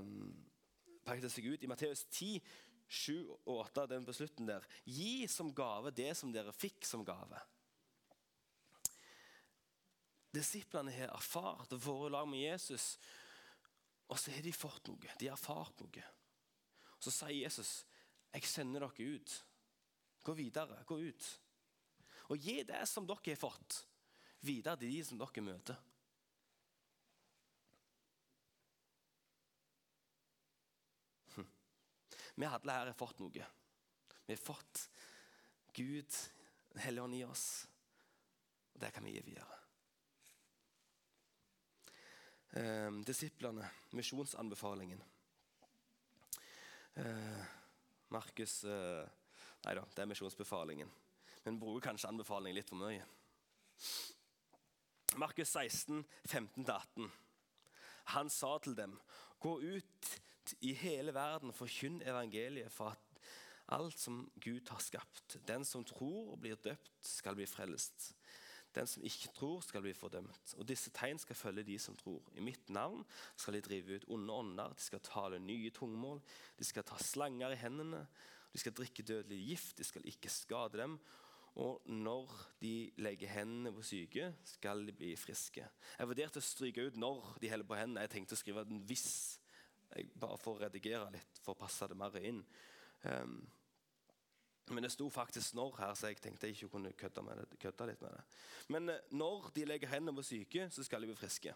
pakket 1.06 1.34
seg 1.34 1.48
ut 1.50 1.64
i 1.66 1.70
Matteus 1.72 2.04
10, 2.04 2.38
7 2.86 3.16
og 3.32 3.56
8, 3.56 3.88
den 3.90 4.06
på 4.06 4.14
slutten 4.14 4.46
der. 4.46 4.68
Gi 4.86 5.26
som 5.26 5.50
gave 5.54 5.90
det 5.90 6.12
som 6.16 6.30
dere 6.30 6.54
fikk 6.54 6.86
som 6.86 7.02
gave. 7.04 7.40
Disiplene 10.32 10.94
har 10.94 11.10
erfart 11.12 11.74
og 11.74 11.82
vært 11.82 12.14
lag 12.14 12.30
med 12.30 12.46
Jesus, 12.46 12.94
og 14.12 14.18
så 14.20 14.34
har 14.34 14.44
de 14.44 14.52
fått 14.52 14.90
noe. 14.90 15.14
De 15.16 15.28
har 15.30 15.38
erfart 15.38 15.78
noe. 15.80 16.02
Så 17.00 17.10
sier 17.10 17.46
Jesus, 17.46 17.84
'Jeg 18.32 18.44
sender 18.44 18.80
dere 18.80 19.14
ut. 19.16 19.44
Gå 20.22 20.32
videre. 20.32 20.84
Gå 20.84 20.98
ut.' 21.00 21.38
Og 22.28 22.38
gi 22.38 22.62
det 22.62 22.88
som 22.88 23.06
dere 23.06 23.24
har 23.24 23.36
fått, 23.36 23.86
videre 24.40 24.76
til 24.76 24.92
de 24.92 25.04
som 25.04 25.18
dere 25.18 25.42
møter. 25.42 25.80
Hm. 31.34 31.48
Vi 32.36 32.44
alle 32.44 32.72
her 32.72 32.86
har 32.86 32.92
fått 32.92 33.18
noe. 33.18 33.46
Vi 34.26 34.34
har 34.34 34.44
fått 34.44 34.88
Gud, 35.72 36.12
Den 36.72 36.80
hellige 36.80 37.04
ånd 37.04 37.14
i 37.14 37.24
oss. 37.24 37.66
Og 38.74 38.80
det 38.80 38.92
kan 38.92 39.04
vi 39.04 39.12
gi 39.12 39.20
videre. 39.20 39.61
Eh, 42.52 42.90
disiplene, 43.06 43.68
misjonsanbefalingen. 43.96 45.02
Eh, 46.94 47.42
Markus 48.12 48.64
eh, 48.64 49.08
Nei 49.62 49.76
da, 49.78 49.84
det 49.94 50.02
er 50.02 50.08
misjonsbefalingen. 50.10 50.88
Men 51.44 51.58
bruker 51.60 51.84
kanskje 51.86 52.08
anbefalingen 52.10 52.56
litt 52.58 52.70
for 52.70 52.80
mye. 52.80 53.04
Markus 55.22 55.52
16, 55.54 56.02
15-18. 56.26 57.06
Han 58.16 58.30
sa 58.32 58.56
til 58.58 58.74
dem, 58.74 58.96
gå 59.38 59.52
ut 59.60 60.12
i 60.66 60.72
hele 60.74 61.14
verden 61.14 61.54
forkynn 61.54 62.00
evangeliet 62.02 62.74
for 62.74 62.96
at 62.96 63.12
alt 63.72 63.98
som 64.00 64.24
Gud 64.42 64.68
har 64.68 64.82
skapt. 64.82 65.38
Den 65.46 65.64
som 65.64 65.84
tror 65.86 66.34
og 66.34 66.40
blir 66.42 66.58
døpt, 66.58 66.90
skal 67.06 67.38
bli 67.38 67.46
frelst. 67.46 68.12
Den 68.72 68.88
som 68.88 69.04
ikke 69.04 69.32
tror, 69.36 69.60
skal 69.60 69.82
bli 69.84 69.92
fordømt. 69.96 70.54
Og 70.56 70.68
disse 70.68 70.90
tegn 70.96 71.18
skal 71.20 71.36
følge 71.36 71.66
de 71.68 71.78
som 71.78 71.96
tror. 71.96 72.22
I 72.36 72.44
mitt 72.44 72.70
navn 72.72 73.04
skal 73.36 73.58
de 73.58 73.64
drive 73.64 73.98
ut 73.98 74.06
onde 74.08 74.32
ånder, 74.34 74.76
de 74.76 74.86
skal 74.86 75.02
tale 75.04 75.40
nye 75.42 75.70
tungmål, 75.70 76.22
de 76.58 76.64
skal 76.64 76.86
ta 76.88 76.96
slanger 77.00 77.52
i 77.52 77.60
hendene, 77.60 78.06
de 78.52 78.60
skal 78.60 78.74
drikke 78.76 79.04
dødelig 79.04 79.42
gift, 79.48 79.76
de 79.78 79.84
skal 79.84 80.08
ikke 80.08 80.32
skade 80.32 80.80
dem. 80.80 80.98
Og 81.60 81.82
når 81.84 82.32
de 82.62 82.90
legger 83.04 83.28
hendene 83.28 83.72
på 83.76 83.84
syke, 83.84 84.30
skal 84.44 84.86
de 84.86 84.92
bli 84.96 85.12
friske. 85.20 85.64
Jeg 85.98 86.08
vurderte 86.08 86.40
å 86.40 86.44
stryke 86.44 86.86
ut 86.88 86.96
når 86.96 87.34
de 87.42 87.50
holder 87.52 87.68
på 87.68 87.76
hendene. 87.76 88.04
Jeg 88.06 88.14
tenkte 88.14 88.38
å 88.38 88.40
skrive 88.40 88.64
den 88.68 88.84
hvis, 88.88 89.38
Jeg 89.92 90.08
bare 90.16 90.38
for 90.40 90.56
å 90.56 90.62
redigere 90.62 91.10
litt, 91.12 91.40
for 91.44 91.52
å 91.52 91.60
passe 91.60 91.84
det 91.84 91.96
mer 92.00 92.14
inn. 92.24 92.38
Um, 93.04 93.42
men 94.70 94.82
det 94.82 94.92
sto 94.92 95.08
faktisk 95.10 95.54
'når' 95.54 95.78
her, 95.78 95.94
så 95.94 96.06
jeg 96.06 96.20
tenkte 96.20 96.46
jeg 96.46 96.54
ikke 96.54 96.68
kunne 96.68 96.92
kødde, 96.92 97.22
det, 97.50 97.58
kødde 97.58 97.86
litt 97.86 98.00
med 98.02 98.10
det. 98.10 98.22
Men 98.68 98.88
eh, 98.88 99.00
når 99.10 99.50
de 99.54 99.64
legger 99.64 99.88
hendene 99.88 100.16
på 100.16 100.22
syke, 100.22 100.70
så 100.70 100.84
skal 100.84 101.00
de 101.00 101.06
bli 101.06 101.16
friske. 101.16 101.54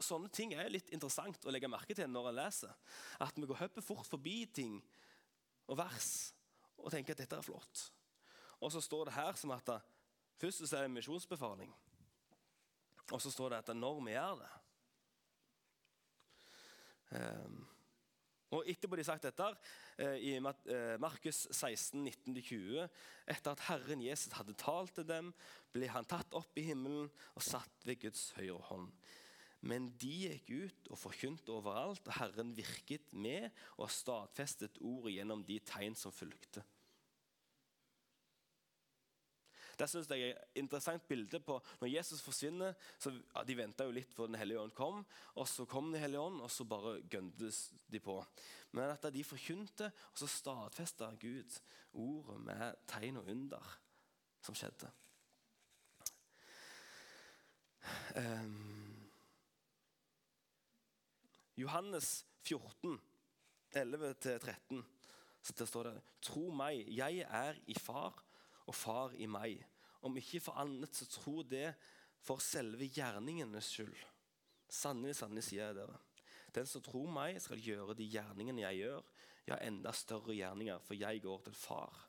Sånne 0.00 0.28
ting 0.28 0.54
er 0.54 0.68
litt 0.68 0.90
interessant 0.90 1.46
å 1.46 1.50
legge 1.50 1.68
merke 1.68 1.94
til 1.94 2.10
når 2.10 2.28
en 2.28 2.34
leser. 2.34 2.74
At 3.20 3.36
vi 3.36 3.46
går 3.46 3.60
hopper 3.60 3.82
fort 3.82 4.06
forbi 4.06 4.46
ting 4.46 4.82
og 5.66 5.78
vers 5.78 6.34
og 6.76 6.90
tenker 6.90 7.14
at 7.14 7.22
dette 7.22 7.36
er 7.36 7.46
flott. 7.46 7.92
Og 8.60 8.72
så 8.72 8.80
står 8.80 9.04
det 9.04 9.14
her 9.14 9.32
som 9.38 9.50
at 9.50 9.66
det, 9.66 9.80
først 10.42 10.66
så 10.66 10.76
er 10.76 10.84
det 10.84 10.90
en 10.90 10.98
misjonsbefaling. 10.98 11.72
Og 13.12 13.22
så 13.22 13.30
står 13.30 13.48
det 13.48 13.62
at 13.62 13.76
når 13.76 14.00
vi 14.02 14.10
gjør 14.10 14.42
det 14.42 14.50
um, 17.12 17.68
Og 18.52 18.68
etterpå 18.68 18.98
de 18.98 19.04
sagt 19.06 19.24
dette, 19.24 19.46
eh, 19.96 20.18
i 20.20 20.32
eh, 20.36 20.98
Markus 21.00 21.46
16, 21.50 22.04
19-20 22.04 22.82
Etter 23.32 23.54
at 23.54 23.64
Herren 23.70 24.02
Jesus 24.04 24.34
hadde 24.36 24.56
talt 24.60 24.92
til 24.98 25.08
dem, 25.08 25.32
ble 25.72 25.88
han 25.88 26.08
tatt 26.08 26.36
opp 26.36 26.58
i 26.60 26.66
himmelen 26.68 27.08
og 27.08 27.46
satt 27.46 27.88
ved 27.88 28.02
Guds 28.04 28.30
høyre 28.36 28.60
hånd. 28.68 28.90
Men 29.62 29.88
de 30.02 30.12
gikk 30.26 30.50
ut 30.50 30.90
og 30.90 30.98
forkynte 30.98 31.54
overalt, 31.54 32.02
og 32.04 32.18
Herren 32.18 32.50
virket 32.56 33.14
med 33.14 33.48
og 33.78 33.92
stadfestet 33.94 34.80
ordet 34.82 35.16
gjennom 35.16 35.44
de 35.46 35.60
tegn 35.64 35.96
som 35.96 36.14
fulgte. 36.14 36.64
Det 39.78 39.88
synes 39.90 40.10
jeg 40.10 40.20
er 40.20 40.36
et 40.36 40.60
interessant 40.62 41.04
bilde 41.08 41.40
på 41.40 41.58
når 41.80 41.88
Jesus 41.88 42.22
forsvinner. 42.22 42.74
så 42.98 43.10
ja, 43.10 43.44
De 43.44 43.56
venta 43.56 43.86
litt 43.90 44.12
før 44.12 44.26
Den 44.26 44.40
hellige 44.40 44.60
ånd 44.60 44.74
kom, 44.74 45.04
og 45.34 45.48
så 45.48 45.64
kom 45.64 45.92
Den 45.92 46.00
hellige 46.00 46.20
ånd, 46.20 46.40
og 46.40 46.50
så 46.50 46.64
bare 46.64 47.00
gøndes 47.10 47.70
de 47.90 48.00
på. 48.00 48.18
Men 48.72 48.90
at 48.90 49.06
de 49.12 49.24
forkynte, 49.24 49.92
og 50.12 50.18
så 50.18 50.26
stadfesta 50.26 51.10
Gud 51.20 51.60
ordet 51.92 52.40
med 52.40 52.74
tegn 52.88 53.16
og 53.20 53.28
under 53.28 53.78
som 54.42 54.56
skjedde. 54.56 54.90
Um, 58.16 59.10
Johannes 61.56 62.26
14, 62.42 63.00
11-13, 63.76 64.82
så 65.42 65.54
der 65.58 65.64
står 65.64 65.88
det 65.88 65.94
Tro 66.22 66.50
meg, 66.54 66.84
jeg 66.96 67.26
er 67.28 67.58
i 67.66 67.74
far, 67.74 68.22
og 68.66 68.76
far 68.76 69.16
i 69.18 69.28
meg. 69.30 69.62
Om 70.02 70.16
ikke 70.18 70.40
for 70.42 70.58
annet, 70.62 70.94
så 70.94 71.06
tro 71.10 71.42
det 71.46 71.72
for 72.22 72.42
selve 72.42 72.86
gjerningenes 72.90 73.70
skyld. 73.74 73.98
Sannelig, 74.72 75.16
sannelig, 75.18 75.44
sier 75.48 75.68
jeg 75.68 75.78
dere. 75.82 75.98
Den 76.52 76.68
som 76.68 76.84
tror 76.84 77.10
meg, 77.12 77.40
skal 77.40 77.60
gjøre 77.62 77.96
de 77.96 78.06
gjerningene 78.12 78.64
jeg 78.66 78.82
gjør, 78.84 79.04
ja, 79.48 79.58
enda 79.64 79.92
større 79.96 80.36
gjerninger, 80.36 80.80
for 80.84 80.98
jeg 80.98 81.22
går 81.24 81.44
til 81.46 81.56
Far. 81.56 82.06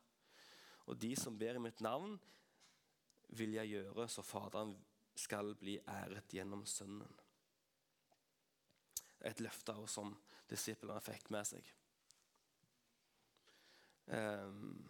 Og 0.86 0.98
de 1.00 1.14
som 1.18 1.38
ber 1.40 1.58
i 1.58 1.64
mitt 1.64 1.82
navn, 1.82 2.18
vil 3.34 3.56
jeg 3.58 3.72
gjøre, 3.72 4.08
så 4.12 4.22
Faderen 4.26 4.76
skal 5.16 5.54
bli 5.58 5.78
æret 5.90 6.34
gjennom 6.34 6.66
Sønnen. 6.70 7.20
Et 9.24 9.40
løfte 9.40 9.76
som 9.88 10.12
disiplene 10.50 11.00
fikk 11.02 11.30
med 11.34 11.48
seg. 11.48 11.70
Um, 14.12 14.84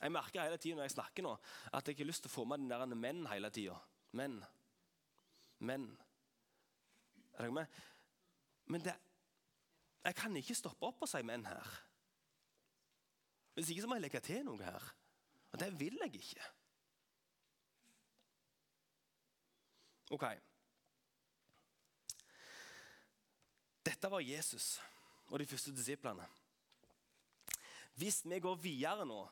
jeg 0.00 0.12
merker 0.12 0.44
hele 0.44 0.58
tiden 0.60 0.76
når 0.76 0.88
jeg 0.88 0.96
snakker 0.96 1.24
nå, 1.24 1.32
at 1.72 1.86
jeg 1.86 1.96
ikke 1.96 2.04
har 2.04 2.10
lyst 2.10 2.26
til 2.26 2.32
å 2.32 2.34
få 2.34 2.44
med 2.48 2.64
den 2.64 2.72
der 2.72 2.98
menn 3.00 3.24
hele 3.30 3.50
tida. 3.54 3.76
Menn. 4.16 4.38
Menn. 5.64 5.86
Er 7.36 7.46
dere 7.46 7.56
med? 7.56 7.80
Men 8.66 8.84
det, 8.84 8.94
jeg 10.04 10.18
kan 10.18 10.36
ikke 10.36 10.56
stoppe 10.58 10.88
opp 10.88 11.04
og 11.06 11.10
si 11.10 11.22
menn 11.24 11.46
her. 11.48 11.72
Hvis 13.56 13.72
ikke 13.72 13.84
så 13.84 13.88
må 13.88 13.96
jeg 13.96 14.04
legge 14.04 14.20
til 14.24 14.44
noe 14.44 14.60
her. 14.60 14.90
Og 15.52 15.60
det 15.60 15.70
vil 15.80 15.96
jeg 16.02 16.20
ikke. 16.20 16.48
Ok. 20.12 20.26
Dette 23.86 24.10
var 24.10 24.20
Jesus 24.20 24.76
og 25.30 25.40
de 25.40 25.46
første 25.48 25.72
disiplene. 25.74 26.26
Hvis 27.96 28.20
vi 28.28 28.38
går 28.44 28.60
videre 28.60 29.06
nå 29.08 29.22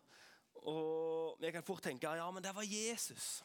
og 0.64 1.42
jeg 1.44 1.52
kan 1.52 1.66
fort 1.66 1.82
tenke 1.84 2.12
ja, 2.16 2.30
men 2.30 2.44
det 2.44 2.54
var 2.56 2.64
Jesus. 2.66 3.42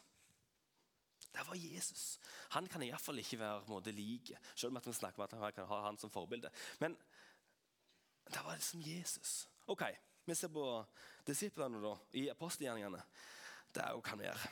Det 1.30 1.46
var 1.48 1.56
Jesus. 1.56 2.20
Han 2.56 2.68
kan 2.68 2.82
iallfall 2.84 3.20
ikke 3.22 3.40
være 3.40 3.64
måte, 3.68 3.92
like, 3.92 4.38
selv 4.56 4.72
om 4.72 4.78
at 4.78 4.88
vi 4.88 4.94
snakker 4.94 5.22
om 5.22 5.28
at 5.28 5.36
han 5.38 5.54
kan 5.54 5.68
ha 5.70 5.82
han 5.86 5.98
som 5.98 6.12
forbilde. 6.12 6.50
Men 6.80 6.98
det 8.30 8.46
var 8.46 8.56
liksom 8.56 8.82
Jesus. 8.82 9.50
Ok, 9.68 9.84
Vi 10.26 10.36
ser 10.36 10.48
på 10.54 10.86
disiplene 11.26 11.80
da, 11.82 11.96
i 12.14 12.28
apostelgjerningene. 12.30 13.02
Det 13.74 13.82
er 13.82 13.92
jo 13.92 14.02
kan 14.02 14.20
være. 14.20 14.50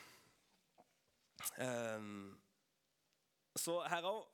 Um, 1.97 2.39
så 3.55 3.83
her 3.85 4.09
òg 4.09 4.25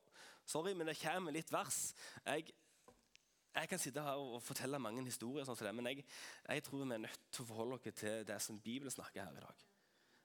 Sorry, 0.46 0.74
men 0.74 0.88
det 0.88 1.00
kommer 1.00 1.32
litt 1.32 1.52
vers. 1.52 1.94
Jeg 2.26 2.52
jeg 3.54 3.70
kan 3.70 3.80
sitte 3.80 4.02
her 4.02 4.18
og 4.18 4.42
fortelle 4.42 4.80
mange 4.82 5.04
historier, 5.06 5.46
sånn 5.46 5.58
som 5.58 5.68
det, 5.68 5.76
men 5.78 5.92
jeg, 5.92 6.06
jeg, 6.48 6.64
tror 6.66 6.82
vi 6.82 6.96
er 6.96 7.04
nødt 7.06 7.30
til 7.30 7.44
å 7.44 7.50
forholde 7.52 7.78
oss 7.78 8.00
til 8.00 8.26
det 8.26 8.40
som 8.42 8.60
Bibelen 8.64 8.94
snakker 8.94 9.28
her 9.28 9.38
i 9.38 9.44
dag. 9.44 9.64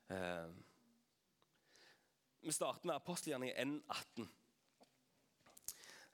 Uh, 0.09 0.51
vi 2.41 2.55
starter 2.55 2.89
med 2.89 2.97
apostelgjerningen 2.97 3.83
N18. 3.83 4.29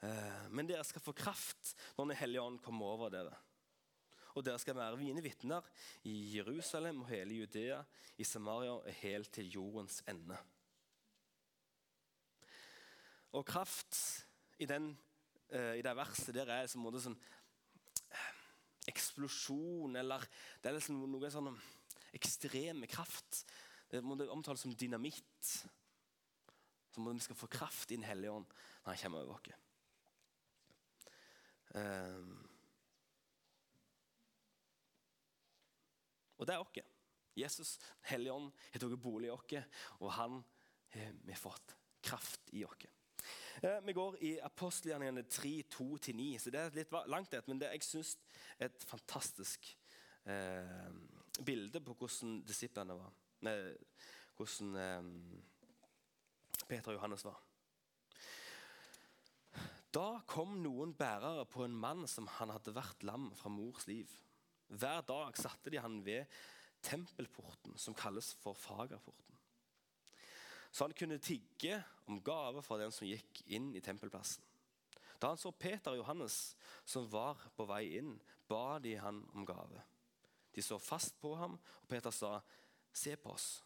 Uh, 0.04 0.46
men 0.50 0.66
dere 0.68 0.84
skal 0.86 1.04
få 1.04 1.14
kraft 1.16 1.74
når 1.94 2.10
Den 2.10 2.18
hellige 2.18 2.42
ånd 2.48 2.58
kommer 2.64 2.96
over 2.96 3.14
dere. 3.14 3.36
Og 4.34 4.42
dere 4.42 4.58
skal 4.58 4.74
være 4.74 4.98
mine 4.98 5.22
vitner 5.22 5.62
i 6.10 6.16
Jerusalem 6.34 7.04
og 7.04 7.12
hele 7.12 7.38
Judea, 7.38 7.78
i 8.18 8.26
Samaria 8.26 8.74
og 8.74 8.90
helt 9.04 9.30
til 9.34 9.54
jordens 9.54 10.02
ende. 10.10 10.36
Og 13.34 13.46
kraft 13.46 13.98
i 14.58 14.66
den 14.66 14.96
uh, 15.54 15.74
i 15.78 15.82
det 15.84 15.96
verset 15.96 16.34
der 16.36 16.50
er 16.52 16.66
en 16.66 17.00
sånn 17.00 17.16
uh, 17.16 18.30
eksplosjon, 18.90 19.96
eller 19.96 20.24
det 20.60 20.70
er 20.70 20.78
liksom 20.78 21.04
noe 21.10 21.30
sånn 21.32 21.52
ekstreme 22.14 22.88
kraft. 22.90 23.44
Det 23.90 24.02
må 24.04 24.16
det 24.18 24.30
omtales 24.30 24.64
som 24.64 24.74
dynamitt. 24.74 25.50
Så 26.94 27.02
må 27.02 27.12
vi 27.14 27.24
skal 27.24 27.38
få 27.38 27.50
kraft 27.50 27.90
i 27.90 27.98
Den 27.98 28.06
hellige 28.06 28.32
ånd 28.32 28.50
når 28.84 28.92
han 28.92 29.00
kommer 29.02 29.24
over 29.24 29.38
oss. 29.38 29.60
Um, 31.74 32.34
og 36.38 36.46
det 36.46 36.54
er 36.54 36.62
oss. 36.62 36.90
Jesus, 37.34 37.78
hellige 38.06 38.34
ånd, 38.34 38.52
har 38.70 38.82
tatt 38.82 39.00
bolig 39.02 39.26
i 39.26 39.34
oss, 39.34 39.80
og 39.98 40.12
han 40.14 40.42
har 40.94 41.40
fått 41.40 41.74
kraft 42.04 42.52
i 42.54 42.62
oss. 42.66 42.93
Eh, 43.64 43.80
vi 43.86 43.92
går 43.96 44.16
i 44.20 44.30
apostelgjerningene 44.44 45.22
3, 45.22 45.62
2-9. 45.72 46.38
så 46.38 46.50
Det 46.50 46.60
er 46.60 46.74
litt 46.76 46.90
langt, 47.08 47.32
men 47.48 47.60
det, 47.60 47.70
jeg 47.72 47.86
syns 47.86 48.10
er 48.58 48.68
et 48.68 48.84
fantastisk 48.84 49.70
eh, 50.28 50.90
bilde 51.40 51.80
på 51.80 51.94
hvordan 51.96 52.42
disiplene 52.44 52.96
var. 52.98 53.14
Nei, 53.46 53.54
hvordan 54.36 54.76
eh, 54.76 55.08
Peter 56.68 56.92
og 56.92 56.98
Johannes 56.98 57.24
var. 57.24 57.40
Da 59.94 60.08
kom 60.28 60.58
noen 60.60 60.92
bærere 60.98 61.46
på 61.48 61.64
en 61.64 61.80
mann 61.86 62.04
som 62.10 62.28
han 62.36 62.52
hadde 62.52 62.74
vært 62.76 63.06
lam 63.06 63.30
fra 63.38 63.48
mors 63.48 63.86
liv. 63.88 64.10
Hver 64.68 65.06
dag 65.08 65.40
satte 65.40 65.72
de 65.72 65.80
han 65.80 66.02
ved 66.04 66.28
tempelporten, 66.84 67.78
som 67.80 67.96
kalles 67.96 68.34
for 68.42 68.58
Fagerporten 68.58 69.33
så 70.74 70.88
han 70.88 70.94
kunne 70.98 71.20
tigge 71.22 71.76
om 72.10 72.18
gave 72.24 72.62
fra 72.66 72.80
den 72.80 72.90
som 72.92 73.06
gikk 73.06 73.44
inn 73.54 73.68
i 73.78 73.82
tempelplassen. 73.84 74.42
Da 75.22 75.30
han 75.30 75.38
så 75.38 75.52
Peter 75.54 75.94
og 75.94 76.00
Johannes 76.00 76.38
som 76.82 77.06
var 77.12 77.38
på 77.54 77.66
vei 77.70 77.94
inn, 78.00 78.16
ba 78.50 78.80
de 78.82 78.96
han 78.98 79.22
om 79.38 79.46
gave. 79.46 79.84
De 80.50 80.62
så 80.62 80.80
fast 80.82 81.14
på 81.22 81.30
ham, 81.38 81.54
og 81.54 81.88
Peter 81.88 82.10
sa, 82.10 82.40
'Se 82.92 83.16
på 83.16 83.30
oss.' 83.30 83.62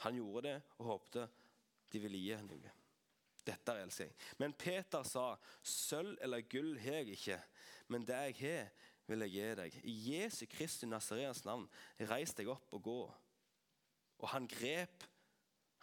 Han 0.00 0.14
gjorde 0.14 0.42
det 0.48 0.62
og 0.78 0.86
håpte 0.86 1.28
de 1.92 1.98
ville 1.98 2.18
gi 2.18 2.32
ham 2.36 2.46
noe. 2.46 2.70
Dette 3.44 3.72
er 3.72 3.88
jeg. 3.88 4.12
Men 4.38 4.52
Peter 4.52 5.02
sa, 5.02 5.36
'Sølv 5.62 6.18
eller 6.20 6.40
gull 6.40 6.78
har 6.78 6.92
jeg 6.92 7.08
ikke, 7.08 7.42
men 7.88 8.04
det 8.04 8.14
jeg 8.14 8.36
har, 8.40 8.70
vil 9.06 9.20
jeg 9.20 9.30
gi 9.30 9.54
deg.' 9.54 9.80
I 9.84 9.94
Jesu 10.12 10.46
Kristi 10.46 10.86
Nasareas 10.86 11.44
navn, 11.44 11.68
reis 12.00 12.34
deg 12.34 12.48
opp 12.48 12.72
og 12.72 12.82
gå. 12.82 13.14
Og 14.18 14.28
han 14.28 14.46
grep 14.46 15.04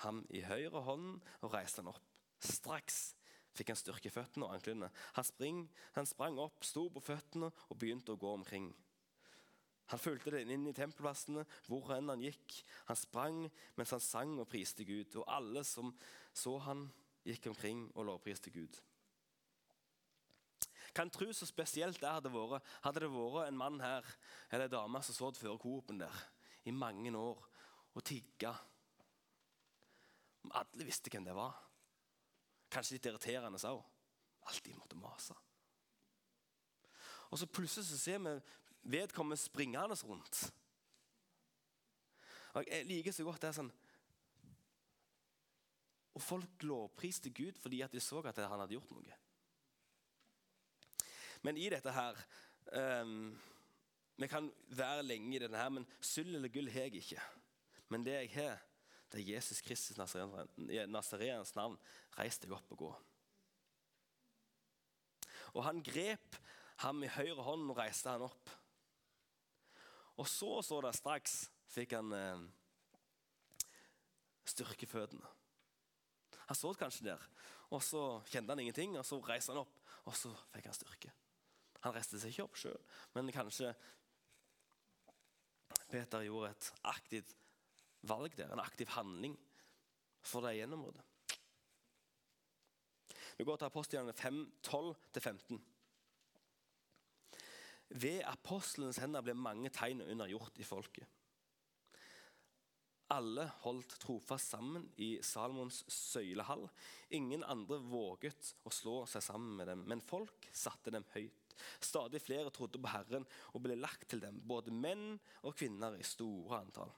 ham 0.03 0.23
i 0.29 0.43
høyre 0.45 0.81
hånd 0.85 1.19
og 1.41 1.53
reiste 1.53 1.83
han 1.83 1.93
opp. 1.93 2.03
Straks 2.43 3.13
fikk 3.55 3.71
han 3.71 3.79
styrke 3.79 4.09
i 4.09 4.13
føttene 4.13 4.47
og 4.47 4.55
anklene. 4.57 4.89
Han, 5.15 5.27
spring, 5.27 5.61
han 5.95 6.09
sprang 6.09 6.39
opp, 6.43 6.65
sto 6.67 6.87
på 6.91 7.03
føttene 7.03 7.51
og 7.69 7.79
begynte 7.79 8.15
å 8.15 8.19
gå 8.19 8.33
omkring. 8.35 8.73
Han 9.93 10.01
fulgte 10.01 10.33
den 10.33 10.51
inn 10.51 10.65
i 10.67 10.73
tempelplassene 10.75 11.45
hvor 11.69 11.93
enn 11.95 12.09
han 12.09 12.23
gikk. 12.25 12.57
Han 12.89 12.99
sprang 12.99 13.43
mens 13.77 13.93
han 13.93 14.03
sang 14.03 14.33
og 14.41 14.49
priste 14.49 14.85
Gud, 14.87 15.13
og 15.21 15.29
alle 15.29 15.63
som 15.67 15.93
så 16.35 16.57
han, 16.65 16.87
gikk 17.25 17.47
omkring 17.49 17.87
og 17.95 18.05
lovpriste 18.05 18.51
Gud. 18.53 18.75
Kan 20.95 21.09
tro 21.11 21.27
så 21.33 21.47
spesielt 21.49 21.97
det 21.99 22.11
hadde 22.11 22.31
vært 22.31 22.67
hadde 22.85 23.01
det 23.03 23.09
vært 23.11 23.49
en 23.49 23.57
mann 23.57 23.81
her 23.81 24.05
eller 24.51 24.67
en 24.67 24.75
dame 24.75 25.01
som 25.03 25.17
satt 25.17 25.39
før 25.41 25.57
Coop-en 25.59 26.03
der 26.03 26.21
i 26.69 26.73
mange 26.73 27.11
år 27.17 27.41
og 27.95 28.05
tigga 28.05 28.53
alle 30.53 30.85
visste 30.85 31.09
hvem 31.09 31.25
det 31.25 31.35
var. 31.35 31.55
Kanskje 32.71 32.97
litt 32.97 33.09
irriterende 33.09 33.61
òg. 33.69 33.81
Alltid 34.45 34.77
måtte 34.77 34.99
mase. 34.99 35.35
Og 37.31 37.39
så 37.39 37.47
Plutselig 37.49 37.87
så 37.87 37.97
ser 37.97 38.19
vi 38.21 38.35
vedkommende 38.95 39.37
springende 39.37 39.97
rundt. 40.03 40.53
Og 42.53 42.63
Jeg 42.67 42.85
liker 42.85 43.11
så 43.11 43.23
godt 43.23 43.41
det 43.41 43.49
er 43.49 43.57
sånn 43.57 43.71
Og 46.15 46.21
folk 46.23 46.63
lovpriste 46.63 47.33
Gud 47.35 47.57
fordi 47.59 47.81
at 47.83 47.91
de 47.91 47.99
så 47.99 48.21
at 48.23 48.37
han 48.39 48.61
hadde 48.61 48.77
gjort 48.77 48.93
noe. 48.95 49.17
Men 51.43 51.57
i 51.57 51.67
dette 51.69 51.91
her 51.91 52.21
um, 53.03 53.33
Vi 54.15 54.29
kan 54.31 54.47
være 54.71 55.03
lenge 55.03 55.35
i 55.35 55.41
denne 55.43 55.59
her, 55.59 55.69
men 55.69 55.87
sølv 55.99 56.37
eller 56.37 56.53
gull 56.53 56.71
har 56.71 56.87
jeg 56.87 57.01
ikke. 57.03 57.21
Men 57.91 58.05
det 58.05 58.13
jeg 58.13 58.31
har, 58.37 58.61
det 59.15 59.23
er 59.23 59.37
Jesus 59.37 59.61
Kristus 59.63 59.95
Nazareens 60.91 61.53
navn. 61.55 61.77
Reis 62.17 62.35
deg 62.41 62.51
opp 62.51 62.73
og 62.75 62.81
gå. 62.81 62.89
Og 65.55 65.63
han 65.63 65.79
grep 65.83 66.35
ham 66.83 66.99
i 67.05 67.11
høyre 67.15 67.45
hånd 67.47 67.69
og 67.71 67.79
reiste 67.79 68.11
han 68.11 68.25
opp. 68.25 68.51
Og 70.19 70.27
så 70.27 70.59
så 70.63 70.81
det 70.83 70.91
straks 70.97 71.37
fikk 71.71 71.95
han 71.95 72.11
eh, 72.15 72.43
styrke 74.51 74.87
føttene. 74.87 75.31
Han 76.45 76.59
så 76.59 76.73
kanskje 76.77 77.07
der, 77.07 77.23
og 77.73 77.81
så 77.83 78.01
kjente 78.29 78.51
han 78.51 78.61
ingenting. 78.61 78.97
og 78.99 79.07
Så 79.07 79.21
reiste 79.23 79.55
han 79.55 79.63
opp, 79.63 79.79
og 80.05 80.15
så 80.15 80.33
fikk 80.51 80.67
han 80.67 80.77
styrke. 80.77 81.13
Han 81.87 81.95
reiste 81.95 82.19
seg 82.19 82.35
ikke 82.35 82.49
opp 82.49 82.59
sjøl, 82.59 82.77
men 83.15 83.31
kanskje 83.31 83.71
Peter 85.87 86.27
gjorde 86.27 86.51
et 86.51 86.69
aktivt 86.91 87.35
valg 88.07 88.37
der, 88.37 88.53
en 88.53 88.63
aktiv 88.63 88.89
handling 88.95 89.35
for 90.25 90.45
det 90.45 90.55
gjennområdet. 90.59 91.03
Vi 93.35 93.43
går 93.43 93.59
til 93.59 93.67
apostlene 93.67 94.13
5, 94.15 94.43
12-15. 94.63 95.59
Ved 97.89 98.23
apostelens 98.25 98.99
hender 99.03 99.25
ble 99.25 99.35
mange 99.37 99.69
tegn 99.75 100.01
undergjort 100.05 100.57
i 100.59 100.67
folket. 100.67 101.05
Alle 103.13 103.45
holdt 103.61 103.99
trofast 104.01 104.55
sammen 104.55 104.87
i 104.97 105.11
Salomons 105.21 105.83
søylehall. 105.93 106.63
Ingen 107.13 107.43
andre 107.45 107.77
våget 107.77 108.55
å 108.65 108.73
slå 108.73 109.03
seg 109.09 109.21
sammen 109.21 109.59
med 109.59 109.69
dem, 109.69 109.83
men 109.85 110.01
folk 110.01 110.47
satte 110.49 110.93
dem 110.95 111.05
høyt. 111.13 111.43
Stadig 111.79 112.19
flere 112.23 112.51
trodde 112.51 112.81
på 112.81 112.91
Herren 112.91 113.27
og 113.53 113.61
ble 113.63 113.77
lagt 113.77 114.09
til 114.09 114.23
dem, 114.23 114.41
både 114.41 114.73
menn 114.73 115.19
og 115.43 115.53
kvinner 115.55 115.99
i 115.99 116.07
store 116.07 116.63
antall. 116.65 116.91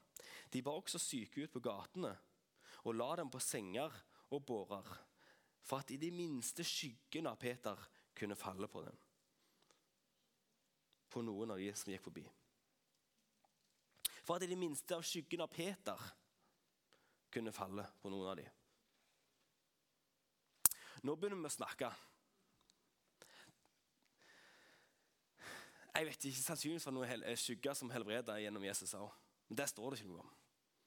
De 0.51 0.61
bar 0.63 0.79
også 0.79 0.99
syke 1.01 1.43
ut 1.43 1.53
på 1.53 1.63
gatene 1.63 2.13
og 2.87 2.95
la 2.95 3.09
dem 3.19 3.29
på 3.31 3.39
senger 3.43 3.93
og 4.31 4.45
bårer, 4.47 4.87
for 5.61 5.83
at 5.83 5.91
i 5.91 5.99
de 5.99 6.11
minste 6.11 6.63
skyggene 6.63 7.33
av 7.33 7.39
Peter 7.41 7.81
kunne 8.15 8.37
falle 8.39 8.69
på 8.71 8.83
dem. 8.85 8.97
På 11.11 11.23
noen 11.23 11.51
av 11.51 11.59
de 11.59 11.67
som 11.75 11.91
gikk 11.91 12.05
forbi. 12.07 12.23
For 14.27 14.35
at 14.35 14.43
i 14.43 14.51
det 14.51 14.59
minste 14.59 14.95
av 14.95 15.05
skyggen 15.07 15.43
av 15.43 15.51
Peter 15.51 16.01
kunne 17.31 17.53
falle 17.55 17.85
på 18.01 18.11
noen 18.11 18.31
av 18.31 18.39
de. 18.39 18.47
Nå 21.07 21.15
begynner 21.15 21.39
vi 21.43 21.51
å 21.51 21.53
snakke. 21.53 21.91
Jeg 25.97 26.09
vet 26.09 26.25
ikke, 26.29 26.43
Sannsynligvis 26.43 26.85
var 26.85 26.93
det 26.93 26.99
noen 26.99 27.39
skygger 27.39 27.77
som 27.77 27.91
helbreda 27.93 28.35
gjennom 28.41 28.65
Jesus 28.67 28.93
òg. 28.99 29.07
Men 29.47 29.59
det 29.61 29.69
står 29.71 29.91
det 29.91 30.01
ikke 30.01 30.11
noe 30.11 30.25
om. 30.25 30.33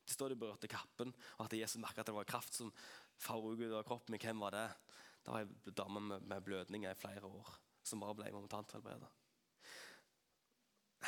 Det 0.07 0.17
står 0.17 0.33
de 0.33 0.41
berørte 0.41 0.71
kappen, 0.71 1.13
og 1.39 1.45
at 1.47 1.55
Jesus 1.55 1.81
merka 1.81 2.03
at 2.03 2.09
det 2.09 2.17
var 2.17 2.29
kraft 2.29 2.57
som 2.57 2.73
farer 3.21 3.61
ut 3.61 3.77
av 3.79 3.85
kroppen. 3.87 4.15
Men 4.15 4.23
hvem 4.23 4.41
var 4.43 4.57
det? 4.57 4.67
Det 5.21 5.33
var 5.33 5.45
ei 5.45 5.75
dame 5.77 6.01
med, 6.03 6.41
blødninger 6.43 6.91
i 6.91 6.99
flere 6.99 7.29
år 7.29 7.53
som 7.87 8.03
bare 8.03 8.17
ble 8.19 8.33
momentant 8.35 8.73
helbreda. 8.75 9.09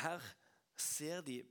Her 0.03 0.23
ser 0.79 1.21
de 1.25 1.41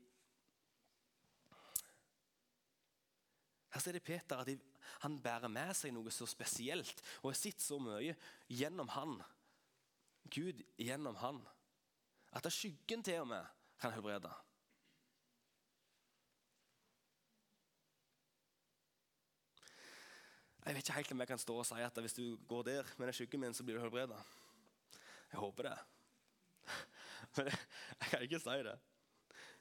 Her 3.72 3.80
ser 3.80 3.96
de 3.96 4.00
Peter 4.04 4.36
at 4.36 4.48
de, 4.50 4.58
han 5.00 5.14
bærer 5.24 5.48
med 5.48 5.70
seg 5.72 5.94
noe 5.96 6.10
så 6.12 6.26
spesielt 6.28 6.98
og 7.22 7.30
har 7.30 7.38
sett 7.40 7.62
så 7.64 7.78
mye 7.80 8.12
gjennom 8.52 8.90
han. 8.92 9.14
Gud 10.28 10.60
gjennom 10.76 11.16
han. 11.22 11.40
At 12.36 12.44
det 12.44 12.52
skyggen 12.52 13.04
til 13.04 13.22
og 13.22 13.30
med 13.32 13.48
kan 13.80 13.94
helbrede. 13.94 14.28
Jeg 20.64 20.74
vet 20.74 20.84
ikke 20.84 20.94
helt 20.94 21.12
om 21.12 21.20
jeg 21.20 21.28
kan 21.28 21.38
stå 21.42 21.56
og 21.58 21.66
si 21.66 21.82
at 21.82 21.98
hvis 21.98 22.14
du 22.14 22.36
går 22.48 22.62
der 22.62 22.94
med 22.98 23.06
den 23.06 23.16
skyggen 23.16 23.40
min, 23.40 23.54
så 23.54 23.64
blir 23.64 23.76
du 23.76 23.82
helbreda. 23.82 24.18
Jeg 25.32 25.40
håper 25.40 25.62
det. 25.62 25.78
Men 27.36 27.46
jeg, 27.46 28.08
kan 28.10 28.22
ikke 28.22 28.40
si 28.40 28.58
det. 28.68 28.78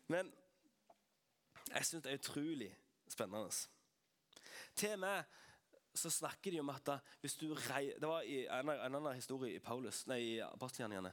Men 0.07 0.33
jeg 1.73 1.85
syns 1.85 2.03
det 2.03 2.11
er 2.11 2.19
utrolig 2.19 2.69
spennende. 3.09 3.49
Til 4.75 4.93
og 4.93 4.99
med 4.99 5.23
så 5.93 6.09
snakker 6.09 6.51
de 6.51 6.59
om 6.59 6.69
at 6.69 6.89
hvis 7.21 7.35
du 7.35 7.53
rei, 7.53 7.93
Det 7.99 8.07
var 8.07 8.21
i 8.21 8.45
en, 8.45 8.69
en 8.69 8.95
annen 8.95 9.15
historie 9.15 9.55
i 9.55 9.59
Paulus, 9.59 10.05
nei, 10.07 10.19
i 10.19 10.39
apostelgjerningene. 10.39 11.11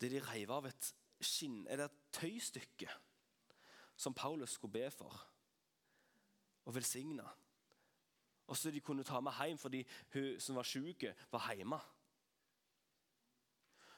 Der 0.00 0.08
de 0.08 0.22
reiv 0.30 0.50
av 0.50 0.66
et 0.66 0.94
skinn, 1.20 1.66
eller 1.68 1.84
et 1.84 1.98
tøystykke 2.12 2.88
som 3.96 4.14
Paulus 4.14 4.56
skulle 4.56 4.72
be 4.72 4.90
for 4.90 5.26
og 6.64 6.74
velsigne. 6.74 7.26
Og 8.46 8.56
så 8.56 8.70
de 8.70 8.82
kunne 8.84 9.04
ta 9.06 9.20
meg 9.24 9.36
hjem 9.40 9.58
fordi 9.60 9.82
hun 10.12 10.40
som 10.42 10.58
var 10.58 10.68
syk, 10.68 11.06
var 11.32 11.50
hjemme. 11.54 11.80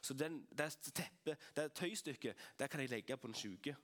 Så 0.01 0.15
den, 0.15 0.39
det 0.55 0.69
teppet, 0.95 1.41
det 1.55 1.73
tøystykket, 1.75 2.47
det 2.59 2.69
kan 2.71 2.79
de 2.79 2.87
legge 2.87 3.17
på 3.17 3.27
den 3.27 3.35
syke. 3.35 3.75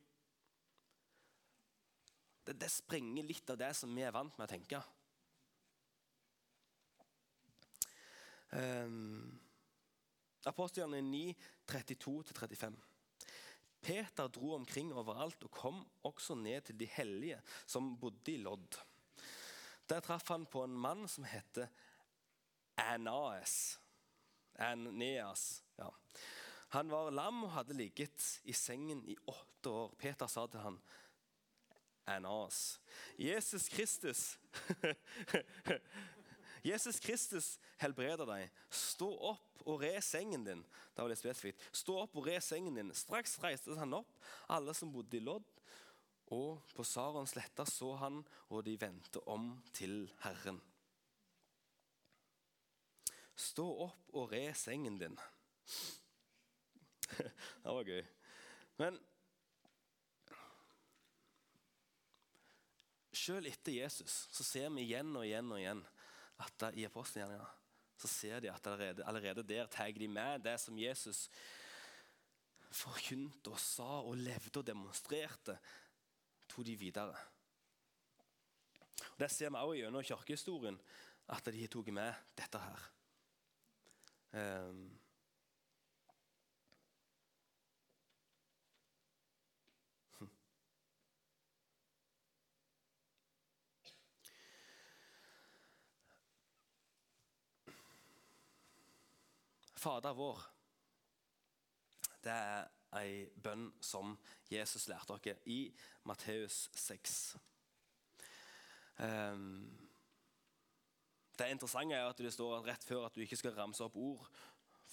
Det, 2.47 2.56
det 2.60 2.71
sprenger 2.71 3.28
litt 3.28 3.49
av 3.52 3.60
det 3.60 3.71
som 3.76 3.91
vi 3.95 4.06
er 4.06 4.15
vant 4.15 4.38
med 4.38 4.47
å 4.47 4.52
tenke. 4.52 4.80
Um, 8.54 9.34
Apostlene 10.47 11.02
9, 11.02 11.36
32-35. 11.71 12.76
Peter 13.84 14.32
dro 14.32 14.54
omkring 14.56 14.93
overalt 14.95 15.43
og 15.43 15.52
kom 15.52 15.80
også 16.08 16.36
ned 16.39 16.69
til 16.69 16.78
de 16.80 16.88
hellige 16.88 17.39
som 17.67 17.95
bodde 17.99 18.32
i 18.32 18.39
Lodd. 18.43 18.78
Der 19.93 20.01
traff 20.01 20.27
han 20.27 20.45
på 20.45 20.63
en 20.63 20.73
mann 20.73 21.08
som 21.08 21.23
heter 21.23 21.67
Anaes. 22.75 23.79
Aneas. 24.56 25.63
Ja. 25.77 25.91
Han 26.67 26.89
var 26.89 27.12
lam 27.12 27.43
og 27.43 27.51
hadde 27.53 27.77
ligget 27.77 28.41
i 28.43 28.56
sengen 28.58 29.03
i 29.06 29.13
åtte 29.29 29.69
år. 29.69 29.93
Peter 30.01 30.27
sa 30.27 30.47
til 30.49 30.63
han, 30.65 30.79
Anas. 32.10 32.82
Jesus 33.19 33.69
Kristus 33.69 34.39
Jesus 36.71 36.97
Kristus 36.99 37.60
helbreder 37.77 38.25
deg. 38.25 38.49
Stå 38.73 39.12
opp 39.29 39.62
og 39.67 39.84
re 39.84 39.93
sengen 40.01 40.47
din. 40.47 40.65
Det 40.95 41.03
var 41.03 41.12
litt 41.12 41.21
spesifikt. 41.21 41.69
Stå 41.69 41.99
opp 42.08 42.17
og 42.17 42.32
re 42.32 42.41
sengen 42.41 42.82
din. 42.82 42.89
Straks 42.97 43.38
reiste 43.43 43.77
han 43.77 43.93
opp, 43.99 44.17
alle 44.49 44.73
som 44.73 44.89
bodde 44.89 45.19
i 45.19 45.21
Lodd. 45.21 45.45
Og 46.34 46.63
på 46.74 46.86
Sarons 46.88 47.36
sletta 47.36 47.65
så 47.69 47.93
han, 48.02 48.22
og 48.50 48.65
de 48.65 48.74
vendte 48.82 49.22
om 49.30 49.52
til 49.76 50.08
Herren. 50.24 50.60
Stå 53.38 53.65
opp 53.88 54.13
og 54.17 54.34
re 54.34 54.46
sengen 54.58 54.98
din. 55.02 55.17
det 57.17 57.74
var 57.78 57.89
gøy. 57.89 58.04
Men 58.82 58.98
selv 63.13 63.48
etter 63.48 63.78
Jesus 63.78 64.24
så 64.34 64.46
ser 64.46 64.72
vi 64.74 64.88
igjen 64.88 65.13
og 65.15 65.26
igjen 65.26 65.52
og 65.54 65.62
igjen 65.62 65.84
at 66.43 66.65
i 66.74 66.88
apostelgjerningene 66.88 67.52
så 68.04 68.10
ser 68.10 68.41
de 68.43 68.50
at 68.52 68.65
allerede, 68.67 69.04
allerede 69.08 69.43
der 69.48 69.67
tar 69.72 69.93
de 69.96 70.08
med 70.12 70.41
det 70.43 70.58
som 70.60 70.78
Jesus 70.78 71.30
forkynte 72.74 73.54
og 73.54 73.62
sa 73.62 74.02
og 74.02 74.17
levde 74.17 74.60
og 74.60 74.67
demonstrerte, 74.67 75.56
tok 76.53 76.65
de 76.65 76.75
videre. 76.77 77.15
Og 79.13 79.19
Det 79.19 79.31
ser 79.31 79.49
vi 79.49 79.55
også 79.55 79.79
gjennom 79.79 80.03
kirkehistorien, 80.03 80.81
at 81.29 81.45
de 81.45 81.67
tok 81.67 81.87
med 81.93 82.13
dette 82.37 82.59
her. 82.59 82.89
Um, 84.33 84.99
Fader 99.83 100.13
vår, 100.15 100.39
det 102.23 102.31
er 102.31 102.83
ei 102.99 103.25
bønn 103.43 103.69
som 103.84 104.15
Jesus 104.51 104.88
lærte 104.91 105.17
dere 105.23 105.41
i 105.49 105.65
Matteus 106.08 106.67
6. 106.75 107.17
Um, 109.03 109.65
det 111.38 111.49
interessante 111.49 111.97
er 111.97 112.06
at 112.06 112.17
det 112.21 112.34
står 112.34 112.65
rett 112.67 112.84
før 112.86 113.08
at 113.08 113.15
du 113.15 113.23
ikke 113.23 113.39
skal 113.39 113.56
ramse 113.58 113.84
opp 113.84 113.95
ord 113.97 114.27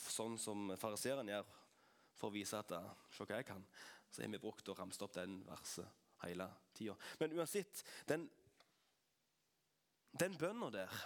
sånn 0.00 0.38
som 0.40 0.72
fariseeren 0.80 1.28
gjør. 1.28 1.56
for 2.20 2.28
å 2.28 2.34
vise 2.34 2.58
at 2.58 2.72
uh, 2.76 2.90
se 3.16 3.24
hva 3.24 3.38
jeg 3.38 3.46
kan, 3.48 3.62
så 4.12 4.20
har 4.20 4.28
vi 4.28 4.38
brukt 4.42 4.68
og 4.68 4.76
ramset 4.76 5.02
opp 5.06 5.14
den 5.14 5.38
verset 5.46 5.88
hele 6.20 6.50
tida. 6.76 6.92
Men 7.18 7.32
uansett, 7.38 7.80
den, 8.08 8.26
den 10.12 10.36
bønna 10.36 10.70
der 10.70 11.00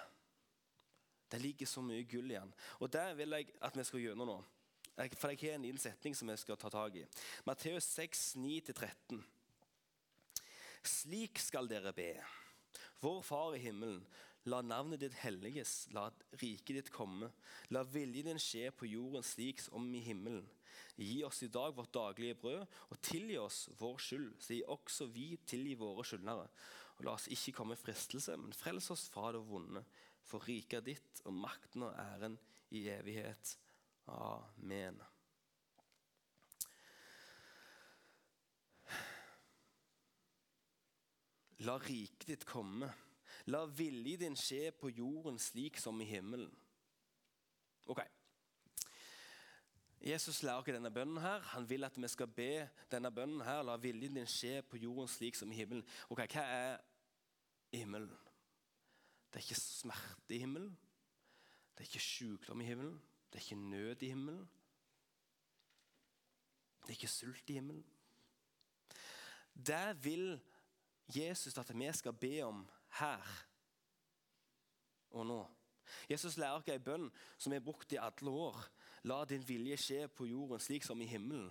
Det 1.30 1.40
ligger 1.40 1.66
så 1.66 1.83
mye 1.83 2.04
gull 2.07 2.30
i 2.30 2.37
den. 2.37 2.50
Og 2.78 2.92
det 2.92 3.16
vil 3.16 3.33
jeg 3.33 3.54
at 3.66 3.76
vi 3.76 3.85
skal 3.85 4.00
gjennom 4.00 4.28
nå. 4.28 4.37
For 4.94 5.33
jeg 5.33 5.40
har 5.42 5.57
en 5.59 5.64
liten 5.66 5.83
setning 5.83 6.14
som 6.14 6.30
jeg 6.30 6.42
skal 6.44 6.59
ta 6.61 6.70
tak 6.70 7.00
i. 7.00 7.07
Matteus 7.46 7.88
6, 7.96 8.37
9-13. 8.38 9.22
Slik 10.85 11.40
skal 11.42 11.66
dere 11.66 11.90
be. 11.96 12.12
Vår 13.02 13.22
Far 13.26 13.57
i 13.57 13.62
himmelen. 13.64 14.04
La 14.52 14.61
navnet 14.61 15.00
ditt 15.00 15.14
helliges, 15.22 15.87
la 15.96 16.11
riket 16.37 16.76
ditt 16.76 16.90
komme. 16.92 17.30
La 17.72 17.80
viljen 17.88 18.28
din 18.28 18.40
skje 18.42 18.68
på 18.76 18.87
jorden 18.90 19.24
slik 19.24 19.62
som 19.64 19.88
i 19.96 20.02
himmelen. 20.04 20.44
Gi 21.00 21.22
oss 21.26 21.40
i 21.42 21.48
dag 21.50 21.72
vårt 21.74 21.94
daglige 21.96 22.37
brød, 22.38 22.66
og 22.92 23.00
tilgi 23.02 23.38
oss 23.40 23.64
vår 23.80 23.98
skyld, 24.04 24.37
gi 24.44 24.61
også 24.68 25.09
vi 25.11 25.33
tilgi 25.48 25.74
våre 25.80 26.04
skyldnere. 26.07 26.46
Og 26.98 27.09
la 27.09 27.16
oss 27.16 27.30
ikke 27.33 27.57
komme 27.57 27.74
i 27.74 27.80
fristelse, 27.80 28.37
men 28.38 28.54
frels 28.54 28.92
oss 28.94 29.09
fra 29.11 29.33
det 29.35 29.42
vonde. 29.48 29.83
For 30.28 30.44
riket 30.46 30.87
ditt, 30.87 31.24
og 31.24 31.35
makten 31.40 31.88
og 31.88 31.96
æren 31.98 32.38
i 32.70 32.85
evighet. 32.92 33.57
Amen. 34.06 35.00
La 41.64 41.78
riket 41.80 42.26
ditt 42.28 42.44
komme. 42.44 42.90
La 43.48 43.64
viljen 43.68 44.20
din 44.20 44.36
skje 44.36 44.70
på 44.76 44.90
jorden 44.92 45.38
slik 45.40 45.78
som 45.80 46.00
i 46.00 46.08
himmelen. 46.08 46.52
Ok. 47.88 48.00
Jesus 50.04 50.42
lærer 50.44 50.60
ikke 50.60 50.74
denne 50.76 50.92
bønnen. 50.92 51.18
her. 51.18 51.40
Han 51.54 51.68
vil 51.68 51.84
at 51.84 51.96
vi 51.96 52.08
skal 52.08 52.28
be 52.28 52.68
denne 52.90 53.10
bønnen. 53.10 53.40
her. 53.40 53.62
La 53.62 53.76
viljen 53.76 54.14
din 54.14 54.28
skje 54.28 54.62
på 54.62 54.76
jorden 54.76 55.08
slik 55.08 55.36
som 55.36 55.52
i 55.52 55.54
himmelen. 55.54 55.84
Ok, 56.08 56.20
Hva 56.32 56.42
er 56.42 56.78
himmelen? 57.72 58.12
Det 59.32 59.40
er 59.40 59.46
ikke 59.48 59.60
smerte 59.60 60.34
i 60.34 60.38
himmelen. 60.38 60.76
Det 61.74 61.80
er 61.80 61.88
ikke 61.88 62.00
sykdom 62.00 62.60
i 62.60 62.64
himmelen. 62.64 63.00
Det 63.35 63.40
er 63.40 63.44
ikke 63.44 63.68
nød 63.70 64.03
i 64.03 64.09
himmelen. 64.09 64.51
Det 66.83 66.88
er 66.88 66.90
ikke 66.90 67.09
sult 67.09 67.51
i 67.51 67.53
himmelen. 67.53 67.87
Det 69.55 70.05
vil 70.05 70.40
Jesus 71.16 71.59
at 71.59 71.79
vi 71.79 71.92
skal 71.92 72.12
be 72.12 72.42
om 72.42 72.68
her 72.99 73.47
og 75.11 75.27
nå. 75.27 75.40
Jesus 76.11 76.37
lærer 76.37 76.61
oss 76.61 76.68
en 76.70 76.85
bønn 76.85 77.09
som 77.38 77.53
er 77.53 77.64
brukt 77.64 77.92
i 77.92 77.99
alle 77.99 78.31
år. 78.31 78.61
La 79.03 79.25
din 79.25 79.42
vilje 79.49 79.77
skje 79.83 80.07
på 80.09 80.29
jorden 80.31 80.62
slik 80.62 80.87
som 80.87 81.03
i 81.03 81.09
himmelen. 81.11 81.51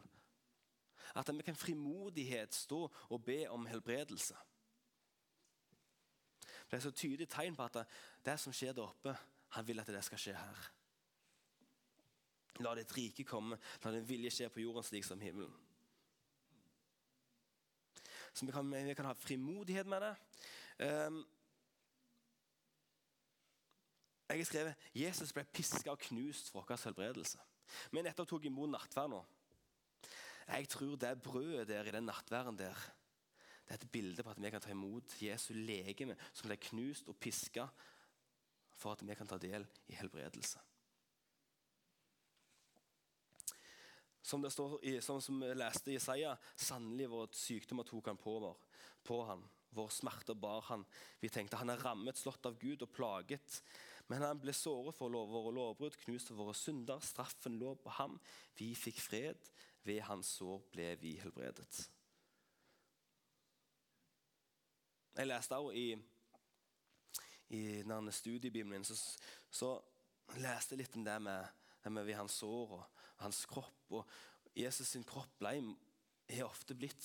At 1.16 1.28
vi 1.36 1.44
kan 1.44 1.56
frimodighet 1.56 2.56
stå 2.56 2.88
og 3.10 3.26
be 3.26 3.50
om 3.50 3.66
helbredelse. 3.66 4.36
Det 6.72 6.80
er 6.80 6.80
så 6.80 6.92
tydelig 6.92 7.28
tegn 7.30 7.60
på 7.60 7.68
at 7.68 7.84
det 8.26 8.40
som 8.40 8.56
skjer 8.56 8.72
der 8.72 8.88
oppe, 8.88 9.18
han 9.50 9.68
vil 9.68 9.84
at 9.84 9.92
det 9.92 10.06
skal 10.08 10.24
skje 10.24 10.38
her. 10.40 10.73
La 12.62 12.76
ditt 12.78 12.92
rike 12.94 13.26
komme, 13.26 13.58
la 13.84 13.92
din 13.96 14.06
vilje 14.06 14.30
skje 14.36 14.50
på 14.54 14.62
jorden 14.62 14.86
slik 14.86 15.06
som 15.08 15.22
himmelen. 15.22 15.54
Så 18.34 18.46
vi 18.46 18.52
kan, 18.52 18.70
vi 18.70 18.94
kan 18.98 19.06
ha 19.06 19.14
frimodighet 19.14 19.88
med 19.90 20.02
det. 20.02 20.14
Um, 20.86 21.22
jeg 24.30 24.40
har 24.40 24.50
skrevet 24.50 24.86
Jesus 24.98 25.34
ble 25.34 25.44
piska 25.54 25.92
og 25.94 26.02
knust 26.08 26.50
for 26.50 26.66
vår 26.66 26.82
helbredelse. 26.88 27.42
Vi 27.94 28.02
nettopp 28.02 28.30
tok 28.30 28.48
imot 28.50 28.72
nattverd 28.74 29.12
nå. 29.14 29.22
Jeg 30.48 30.68
tror 30.70 30.98
det 31.00 31.14
brødet 31.24 31.68
der 31.70 31.88
i 31.88 31.94
den 31.94 32.10
nattverden 32.10 32.58
der, 32.58 32.78
det 33.64 33.78
er 33.78 33.80
et 33.80 33.92
bilde 33.92 34.24
på 34.24 34.34
at 34.34 34.42
vi 34.42 34.50
kan 34.52 34.62
ta 34.62 34.74
imot 34.74 35.16
Jesu 35.22 35.54
legeme 35.56 36.18
som 36.34 36.50
ble 36.50 36.58
knust 36.60 37.08
og 37.08 37.16
piska 37.16 37.68
for 38.76 38.98
at 38.98 39.06
vi 39.08 39.16
kan 39.16 39.30
ta 39.30 39.38
del 39.40 39.66
i 39.88 39.96
helbredelse. 39.96 40.60
Som 44.24 44.42
det 44.42 44.54
står 44.56 44.78
i, 44.88 45.02
som, 45.04 45.22
som 45.22 45.40
vi 45.40 45.50
leste 45.56 45.92
i 45.92 45.98
Isaiah, 46.00 46.38
sannelig 46.56 47.10
vår 47.12 47.34
sykdommer 47.36 47.84
tok 47.84 48.08
han 48.08 48.20
på, 48.20 48.38
vår, 48.40 48.62
på 49.04 49.18
han. 49.28 49.44
Vår 49.76 49.90
smerte 49.92 50.36
bar 50.36 50.64
han. 50.70 50.86
Vi 51.20 51.30
tenkte 51.30 51.60
han 51.60 51.74
er 51.74 51.82
rammet, 51.84 52.18
slått 52.18 52.48
av 52.48 52.56
Gud 52.62 52.86
og 52.86 52.94
plaget. 52.96 53.60
Men 54.08 54.24
han 54.24 54.40
ble 54.40 54.54
såret 54.56 54.96
for 54.96 55.12
våre 55.12 55.52
lovbrudd, 55.56 55.98
knust 56.06 56.32
for 56.32 56.40
våre 56.40 56.56
synder. 56.56 57.04
Straffen 57.04 57.60
lå 57.60 57.74
på 57.84 57.92
ham. 57.98 58.16
Vi 58.56 58.72
fikk 58.80 59.02
fred. 59.04 59.52
Ved 59.84 60.00
hans 60.08 60.30
sår 60.38 60.62
ble 60.72 60.94
vi 61.02 61.18
helbredet. 61.20 61.82
Jeg 65.14 65.28
leste 65.28 65.60
også 65.60 65.76
i, 65.76 65.90
i 67.54 67.64
denne 67.84 68.14
studiebibelen 68.16 68.88
så, 68.88 68.96
så 69.52 69.74
leste 70.40 70.74
jeg 70.74 70.86
litt 70.86 70.96
om 70.98 71.04
det 71.06 71.18
med, 71.22 71.52
det 71.84 71.92
med 71.92 72.08
ved 72.08 72.18
hans 72.18 72.40
sår 72.40 72.78
og 72.80 72.93
hans 73.24 73.44
kropp. 73.50 73.84
Og 73.96 74.08
Jesus 74.58 74.94
sin 74.94 75.06
kropp 75.08 75.40
ble, 75.42 75.58
er 76.30 76.46
ofte 76.46 76.76
blitt 76.78 77.04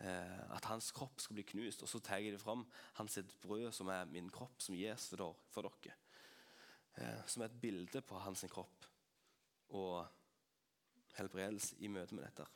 eh, 0.00 0.42
at 0.56 0.68
hans 0.70 0.90
kropp 0.96 1.20
skal 1.22 1.38
bli 1.38 1.46
knust. 1.52 1.84
Og 1.84 1.90
så 1.90 2.00
tar 2.00 2.22
jeg 2.22 2.36
det 2.36 2.42
fram 2.42 2.64
hans 3.00 3.18
brød, 3.42 3.70
som 3.74 3.90
er 3.92 4.08
min 4.10 4.30
kropp, 4.32 4.60
som 4.62 4.76
gis 4.78 5.10
for 5.12 5.66
dere. 5.66 5.96
Eh, 6.96 7.24
som 7.28 7.42
er 7.42 7.50
et 7.50 7.60
bilde 7.60 8.00
på 8.00 8.18
hans 8.24 8.44
kropp 8.50 8.86
og 9.76 10.06
helbredelse 11.16 11.76
i 11.82 11.90
møte 11.92 12.14
med 12.14 12.24
dette. 12.24 12.46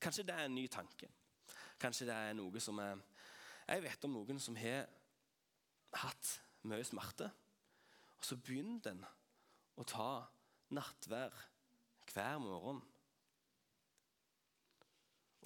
Kanskje 0.00 0.24
det 0.28 0.34
er 0.34 0.46
en 0.46 0.54
ny 0.54 0.66
tanke. 0.70 1.08
Kanskje 1.80 2.06
det 2.08 2.14
er 2.14 2.36
noe 2.38 2.60
som 2.62 2.78
er 2.82 3.00
Jeg 3.68 3.82
vet 3.84 4.04
om 4.04 4.14
noen 4.16 4.38
som 4.40 4.56
har 4.56 4.86
hatt 6.00 6.30
mye 6.64 6.84
smerte, 6.84 7.28
og 8.16 8.24
så 8.24 8.36
begynner 8.40 8.80
den 8.86 9.02
å 9.78 9.86
ta 9.86 10.12
nattvær 10.74 11.34
hver 12.12 12.38
morgen. 12.42 12.80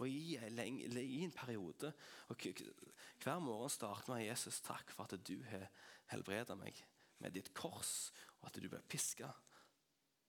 Og 0.00 0.08
i, 0.08 0.38
i 0.40 1.22
en 1.22 1.34
periode 1.36 1.92
og 2.32 2.46
Hver 3.22 3.42
morgen 3.44 3.70
starter 3.70 4.14
med 4.14 4.24
Jesus 4.24 4.62
takk 4.64 4.90
for 4.90 5.04
at 5.04 5.20
du 5.28 5.36
har 5.50 5.68
helbredet 6.10 6.56
meg 6.58 6.80
med 7.22 7.36
ditt 7.36 7.52
kors, 7.54 8.10
og 8.40 8.48
at 8.48 8.58
du 8.58 8.66
ble 8.68 8.80
piska. 8.90 9.28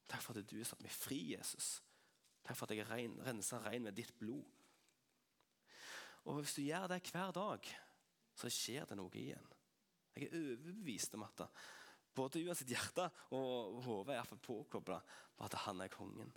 Takk 0.05 0.21
for 0.21 0.37
at 0.37 0.49
du 0.49 0.59
har 0.59 0.67
satt 0.67 0.83
meg 0.83 0.93
fri, 0.93 1.21
Jesus. 1.33 1.79
Takk 2.43 2.59
for 2.59 2.67
at 2.67 2.75
jeg 2.75 2.83
er 2.85 3.23
rensa 3.25 3.61
rein 3.63 3.87
med 3.87 3.95
ditt 3.97 4.13
blod. 4.19 4.43
Og 6.29 6.43
Hvis 6.43 6.53
du 6.59 6.61
gjør 6.61 6.87
det 6.91 7.01
hver 7.09 7.31
dag, 7.35 7.71
så 8.35 8.51
skjer 8.51 8.85
det 8.89 8.97
noe 8.99 9.11
igjen. 9.17 9.49
Jeg 10.13 10.27
er 10.29 10.37
overbevist 10.37 11.15
om 11.17 11.25
at 11.25 11.47
både 12.15 12.41
Johan 12.43 12.57
sitt 12.57 12.71
hjerte 12.73 13.09
og 13.33 13.81
hodet 13.85 14.17
er 14.19 14.39
påkobla 14.45 14.99
på 15.37 15.45
at 15.47 15.57
han 15.65 15.81
er 15.81 15.91
kongen. 15.93 16.31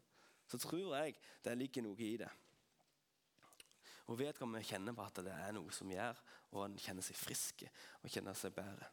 Så 0.46 0.58
tror 0.62 0.96
jeg 0.96 1.16
det 1.44 1.56
ligger 1.58 1.84
noe 1.86 2.02
i 2.02 2.16
det. 2.20 2.30
Og 4.06 4.18
vedkommende 4.20 4.66
kjenner 4.66 4.94
på 4.94 5.02
at 5.02 5.18
det 5.26 5.34
er 5.34 5.54
noe 5.56 5.72
som 5.74 5.90
gjør, 5.90 6.20
og 6.54 6.62
han 6.62 6.76
kjenner 6.78 7.02
seg 7.02 7.18
frisk 7.18 7.64
og 8.02 8.12
kjenner 8.12 8.38
seg 8.38 8.54
bedre. 8.54 8.86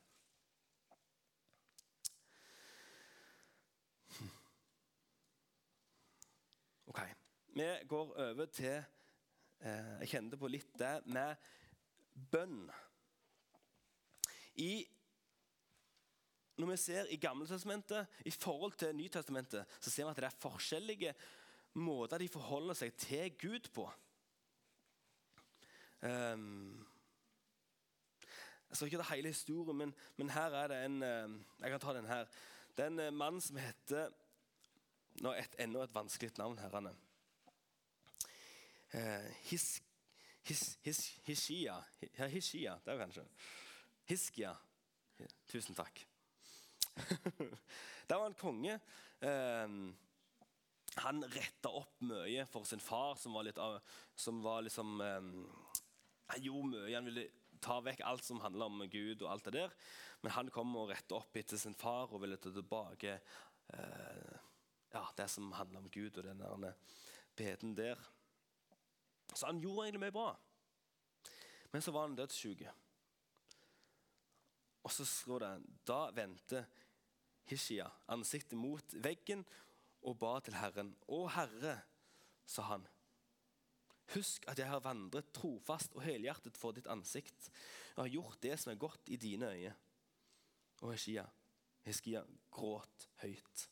Ok, 6.94 7.00
Vi 7.56 7.68
går 7.90 8.12
over 8.22 8.46
til 8.46 8.76
eh, 9.60 9.94
Jeg 10.02 10.10
kjente 10.12 10.38
på 10.38 10.50
litt 10.50 10.74
det 10.78 10.96
med 11.06 11.36
bønn. 12.34 12.68
I 14.62 14.86
når 16.58 16.70
vi 16.70 16.78
ser 16.78 17.10
i 17.10 17.18
Gamletestamentet 17.18 18.08
i 18.26 18.32
forhold 18.32 18.76
til 18.78 18.96
Nytestamentet, 18.96 19.66
så 19.80 19.90
ser 19.90 20.06
vi 20.06 20.10
at 20.12 20.22
det 20.22 20.28
er 20.30 20.42
forskjellige 20.44 21.14
måter 21.74 22.22
de 22.22 22.30
forholder 22.30 22.78
seg 22.78 22.94
til 23.02 23.32
Gud 23.42 23.70
på. 23.74 23.88
Um, 26.04 26.86
jeg 28.70 28.78
skal 28.78 28.88
ikke 28.88 29.00
ta 29.02 29.16
hele 29.16 29.32
historien, 29.32 29.78
men, 29.78 29.96
men, 30.18 30.30
her 30.30 30.58
er 30.60 30.68
det 30.68 30.80
en 30.86 30.98
uh, 31.04 31.40
Jeg 31.62 31.72
kan 31.72 31.80
ta 31.80 31.94
den 31.94 32.06
her. 32.06 32.26
Det 32.78 32.86
er 32.86 32.92
en 32.92 33.00
uh, 33.00 33.14
mann 33.14 33.42
som 33.42 33.58
heter 33.58 34.12
nå 35.24 35.34
et, 35.38 35.56
Enda 35.62 35.84
et 35.86 35.96
vanskelig 35.96 36.32
navn, 36.38 36.58
herrene. 36.60 36.94
Uh, 38.94 39.30
his, 39.50 39.82
his, 40.44 40.78
his, 40.82 41.06
Hishia. 41.24 41.80
Hishia, 42.28 42.78
det 42.86 42.94
er 42.94 43.06
kanskje 43.06 43.28
Hiskia. 44.10 44.56
Tusen 45.48 45.76
takk. 45.76 46.04
det 48.08 48.16
var 48.16 48.26
en 48.26 48.40
konge. 48.40 48.80
Eh, 49.20 49.68
han 50.96 51.24
retta 51.24 51.72
opp 51.74 52.02
mye 52.06 52.46
for 52.46 52.68
sin 52.70 52.84
far, 52.84 53.16
som 53.18 53.34
var 53.34 53.48
litt 53.48 53.62
som 54.16 54.42
var 54.46 54.62
liksom 54.62 55.02
eh, 55.02 55.32
Han 56.34 56.46
gjorde 56.46 56.70
mye. 56.76 56.96
Han 56.96 57.10
ville 57.10 57.28
ta 57.64 57.80
vekk 57.82 58.04
alt 58.06 58.24
som 58.24 58.42
handla 58.44 58.68
om 58.68 58.86
Gud 58.92 59.22
og 59.22 59.32
alt 59.32 59.48
det 59.50 59.58
der. 59.58 59.76
Men 60.22 60.36
han 60.38 60.52
kom 60.54 60.76
og 60.80 60.92
retta 60.92 61.18
opp 61.18 61.36
etter 61.40 61.60
sin 61.60 61.76
far 61.76 62.12
og 62.12 62.22
ville 62.24 62.38
ta 62.40 62.52
tilbake 62.54 63.18
eh, 63.18 64.36
ja, 64.94 65.04
det 65.18 65.28
som 65.32 65.52
handler 65.58 65.82
om 65.82 65.90
Gud 65.90 66.18
og 66.18 66.28
den 66.28 66.44
der 66.44 66.76
beden 67.36 67.76
der. 67.76 68.00
Så 69.34 69.48
han 69.50 69.60
gjorde 69.60 69.88
egentlig 69.88 70.06
mye 70.06 70.16
bra. 70.16 70.30
Men 71.74 71.82
så 71.82 71.92
var 71.92 72.08
han 72.08 72.16
dødssyk. 72.16 72.68
Og 74.84 74.92
så 74.92 75.06
står 75.08 75.40
det 75.40 75.52
Da 75.88 76.00
vendte 76.12 76.66
Hishia 77.50 77.90
ansiktet 78.12 78.58
mot 78.60 78.96
veggen 79.04 79.44
og 80.04 80.18
ba 80.20 80.38
til 80.44 80.58
Herren. 80.58 80.94
Å 81.08 81.26
Herre, 81.36 81.78
sa 82.46 82.66
han. 82.72 82.86
Husk 84.14 84.46
at 84.52 84.60
jeg 84.60 84.68
har 84.68 84.84
vandret 84.84 85.32
trofast 85.36 85.96
og 85.96 86.04
helhjertet 86.04 86.60
for 86.60 86.76
ditt 86.76 86.90
ansikt. 86.92 87.50
Jeg 87.96 88.02
har 88.02 88.12
gjort 88.12 88.42
det 88.44 88.58
som 88.60 88.74
er 88.74 88.82
godt 88.82 89.12
i 89.14 89.20
dine 89.20 89.50
øyne. 89.54 89.76
Og 90.84 90.92
Hishia, 90.92 91.24
Hiskia 91.86 92.24
gråt 92.52 93.08
høyt. 93.24 93.68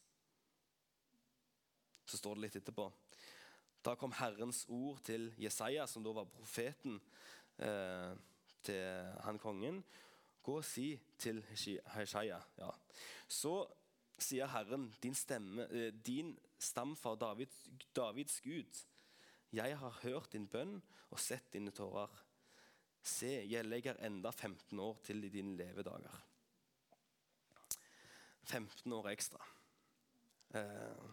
Så 2.07 2.19
står 2.19 2.37
det 2.37 2.45
litt 2.45 2.59
etterpå. 2.61 2.87
Da 3.83 3.95
kom 3.99 4.13
Herrens 4.13 4.65
ord 4.69 5.01
til 5.07 5.31
Jesaja, 5.41 5.87
som 5.87 6.03
da 6.05 6.13
var 6.15 6.29
profeten 6.29 6.99
eh, 7.57 8.11
til 8.61 9.11
han 9.25 9.39
kongen. 9.41 9.81
Gå 10.41 10.57
og 10.57 10.65
si 10.65 10.95
til 11.21 11.43
Heshaya 11.95 12.39
ja. 12.57 12.71
Så 13.27 13.53
sier 14.21 14.49
Herren, 14.51 14.89
din, 15.03 15.15
stemme, 15.15 15.67
eh, 15.69 15.93
din 15.93 16.33
stamfar 16.59 17.15
Davids, 17.15 17.69
Davids 17.95 18.41
Gud, 18.41 18.83
jeg 19.53 19.77
har 19.77 19.99
hørt 20.03 20.33
din 20.33 20.47
bønn 20.47 20.81
og 21.09 21.19
sett 21.19 21.53
dine 21.53 21.71
tårer. 21.71 22.11
Se, 23.03 23.27
jeg 23.49 23.65
legger 23.65 23.97
enda 24.05 24.31
15 24.31 24.79
år 24.79 24.99
til 25.03 25.23
i 25.23 25.29
dine 25.29 25.57
levedager. 25.57 26.21
15 28.43 28.93
år 28.93 29.09
ekstra. 29.09 29.41
Eh. 30.55 31.09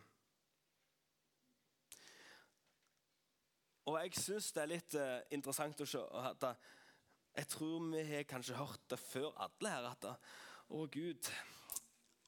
Og 3.89 3.97
jeg 4.03 4.14
syns 4.20 4.53
det 4.53 4.62
er 4.62 4.70
litt 4.70 4.95
eh, 5.01 5.20
interessant 5.33 5.81
å 5.81 5.89
se 5.89 6.03
at 6.29 6.45
jeg 7.37 7.49
tror 7.49 7.87
vi 7.93 8.03
har 8.09 8.26
kanskje 8.29 8.57
hørt 8.59 8.91
det 8.91 8.99
før, 8.99 9.31
alle 9.37 9.70
her, 9.70 9.89
at 9.91 10.07
Å, 10.68 10.83
Gud, 10.93 11.31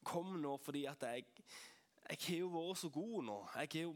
kom 0.05 0.32
nå, 0.40 0.55
fordi 0.64 0.86
at 0.88 1.03
jeg, 1.05 1.26
jeg 2.09 2.18
har 2.26 2.38
jo 2.38 2.48
vært 2.55 2.80
så 2.80 2.88
god 2.88 3.18
nå. 3.26 3.36
Jeg 3.59 3.68
har 3.74 3.82
jo 3.82 3.92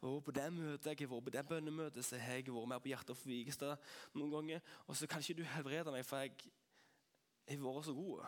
vært 0.00 0.24
på 0.24 0.34
det 0.34 0.46
møtet, 0.54 0.86
jeg 0.86 1.02
har 1.02 1.10
vært 1.12 1.26
på 1.26 1.34
det 1.34 1.44
bønnemøtet, 1.50 2.04
så 2.06 2.16
jeg 2.16 2.46
vært 2.46 2.70
med 2.72 2.80
på 2.80 2.92
Hjertet 2.92 3.18
for 3.18 3.28
Vigestad 3.28 3.90
noen 4.14 4.32
ganger. 4.32 4.74
Og 4.86 4.96
så 4.96 5.10
kan 5.10 5.20
ikke 5.20 5.42
du 5.42 5.44
helbrede 5.52 5.92
meg, 5.92 6.06
for 6.06 6.24
jeg 6.24 6.32
har 7.50 7.64
vært 7.66 7.88
så 7.90 7.96
god. 7.98 8.24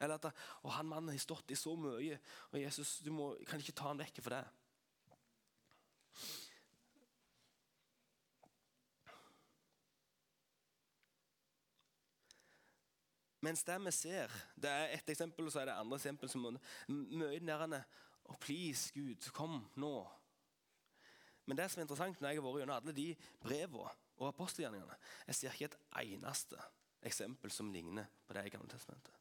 Eller 0.00 0.18
at 0.18 0.28
og 0.62 0.72
han 0.76 0.88
mannen 0.90 1.14
har 1.14 1.22
stått 1.22 1.50
i 1.50 1.56
så 1.56 1.72
mye, 1.80 2.18
og 2.50 2.60
Jesus, 2.60 2.98
du 3.04 3.12
må, 3.14 3.32
kan 3.48 3.62
ikke 3.62 3.76
ta 3.76 3.88
han 3.88 4.02
vekk 4.04 4.20
for 4.20 4.36
det. 4.36 4.44
Mens 13.46 13.62
det 13.62 13.76
vi 13.84 13.92
ser 13.94 14.32
Det 14.58 14.70
er 14.70 14.94
ett 14.96 15.10
eksempel, 15.12 15.46
og 15.46 15.52
så 15.54 15.60
er 15.62 15.68
det 15.70 15.78
andre 15.78 15.96
eksempel. 16.00 16.28
som 16.28 16.58
Mye 16.88 17.40
nærmere 17.40 17.84
oh, 18.24 18.36
please, 18.40 18.90
Gud, 18.94 19.30
kom 19.32 19.60
nå. 19.76 20.06
Men 21.46 21.56
det 21.56 21.70
som 21.70 21.80
er 21.80 21.86
interessant 21.86 22.20
når 22.20 22.32
jeg 22.32 22.40
har 22.40 22.46
vært 22.46 22.60
gjennom 22.60 22.76
alle 22.76 22.94
de 22.96 23.06
brevene 23.42 23.92
og 24.16 24.28
apostelgjerningene 24.28 24.96
Jeg 25.28 25.38
ser 25.38 25.54
ikke 25.54 25.68
et 25.70 25.78
eneste 26.02 26.58
eksempel 27.06 27.52
som 27.54 27.70
ligner 27.70 28.08
på 28.26 28.34
det 28.34 28.46
i 28.46 28.50
Gamle 28.50 28.68
testamentet. 28.72 29.14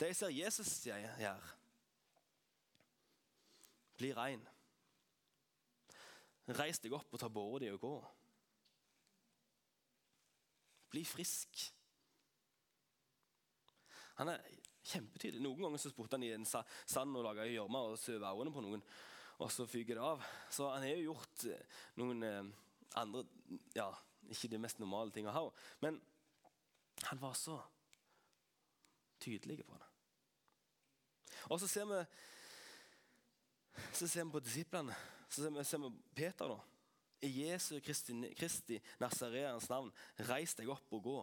Det 0.00 0.10
jeg 0.10 0.16
ser 0.16 0.34
Jesus 0.34 0.72
gjør, 0.84 1.46
bli 3.96 4.10
rein. 4.12 4.42
Reis 6.58 6.82
deg 6.82 6.92
opp 6.92 7.14
og 7.14 7.22
ta 7.22 7.30
båret 7.32 7.64
di 7.64 7.70
og 7.72 7.80
gå. 7.80 7.94
Bli 10.92 11.02
frisk. 11.06 11.64
Han 14.20 14.32
er 14.32 14.44
kjempetydelig. 14.86 15.42
Noen 15.44 15.66
ganger 15.66 15.82
så 15.82 15.92
spurte 15.92 16.16
han 16.16 16.24
i 16.26 16.32
en 16.34 16.46
sand 16.46 17.18
og 17.18 17.26
laga 17.26 17.46
gjørme 17.48 17.82
og 17.90 17.98
søv 18.00 18.24
øynene 18.24 18.54
på 18.54 18.64
noen, 18.64 18.84
og 19.42 19.50
så 19.52 19.66
fyker 19.68 19.98
det 19.98 20.04
av. 20.06 20.22
Så 20.52 20.68
han 20.72 20.86
har 20.86 20.94
jo 20.94 21.10
gjort 21.10 21.46
eh, 21.50 21.80
noen 22.00 22.22
eh, 22.24 22.52
andre 22.96 23.26
ja, 23.76 23.90
Ikke 24.32 24.48
de 24.50 24.58
mest 24.58 24.80
normale 24.82 25.12
tingene 25.14 25.34
her. 25.34 25.50
men 25.80 26.00
han 27.04 27.20
var 27.20 27.34
så 27.36 27.58
tydelig 29.20 29.64
på 29.66 29.76
det. 29.76 29.90
Og 31.52 31.60
så 31.60 31.68
ser 31.68 31.84
vi 31.90 32.00
så 33.92 34.08
ser 34.08 34.24
vi 34.24 34.32
på 34.32 34.40
disiplene. 34.40 34.94
Så 35.28 35.42
ser 35.42 35.50
vi, 35.50 35.64
ser 35.64 35.78
vi 35.78 35.90
Peter. 36.14 36.48
da. 36.48 36.75
I 37.24 37.30
Jesu 37.32 37.80
Kristi, 37.80 38.12
Kristi 38.36 38.80
Nazareans 39.00 39.68
navn, 39.72 39.92
reis 40.28 40.54
deg 40.58 40.68
opp 40.72 40.92
og 40.92 41.02
gå. 41.06 41.18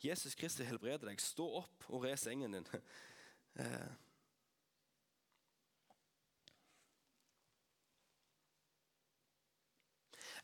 Jesus 0.00 0.34
Kristi 0.38 0.64
helbreder 0.64 1.10
deg. 1.10 1.20
Stå 1.20 1.46
opp 1.60 1.88
og 1.90 2.06
res 2.06 2.26
sengen 2.28 2.58
din. 2.58 2.68
Eh. 3.58 3.94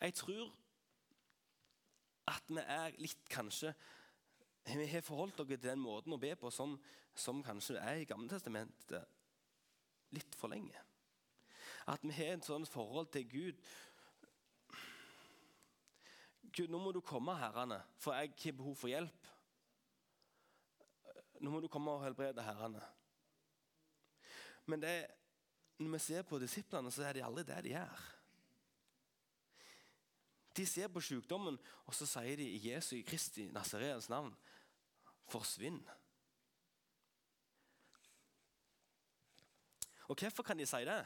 Jeg 0.01 0.15
tror 0.19 0.49
at 2.27 2.51
vi 2.51 2.65
er 2.67 2.97
litt 2.99 3.29
kanskje 3.31 3.71
Vi 4.67 4.89
har 4.91 5.05
forholdt 5.07 5.39
oss 5.41 5.49
til 5.53 5.63
den 5.63 5.79
måten 5.79 6.17
å 6.17 6.19
be 6.19 6.33
på 6.35 6.51
som, 6.51 6.75
som 7.15 7.45
kanskje 7.47 7.79
er 7.79 8.03
i 8.03 8.09
Gammeltestamentet 8.11 9.07
litt 10.19 10.35
for 10.35 10.51
lenge. 10.51 10.86
At 11.87 12.03
vi 12.03 12.11
har 12.11 12.35
et 12.35 12.45
sånt 12.45 12.69
forhold 12.69 13.07
til 13.15 13.29
Gud. 13.31 13.61
Gud, 16.57 16.69
nå 16.69 16.79
må 16.81 16.93
du 16.93 17.01
komme, 17.05 17.35
herrene, 17.37 17.83
for 18.01 18.17
jeg 18.17 18.33
har 18.43 18.57
behov 18.59 18.77
for 18.77 18.91
hjelp. 18.91 19.29
Nå 21.41 21.53
må 21.53 21.61
du 21.61 21.69
komme 21.69 21.93
og 21.93 22.05
helbrede 22.05 22.43
herrene. 22.43 22.83
Men 24.67 24.83
det, 24.83 25.07
når 25.79 25.93
vi 25.93 25.99
ser 25.99 26.23
på 26.23 26.39
disiplene, 26.43 26.91
så 26.91 27.05
er 27.05 27.13
det 27.13 27.25
aldri 27.27 27.45
det 27.47 27.63
de 27.65 27.75
gjør. 27.75 28.07
De 30.57 30.67
ser 30.67 30.89
på 30.89 31.03
sykdommen, 31.05 31.59
og 31.85 31.95
så 31.95 32.09
sier 32.09 32.41
de 32.41 32.49
i 32.49 32.63
Jesu 32.71 32.97
Kristi 33.07 33.51
Nasareens 33.53 34.09
navn 34.09 34.33
forsvinn. 35.29 35.83
Og 40.09 40.17
hvorfor 40.17 40.43
kan 40.47 40.59
de 40.59 40.67
si 40.67 40.83
det? 40.87 41.03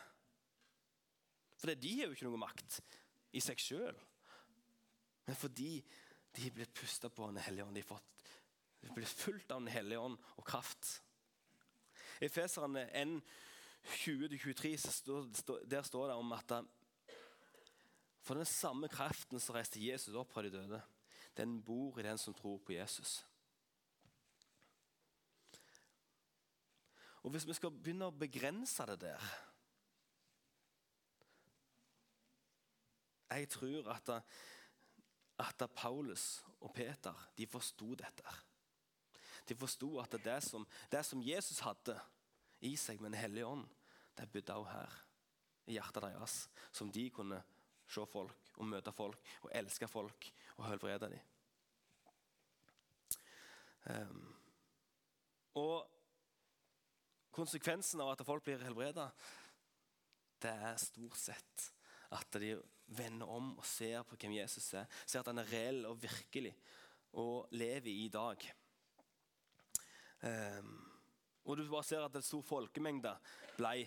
For 1.61 1.75
de 1.77 1.93
har 1.99 2.09
jo 2.09 2.17
ikke 2.17 2.29
noe 2.29 2.41
makt 2.41 2.81
i 3.37 3.43
seg 3.45 3.61
sjøl. 3.61 3.99
Men 5.29 5.37
fordi 5.39 5.77
de 6.35 6.47
er 6.47 6.55
blitt 6.55 6.75
pusta 6.75 7.11
på 7.13 7.27
av 7.27 7.35
Den 7.35 7.45
hellige 7.45 7.67
ånd. 7.67 7.77
De, 7.77 7.85
er 8.89 8.97
blitt 8.97 9.13
fulgt 9.13 9.53
av 9.53 9.61
Den 9.61 9.73
hellige 9.73 10.01
ånd 10.01 10.17
og 10.37 10.47
kraft. 10.47 10.97
I 12.21 12.29
Feserne 12.33 12.87
1, 12.97 13.17
20-23 14.05 14.75
der 15.69 15.83
står 15.87 16.11
det 16.11 16.17
om 16.21 16.33
at 16.37 16.53
for 18.21 18.37
den 18.37 18.49
samme 18.49 18.89
kraften 18.93 19.41
som 19.41 19.57
reiste 19.57 19.81
Jesus 19.81 20.15
opp 20.15 20.33
fra 20.33 20.45
de 20.45 20.53
døde, 20.53 20.81
den 21.37 21.57
bor 21.65 21.97
i 21.99 22.05
den 22.05 22.19
som 22.21 22.35
tror 22.37 22.59
på 22.61 22.75
Jesus. 22.77 23.21
Og 27.23 27.31
Hvis 27.31 27.47
vi 27.49 27.57
skal 27.57 27.73
begynne 27.73 28.09
å 28.09 28.17
begrense 28.17 28.87
det 28.89 29.01
der 29.07 29.31
Jeg 33.31 33.49
tror 33.49 33.91
at, 33.95 34.11
at 35.39 35.71
Paulus 35.77 36.45
og 36.61 36.73
Peter 36.75 37.29
de 37.39 37.47
forsto 37.47 37.95
dette. 37.95 38.35
De 39.49 39.57
forsto 39.57 39.99
at 40.03 40.17
det 40.25 40.43
som, 40.45 40.67
det 40.91 41.05
som, 41.07 41.23
Jesus 41.23 41.63
hadde 41.65 41.97
i 42.61 42.75
seg 42.77 43.01
med 43.01 43.13
Den 43.13 43.21
hellige 43.21 43.47
ånd, 43.47 43.65
det 44.19 44.29
bodde 44.33 44.55
også 44.55 44.73
her. 44.73 44.99
I 45.67 45.77
hjertet 45.79 46.03
deres. 46.03 46.37
Som 46.73 46.91
de 46.93 47.11
kunne 47.11 47.43
se 47.91 48.07
folk 48.07 48.51
og 48.57 48.67
møte 48.67 48.93
folk 48.93 49.31
og 49.43 49.51
elske 49.55 49.89
folk 49.89 50.33
og 50.57 50.67
helbrede 50.69 51.11
dem. 51.11 51.21
Um, 53.91 54.27
og 55.57 55.87
konsekvensen 57.35 58.03
av 58.05 58.13
at 58.13 58.25
folk 58.27 58.45
blir 58.45 58.63
helbreda, 58.63 59.09
det 60.41 60.53
er 60.53 60.77
stort 60.81 61.19
sett 61.19 61.71
at 62.15 62.39
de 62.43 62.55
vender 62.97 63.27
om 63.31 63.53
og 63.59 63.67
ser 63.67 64.03
på 64.03 64.19
hvem 64.19 64.37
Jesus 64.41 64.73
er. 64.75 64.89
Ser 65.07 65.23
at 65.23 65.31
han 65.31 65.43
er 65.43 65.53
reell 65.53 65.85
og 65.89 66.01
virkelig 66.03 66.55
og 67.13 67.49
lever 67.51 67.91
i 67.91 68.09
dag. 68.13 68.49
Um, 70.23 70.75
og 71.45 71.57
du 71.57 71.65
bare 71.71 71.85
ser 71.85 72.05
at 72.05 72.17
en 72.17 72.23
stor 72.23 72.43
folkemengde 72.45 73.13
ble, 73.57 73.87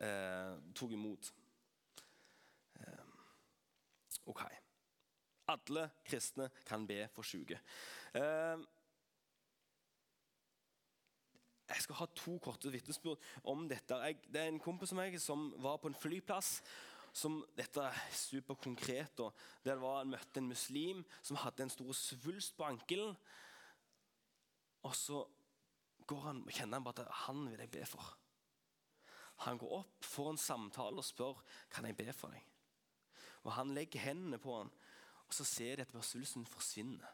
uh, 0.00 0.54
tok 0.76 0.94
imot. 0.94 1.32
Um, 2.80 3.16
ok. 4.32 4.44
Alle 5.48 5.90
kristne 6.06 6.48
kan 6.66 6.86
be 6.86 7.02
for 7.12 7.26
syke. 7.26 7.60
Um, 8.14 8.64
jeg 11.68 11.82
skal 11.82 11.96
ha 11.96 12.06
to 12.16 12.38
korte 12.38 12.70
vitnesbyrd 12.70 13.20
om 13.44 13.68
dette. 13.68 13.96
Jeg, 13.96 14.18
det 14.28 14.40
er 14.40 14.52
en 14.52 14.60
kompis 14.62 14.92
av 14.92 15.00
meg 15.00 15.16
som 15.20 15.48
var 15.64 15.80
på 15.80 15.90
en 15.90 15.96
flyplass. 15.96 16.58
Som, 17.14 17.38
dette 17.54 17.82
er 17.82 18.00
superkonkret. 18.10 19.20
og 19.22 19.34
Der 19.64 19.78
var 19.78 20.00
han 20.00 20.10
møtte 20.10 20.42
en 20.42 20.50
muslim 20.50 21.04
som 21.22 21.38
hadde 21.38 21.62
en 21.62 21.70
stor 21.70 21.92
svulst 21.94 22.56
på 22.56 22.66
ankelen. 22.66 23.14
Og 24.82 24.94
så 24.98 25.22
han, 26.10 26.42
kjenner 26.50 26.80
han 26.80 26.84
bare 26.84 27.06
at 27.06 27.20
han 27.24 27.46
vil 27.48 27.62
jeg 27.62 27.70
be 27.72 27.84
for. 27.88 28.10
Han 29.46 29.58
går 29.58 29.78
opp, 29.78 30.04
får 30.04 30.30
en 30.30 30.40
samtale 30.40 31.00
og 31.00 31.06
spør 31.06 31.40
kan 31.72 31.86
jeg 31.88 31.96
be 31.98 32.12
for 32.12 32.34
deg. 32.34 32.42
Og 33.44 33.52
Han 33.52 33.74
legger 33.76 34.00
hendene 34.00 34.38
på 34.40 34.56
han, 34.56 34.70
og 35.26 35.34
så 35.34 35.44
ser 35.44 35.76
de 35.76 35.84
at 35.84 36.04
svulsten 36.04 36.46
forsvinner. 36.46 37.08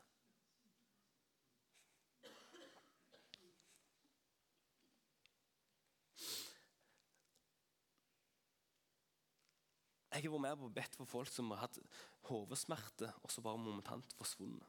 Jeg 10.11 10.25
har 10.25 10.33
vært 10.33 10.43
med 10.43 10.59
på 10.59 10.69
bedt 10.75 10.97
for 10.99 11.07
folk 11.07 11.31
som 11.31 11.53
har 11.55 11.65
hatt 11.65 11.79
hodesmerter, 12.27 13.13
og 13.23 13.31
så 13.31 13.43
bare 13.45 13.61
momentant 13.63 14.15
forsvunnet. 14.19 14.67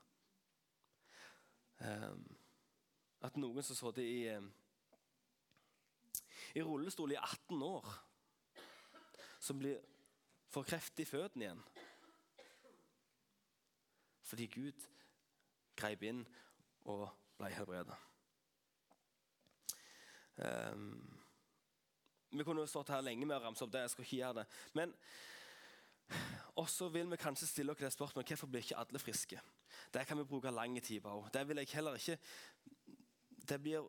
Um, 1.81 2.27
at 3.25 3.37
noen 3.41 3.65
som 3.65 3.77
satt 3.77 3.97
i, 4.03 4.29
i 6.53 6.61
rullestol 6.61 7.15
i 7.15 7.17
18 7.17 7.63
år, 7.65 7.89
som 9.41 9.57
blir, 9.57 9.81
får 10.53 10.67
kreft 10.69 11.01
i 11.01 11.07
føttene 11.09 11.47
igjen 11.47 11.63
fordi 14.31 14.45
Gud 14.47 14.85
grep 15.75 16.05
inn 16.07 16.21
og 16.87 17.09
ble 17.35 17.49
helbredet. 17.51 17.97
Um, 20.39 21.20
vi 22.31 22.43
kunne 22.47 22.67
stått 22.67 22.89
her 22.93 23.03
lenge 23.03 23.27
med 23.27 23.37
å 23.37 23.43
ramse 23.43 23.63
opp 23.65 23.71
det. 23.73 23.83
jeg 23.85 23.93
skal 23.93 24.05
ikke 24.05 24.19
gjøre 24.21 24.41
det. 24.41 24.45
Men 24.73 24.93
også 26.61 26.89
vil 26.89 27.09
vi 27.11 27.19
kanskje 27.19 27.47
stille 27.47 27.71
oss 27.71 27.79
det 27.79 27.91
spørsmålet 27.93 28.33
hvorfor 28.33 28.51
blir 28.51 28.63
ikke 28.63 28.79
alle 28.79 28.99
friske. 28.99 29.41
Det 29.93 30.05
kan 30.07 30.17
vi 30.17 30.27
bruke 30.27 30.51
lang 30.51 30.79
tid 30.83 31.01
på. 31.01 31.27
Det 31.33 31.47
vil 31.47 31.57
jeg 31.57 31.73
heller 31.73 31.99
ikke 31.99 32.17
Det 33.49 33.61
blir 33.61 33.87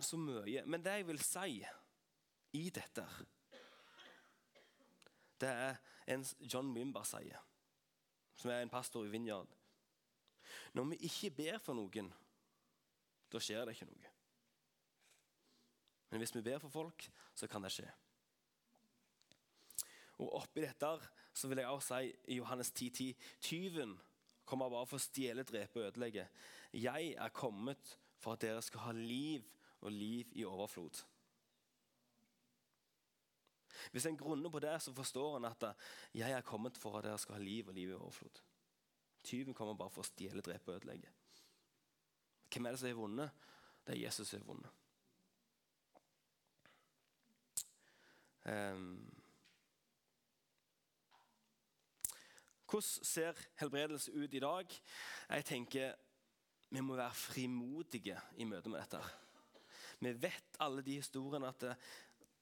så 0.00 0.16
mye. 0.16 0.62
Men 0.66 0.84
det 0.84 0.90
jeg 0.90 1.06
vil 1.06 1.20
si 1.22 1.64
i 2.52 2.70
dette, 2.70 3.04
det 5.40 5.48
er 5.48 5.76
en 6.06 6.24
John 6.40 6.72
Wimber 6.74 7.04
sier, 7.04 7.38
som 8.36 8.50
er 8.50 8.62
en 8.62 8.72
pastor 8.72 9.04
i 9.04 9.10
Vinjard. 9.12 9.48
Når 10.72 10.84
vi 10.84 10.96
ikke 11.08 11.30
ber 11.30 11.58
for 11.62 11.76
noen, 11.76 12.08
da 13.32 13.40
skjer 13.42 13.66
det 13.68 13.76
ikke 13.76 13.90
noe. 13.90 14.17
Men 16.10 16.22
hvis 16.22 16.34
vi 16.34 16.42
ber 16.42 16.58
for 16.62 16.72
folk, 16.72 17.10
så 17.34 17.46
kan 17.46 17.64
det 17.64 17.72
skje. 17.74 17.88
Og 20.18 20.32
oppi 20.40 20.64
dette 20.64 20.90
så 21.38 21.48
vil 21.48 21.60
jeg 21.62 21.70
også 21.70 22.00
si 22.00 22.32
i 22.34 22.38
Johannes 22.40 22.72
10,10 22.72 22.90
10, 22.90 23.16
Tyven 23.40 23.92
kommer 24.48 24.70
bare 24.72 24.88
for 24.88 24.98
å 24.98 25.02
stjele, 25.02 25.44
drepe 25.46 25.78
og 25.78 25.90
ødelegge. 25.90 26.24
Jeg 26.72 27.12
er 27.14 27.36
kommet 27.36 27.98
for 28.18 28.34
at 28.34 28.42
dere 28.42 28.62
skal 28.64 28.88
ha 28.88 28.94
liv 28.96 29.44
og 29.84 29.92
liv 29.92 30.32
i 30.34 30.46
overflod. 30.48 31.04
Hvis 33.92 34.08
en 34.08 34.18
grunner 34.18 34.50
på 34.50 34.58
det, 34.58 34.74
så 34.82 34.92
forstår 34.92 35.36
en 35.36 35.46
at 35.52 35.68
jeg 36.16 36.32
er 36.32 36.46
kommet 36.46 36.80
for 36.80 36.98
at 36.98 37.06
dere 37.06 37.20
skal 37.20 37.38
ha 37.38 37.42
liv 37.42 37.68
og 37.68 37.76
liv 37.76 37.92
i 37.92 37.94
overflod. 37.94 38.42
Tyven 39.24 39.54
kommer 39.54 39.78
bare 39.78 39.92
for 39.92 40.02
å 40.02 40.08
stjele, 40.08 40.42
drepe 40.42 40.72
og 40.72 40.80
ødelegge. 40.80 41.12
Hvem 42.48 42.66
er 42.66 42.74
det 42.74 42.80
som 42.80 42.88
har 42.88 42.98
vunnet? 42.98 43.48
Det 43.86 43.94
er 43.94 44.02
Jesus 44.06 44.28
som 44.28 44.40
har 44.40 44.48
vunnet. 44.48 44.87
Hvordan 52.68 52.82
ser 52.82 53.36
helbredelse 53.60 54.12
ut 54.12 54.34
i 54.34 54.40
dag? 54.40 54.66
Jeg 55.28 55.44
tenker 55.44 55.94
Vi 56.70 56.80
må 56.80 56.96
være 56.96 57.14
frimodige 57.14 58.20
i 58.36 58.44
møte 58.44 58.68
med 58.68 58.80
dette. 58.80 59.00
Vi 60.00 60.12
vet 60.22 60.58
alle 60.60 60.82
de 60.84 60.98
historiene 61.00 61.48
at 61.48 61.60
det, 61.60 61.76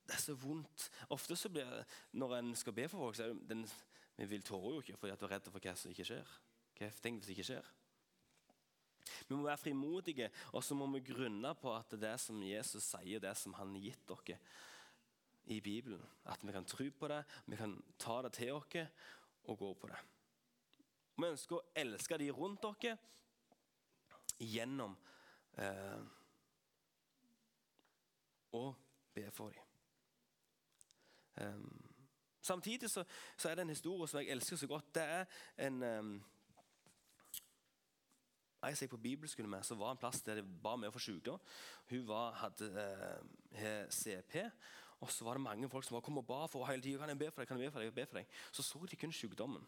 det 0.06 0.14
er 0.14 0.22
så 0.22 0.34
vondt. 0.34 0.90
Ofte 1.14 1.36
så 1.36 1.48
blir 1.48 1.84
Når 2.12 2.36
en 2.38 2.56
skal 2.56 2.72
be 2.72 2.88
for 2.88 2.98
folk, 2.98 3.16
så 3.16 3.24
er 3.24 3.34
det, 3.34 3.72
vi 4.16 4.24
vil 4.24 4.42
tårer 4.42 4.74
jo 4.74 4.80
ikke 4.80 4.96
fordi 4.96 5.12
at 5.12 5.22
vi 5.22 5.26
er 5.26 5.30
redde 5.30 5.50
for 5.50 5.60
hva 5.60 5.74
som 5.76 5.90
ikke 5.90 6.04
skjer. 6.04 6.38
Hva 6.78 6.90
tenk 7.02 7.20
hvis 7.20 7.26
det 7.26 7.36
ikke 7.36 7.50
skjer? 7.50 7.72
Vi 9.28 9.34
må 9.34 9.42
være 9.46 9.58
frimodige, 9.62 10.30
og 10.52 10.64
så 10.64 10.74
må 10.74 10.86
vi 10.86 11.00
grunne 11.06 11.54
på 11.54 11.74
at 11.76 11.94
det 12.00 12.20
som 12.20 12.42
Jesus 12.42 12.82
sier, 12.82 13.20
det 13.20 13.36
som 13.38 13.54
han 13.54 13.74
har 13.76 13.84
gitt 13.84 14.08
dere 14.10 14.38
i 15.46 15.60
Bibelen, 15.60 16.02
at 16.26 16.42
vi 16.42 16.52
kan 16.52 16.64
tro 16.64 16.90
på 16.90 17.08
det, 17.08 17.24
vi 17.46 17.56
kan 17.56 17.76
ta 17.98 18.22
det 18.22 18.32
til 18.32 18.52
oss 18.52 18.76
og 19.44 19.58
gå 19.58 19.74
på 19.74 19.86
det. 19.86 19.98
Vi 21.16 21.26
ønsker 21.26 21.56
å 21.56 21.66
elske 21.74 22.18
de 22.18 22.30
rundt 22.34 22.66
dere 22.82 22.96
gjennom 24.42 24.96
eh, 25.56 26.02
å 28.52 28.64
be 29.14 29.30
for 29.32 29.54
dem. 29.54 29.62
Um, 31.36 31.92
samtidig 32.40 32.90
så, 32.90 33.04
så, 33.36 33.48
er 33.48 33.54
det 33.54 33.66
en 33.66 33.74
historie 33.74 34.08
som 34.08 34.20
jeg 34.20 34.32
elsker 34.32 34.56
så 34.56 34.68
godt. 34.70 34.94
Det 34.94 35.02
er 35.02 35.26
en 35.66 35.82
um, 35.82 36.12
jeg 38.66 38.78
gikk 38.80 38.96
på 38.96 39.02
bibelskole 39.02 39.48
med, 39.48 39.62
så 39.62 39.76
var 39.78 39.92
en 39.92 40.00
plass 40.00 40.22
der 40.26 40.40
de 40.40 40.42
ba 40.62 40.74
meg 40.80 40.90
for 40.92 41.02
sykdom. 41.02 41.38
Hun 41.90 42.06
var, 42.08 42.32
hadde 42.40 42.86
eh, 43.52 43.84
CP, 43.92 44.40
og 45.00 45.10
så 45.12 45.26
var 45.26 45.36
det 45.36 45.44
mange 45.44 45.68
folk 45.68 45.84
som 45.84 45.94
var, 45.94 46.04
kom 46.04 46.18
og 46.18 46.26
ba 46.26 46.46
for 46.48 46.66
hele 46.66 46.82
tida. 46.82 46.98
Kan 47.02 47.12
jeg 47.12 47.18
be 47.20 47.30
for 47.30 47.42
deg? 47.42 47.48
Kan 47.48 47.60
jeg 47.60 47.68
be 47.68 47.72
for 47.74 47.84
deg? 47.84 47.94
Be 47.94 48.06
for 48.06 48.20
deg? 48.20 48.38
Så 48.52 48.64
så 48.64 48.80
de 48.88 48.96
kun 48.96 49.12
sykdommen. 49.12 49.66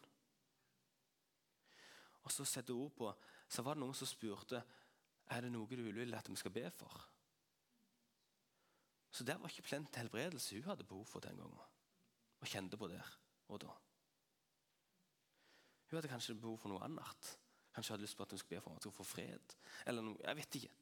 Og 2.25 2.33
så 2.33 2.45
sette 2.45 2.73
ord 2.73 2.91
på, 2.97 3.11
så 3.49 3.63
var 3.65 3.77
det 3.77 3.83
noen 3.83 3.97
som 3.97 4.09
spurte 4.09 4.61
er 5.29 5.45
det 5.45 5.51
noe 5.53 5.69
du 5.69 5.83
vil 5.93 6.15
at 6.17 6.29
vi 6.29 6.37
skal 6.39 6.53
be 6.53 6.65
for. 6.73 7.05
Så 9.11 9.25
det 9.25 9.37
var 9.41 9.49
ikke 9.49 9.65
plent 9.65 9.95
helbredelse 9.97 10.57
hun 10.57 10.69
hadde 10.69 10.87
behov 10.89 11.05
for 11.05 11.21
den 11.21 11.37
gangen. 11.37 11.69
Og 12.39 12.47
kjente 12.47 12.77
på 12.77 12.89
der 12.89 13.05
og 13.49 13.61
da. 13.61 13.73
Hun 15.89 15.97
hadde 15.97 16.11
kanskje 16.11 16.37
behov 16.37 16.57
for 16.61 16.73
noe 16.73 16.83
annet. 16.85 17.31
Kanskje 17.73 17.93
hadde 17.93 18.05
lyst 18.05 18.17
på 18.17 18.25
at 18.25 18.33
hun 18.33 18.41
skulle 18.41 18.57
be 18.57 18.63
for 18.63 18.71
at 18.71 18.77
hun 18.77 18.81
skulle 18.81 18.99
få 18.99 19.07
fred. 19.07 19.55
Eller 19.89 20.05
noe, 20.05 20.17
jeg 20.25 20.37
vet 20.41 20.59
ikke. 20.61 20.75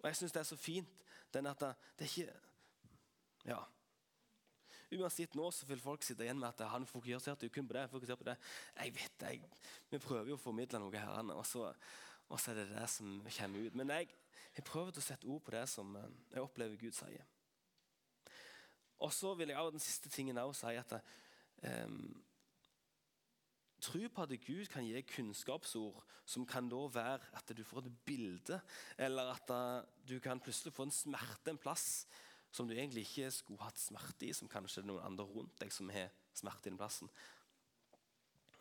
Og 0.00 0.08
Jeg 0.08 0.16
syns 0.16 0.32
det 0.32 0.40
er 0.40 0.48
så 0.48 0.56
fint 0.56 1.04
den 1.34 1.46
at 1.46 1.60
det 1.98 2.06
er 2.06 2.10
ikke 2.10 2.40
Ja, 3.46 3.60
Uansett 4.90 5.36
nå 5.38 5.46
så 5.54 5.66
vil 5.68 5.78
folk 5.78 6.02
sitte 6.02 6.24
igjen 6.26 6.40
med 6.40 6.48
at 6.48 6.66
han 6.72 6.86
fokuserte 6.88 7.48
kun 7.48 7.68
på 7.68 7.76
det. 7.76 7.90
fokuserte 7.90 8.18
på 8.18 8.26
det. 8.26 8.36
Jeg 8.76 8.94
vet 8.94 9.22
jeg, 9.22 9.50
Vi 9.90 9.98
prøver 9.98 10.32
jo 10.32 10.34
å 10.34 10.42
formidle 10.42 10.80
noe 10.82 10.98
her, 10.98 11.30
og 11.30 11.46
så, 11.46 11.68
og 12.28 12.40
så 12.40 12.50
er 12.50 12.54
det 12.54 12.72
det 12.72 12.88
som 12.90 13.20
kommer 13.36 13.66
ut. 13.66 13.74
Men 13.74 13.90
jeg, 13.94 14.08
jeg 14.56 14.64
prøver 14.64 14.90
å 14.90 15.04
sette 15.04 15.26
ord 15.30 15.44
på 15.46 15.54
det 15.54 15.68
som 15.70 15.94
eh, 15.96 16.08
jeg 16.32 16.42
opplever 16.42 16.76
Gud 16.80 16.96
sier. 16.96 17.22
Og 18.98 19.12
så 19.14 19.34
vil 19.34 19.48
jeg 19.48 19.58
også 19.58 19.76
den 19.76 19.84
siste 19.84 20.10
tingen 20.10 20.38
også 20.38 20.66
si 20.66 20.76
at 20.76 20.96
um, 21.86 22.22
Tro 23.80 24.00
på 24.12 24.24
at 24.24 24.32
Gud 24.44 24.68
kan 24.72 24.84
gi 24.84 25.00
kunnskapsord 25.08 26.02
som 26.28 26.44
kan 26.46 26.68
da 26.68 26.80
være 26.92 27.30
at 27.38 27.52
du 27.56 27.62
får 27.64 27.86
et 27.86 28.00
bilde, 28.06 28.60
eller 28.98 29.32
at 29.32 29.52
du 30.08 30.18
kan 30.20 30.40
plutselig 30.40 30.74
få 30.76 30.86
en 30.86 30.94
smerte 30.94 31.50
en 31.50 31.60
plass 31.60 32.06
som 32.52 32.68
du 32.68 32.74
egentlig 32.74 33.06
ikke 33.06 33.30
skulle 33.32 33.62
hatt 33.62 33.78
smerte 33.78 34.26
i, 34.26 34.32
som 34.34 34.50
kanskje 34.50 34.82
det 34.82 34.88
er 34.88 34.92
noen 34.92 35.06
andre 35.06 35.26
rundt 35.26 35.54
deg 35.62 35.72
som 35.74 35.90
har 35.94 36.10
smerte 36.36 36.66
i 36.66 36.72
den 36.72 36.80
plassen. 36.80 37.10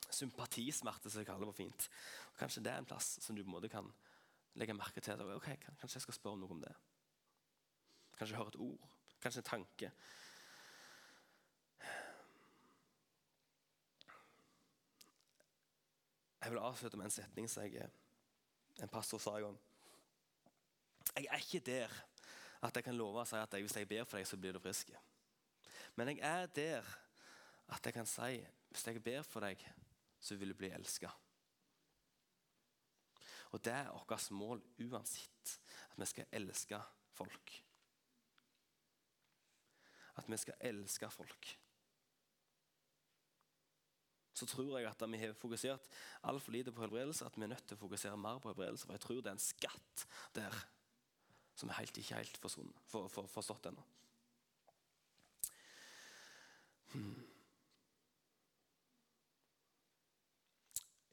Sympatismerte, 0.10 1.10
som 1.10 1.22
jeg 1.22 1.30
kaller 1.30 1.46
det 1.46 1.54
på 1.54 1.64
fint. 1.64 1.90
Kanskje 2.40 2.64
det 2.66 2.74
er 2.74 2.82
en 2.82 2.90
plass 2.90 3.18
som 3.24 3.36
du 3.36 3.44
på 3.44 3.50
en 3.50 3.56
måte 3.58 3.72
kan 3.72 3.90
legge 4.60 4.78
merke 4.78 5.02
til. 5.02 5.22
Ok, 5.36 5.52
Kanskje 5.82 5.98
jeg 5.98 6.08
skal 6.08 6.18
spørre 6.18 6.42
noe 6.42 6.58
om 6.58 6.64
det. 6.64 6.74
Kanskje 8.18 8.38
høre 8.38 8.54
et 8.54 8.62
ord. 8.66 8.90
Kanskje 9.22 9.44
en 9.44 9.52
tanke. 9.52 9.92
Jeg 16.40 16.52
vil 16.52 16.62
avslutte 16.64 16.98
med 16.98 17.10
en 17.10 17.12
setning 17.12 17.50
som 17.52 17.66
jeg, 17.68 17.90
en 18.80 18.92
pastor 18.92 19.20
sa 19.20 19.36
en 19.38 19.50
gang. 19.50 19.60
Jeg 21.18 21.28
er 21.28 21.44
ikke 21.44 21.66
der 21.66 21.96
at 22.64 22.76
jeg 22.76 22.84
kan 22.84 22.96
love 22.96 23.22
å 23.22 23.28
si 23.28 23.40
at 23.40 23.56
hvis 23.60 23.76
jeg 23.76 23.88
ber 23.88 24.06
for 24.08 24.20
deg, 24.20 24.28
så 24.28 24.38
blir 24.40 24.56
du 24.56 24.60
frisk. 24.64 24.92
Men 25.96 26.14
jeg 26.14 26.24
er 26.24 26.48
der 26.56 26.94
at 27.70 27.86
jeg 27.86 27.96
kan 27.96 28.08
si 28.08 28.40
hvis 28.70 28.86
jeg 28.88 29.04
ber 29.04 29.24
for 29.26 29.44
deg, 29.44 29.64
så 30.20 30.36
vil 30.38 30.54
du 30.54 30.58
bli 30.60 30.70
elska. 30.76 31.10
Og 33.50 33.64
det 33.66 33.74
er 33.74 33.90
vårt 33.90 34.32
mål 34.32 34.62
uansett. 34.86 35.56
At 35.90 35.98
vi 35.98 36.06
skal 36.06 36.30
elske 36.38 36.80
folk. 37.18 37.56
At 40.16 40.30
vi 40.30 40.38
skal 40.38 40.70
elske 40.70 41.10
folk. 41.10 41.50
Så 44.40 44.48
tror 44.48 44.78
jeg 44.80 44.88
at 44.88 45.06
vi 45.12 45.22
har 45.22 45.38
fokusert 45.38 45.88
altfor 46.24 46.56
lite 46.56 46.74
på 46.74 46.84
helbredelse. 46.86 47.28
At 47.28 47.38
vi 47.38 47.46
er 47.46 47.52
nødt 47.52 47.66
til 47.68 47.78
å 47.78 47.84
fokusere 47.84 48.20
mer 48.20 48.40
på 48.40 48.52
helbredelse. 48.52 48.88
For 48.88 48.96
jeg 48.96 49.06
tror 49.06 49.22
det 49.22 49.32
er 49.32 49.38
en 49.38 49.48
skatt 49.50 50.06
der 50.38 50.60
som 51.60 51.70
er 51.70 51.82
helt, 51.82 51.98
ikke 52.00 52.16
helt 52.16 52.38
forstått 52.40 52.86
for, 52.88 53.10
for, 53.12 53.28
forstått 53.28 53.68
ennå. 53.68 53.84
Hmm. 56.94 57.18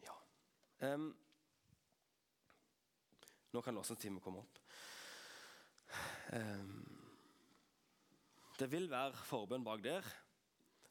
Ja. 0.04 0.14
Um, 0.94 1.10
nå 3.52 3.64
kan 3.64 3.76
låsingstimen 3.76 4.22
komme 4.24 4.44
opp. 4.44 4.62
Um, 6.32 6.78
det 8.56 8.70
vil 8.72 8.86
være 8.88 9.26
forbønn 9.26 9.66
bak 9.66 9.82
der. 9.84 10.06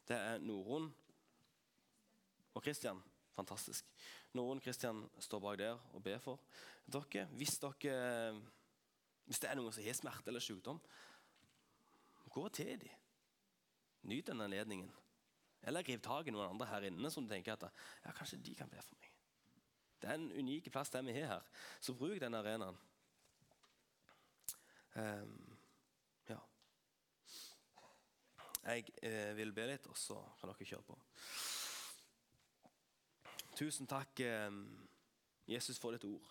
Det 0.06 0.20
er 0.20 0.44
Norun 0.44 0.92
og 2.56 2.64
Kristian. 2.64 3.02
Fantastisk. 3.36 3.88
Noen 4.36 4.62
Kristian 4.64 5.02
står 5.20 5.42
bak 5.44 5.58
der 5.60 5.80
og 5.92 6.02
ber 6.04 6.20
for 6.24 6.40
dere. 6.88 7.26
Hvis, 7.36 7.58
dere, 7.60 8.32
hvis 9.28 9.42
det 9.42 9.50
er 9.50 9.58
noen 9.58 9.74
som 9.74 9.84
har 9.84 9.98
smerte 9.98 10.32
eller 10.32 10.44
sykdom, 10.44 10.80
gå 12.32 12.46
til 12.56 12.78
dem. 12.80 13.02
Nyt 14.08 14.30
denne 14.30 14.46
anledningen. 14.48 14.92
Eller 15.66 15.84
grip 15.84 16.02
tak 16.04 16.28
i 16.28 16.32
noen 16.32 16.54
andre 16.54 16.68
her 16.70 16.86
inne 16.88 17.10
som 17.10 17.28
tenker 17.28 17.56
at 17.56 17.66
ja, 17.66 18.12
kanskje 18.14 18.38
de 18.40 18.54
kan 18.56 18.70
be 18.70 18.80
for 18.80 18.96
meg. 19.00 19.12
Det 20.00 20.10
er 20.12 20.18
en 20.20 20.30
unik 20.32 20.70
plass 20.70 20.92
der 20.92 21.04
vi 21.04 21.16
har 21.16 21.32
her, 21.32 21.46
så 21.80 21.94
bruk 21.96 22.20
denne 22.20 22.38
arenaen. 22.38 22.76
Um, 24.96 25.56
ja. 26.28 26.38
Jeg 28.64 28.92
eh, 29.02 29.32
vil 29.36 29.52
be 29.56 29.66
litt, 29.68 29.88
og 29.90 29.98
så 29.98 30.20
kan 30.40 30.52
dere 30.52 30.68
kjøre 30.68 30.86
på. 30.86 30.98
Tusen 33.56 33.88
takk, 33.88 34.20
eh, 34.20 34.50
Jesus, 35.48 35.78
for 35.78 35.96
ditt 35.96 36.04
ord. 36.04 36.26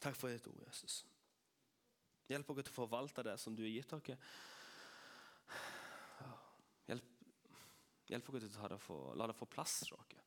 Takk 0.00 0.14
for 0.16 0.30
ditt 0.30 0.46
ord, 0.46 0.62
Jesus. 0.68 1.02
Hjelp 2.30 2.46
dere 2.46 2.62
til 2.62 2.76
å 2.76 2.78
forvalte 2.84 3.24
det 3.26 3.34
som 3.42 3.56
du 3.56 3.64
har 3.64 3.72
gitt 3.72 3.90
dere. 3.90 4.18
Hjelp, 6.86 7.10
hjelp 8.12 8.32
dere 8.36 8.50
til 8.54 8.94
å 8.94 9.00
la 9.18 9.26
det 9.26 9.38
få 9.38 9.50
plass 9.50 9.80
hos 9.82 9.90
dere. 9.96 10.26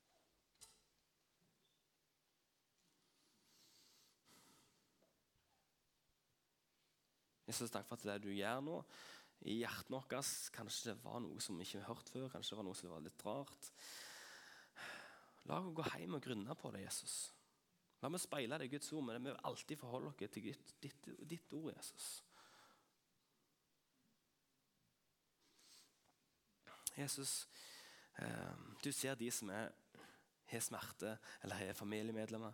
Jesus, 7.48 7.72
takk 7.72 7.88
for 7.88 8.00
at 8.00 8.08
det 8.08 8.24
du 8.24 8.32
gjør 8.34 8.64
nå 8.66 8.78
i 9.42 9.60
hjertet 9.60 9.92
vårt, 9.92 10.14
kanskje 10.56 10.92
det 10.92 11.04
var 11.04 11.20
noe 11.24 11.42
som 11.44 11.58
vi 11.60 11.66
ikke 11.68 11.82
har 11.82 11.96
hørt 11.96 12.12
før, 12.14 12.30
kanskje 12.32 12.54
det 12.54 12.60
var 12.60 12.68
noe 12.68 12.80
som 12.80 12.92
var 12.94 13.04
litt 13.04 13.26
rart. 13.26 13.72
La 15.50 15.60
oss 15.60 15.74
gå 15.76 15.86
hjem 15.92 16.16
og 16.18 16.24
grunne 16.24 16.56
på 16.56 16.72
det, 16.72 16.86
Jesus. 16.86 17.16
La 18.04 18.12
meg 18.12 18.24
speile 18.24 18.60
det 18.60 18.68
i 18.70 18.74
Guds 18.74 18.92
ord, 18.94 19.04
men 19.08 19.20
vi 19.20 19.32
vil 19.32 19.42
alltid 19.50 19.80
forholde 19.80 20.12
oss 20.12 20.20
til 20.22 20.48
ditt, 20.48 20.74
ditt, 20.84 21.10
ditt 21.28 21.56
ord, 21.56 21.74
Jesus. 21.76 22.08
Jesus, 26.94 27.48
eh, 28.22 28.56
du 28.84 28.92
ser 28.92 29.16
de 29.18 29.32
som 29.32 29.50
er, 29.50 29.72
har 30.52 30.62
smerte 30.62 31.18
eller 31.42 31.58
har 31.58 31.74
familiemedlemmer 31.80 32.54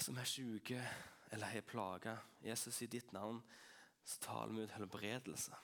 som 0.00 0.18
er 0.18 0.28
syke 0.28 0.80
eller 1.32 1.46
har 1.46 1.60
plager. 1.66 2.18
Jesus, 2.44 2.82
i 2.82 2.86
ditt 2.86 3.12
navn 3.12 3.42
så 4.04 4.18
taler 4.24 4.56
vi 4.56 4.66
ut 4.66 4.74
helbredelse 4.76 5.58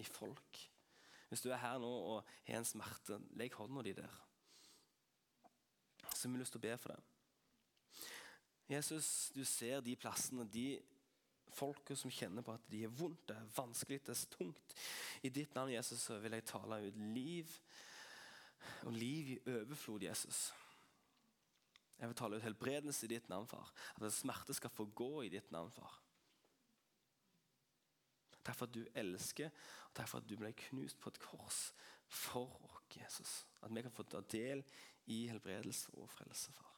i 0.00 0.04
folk. 0.04 0.60
Hvis 1.30 1.44
du 1.44 1.50
er 1.50 1.62
her 1.62 1.78
nå 1.78 1.90
og 1.90 2.28
har 2.46 2.58
en 2.58 2.66
smerte, 2.66 3.20
legg 3.38 3.54
hånda 3.54 3.84
di 3.86 3.94
der. 3.96 4.16
Så 6.10 6.26
har 6.26 6.34
vi 6.34 6.40
lyst 6.42 6.56
til 6.56 6.60
å 6.60 6.66
be 6.66 6.76
for 6.80 6.94
det. 6.94 7.00
Jesus, 8.70 9.30
du 9.34 9.42
ser 9.46 9.80
de 9.82 9.96
plassene, 9.98 10.46
de 10.46 10.78
folka 11.54 11.96
som 11.98 12.12
kjenner 12.14 12.44
på 12.46 12.54
at 12.54 12.66
de 12.70 12.84
er 12.86 12.92
vondt, 12.94 13.24
det 13.28 13.36
er 13.36 13.54
vanskelig, 13.56 14.00
det 14.06 14.14
er 14.14 14.34
tungt. 14.34 14.74
I 15.26 15.32
ditt 15.34 15.54
navn, 15.56 15.72
Jesus, 15.74 16.04
så 16.06 16.18
vil 16.22 16.36
jeg 16.36 16.46
tale 16.50 16.78
ut 16.86 17.00
liv, 17.14 17.50
og 18.86 18.92
liv 18.94 19.32
i 19.34 19.38
overflod, 19.50 20.04
Jesus. 20.06 20.50
Jeg 21.98 22.08
vil 22.08 22.16
tale 22.16 22.38
ut 22.38 22.46
helbredelse 22.46 23.06
i 23.06 23.12
ditt 23.14 23.26
navn, 23.28 23.48
far. 23.50 23.72
At 23.96 24.14
smerte 24.14 24.54
skal 24.56 24.72
få 24.72 24.86
gå 24.96 25.26
i 25.26 25.32
ditt 25.32 25.50
navn, 25.52 25.72
far. 25.74 25.98
Takk 28.50 28.58
for 28.58 28.66
at 28.66 28.74
du 28.74 28.86
elsker, 28.98 29.50
og 29.86 29.94
takk 29.94 30.08
for 30.10 30.18
at 30.18 30.26
du 30.26 30.34
ble 30.40 30.50
knust 30.58 30.98
på 30.98 31.12
et 31.12 31.20
kors 31.22 31.58
for 32.10 32.50
oss, 32.66 32.96
Jesus. 32.98 33.34
At 33.62 33.70
vi 33.70 33.84
kan 33.86 33.94
få 33.94 34.02
ta 34.02 34.24
del 34.32 34.64
i 35.06 35.28
helbredelse 35.30 35.94
og 35.94 36.10
frelse, 36.10 36.50
far. 36.52 36.69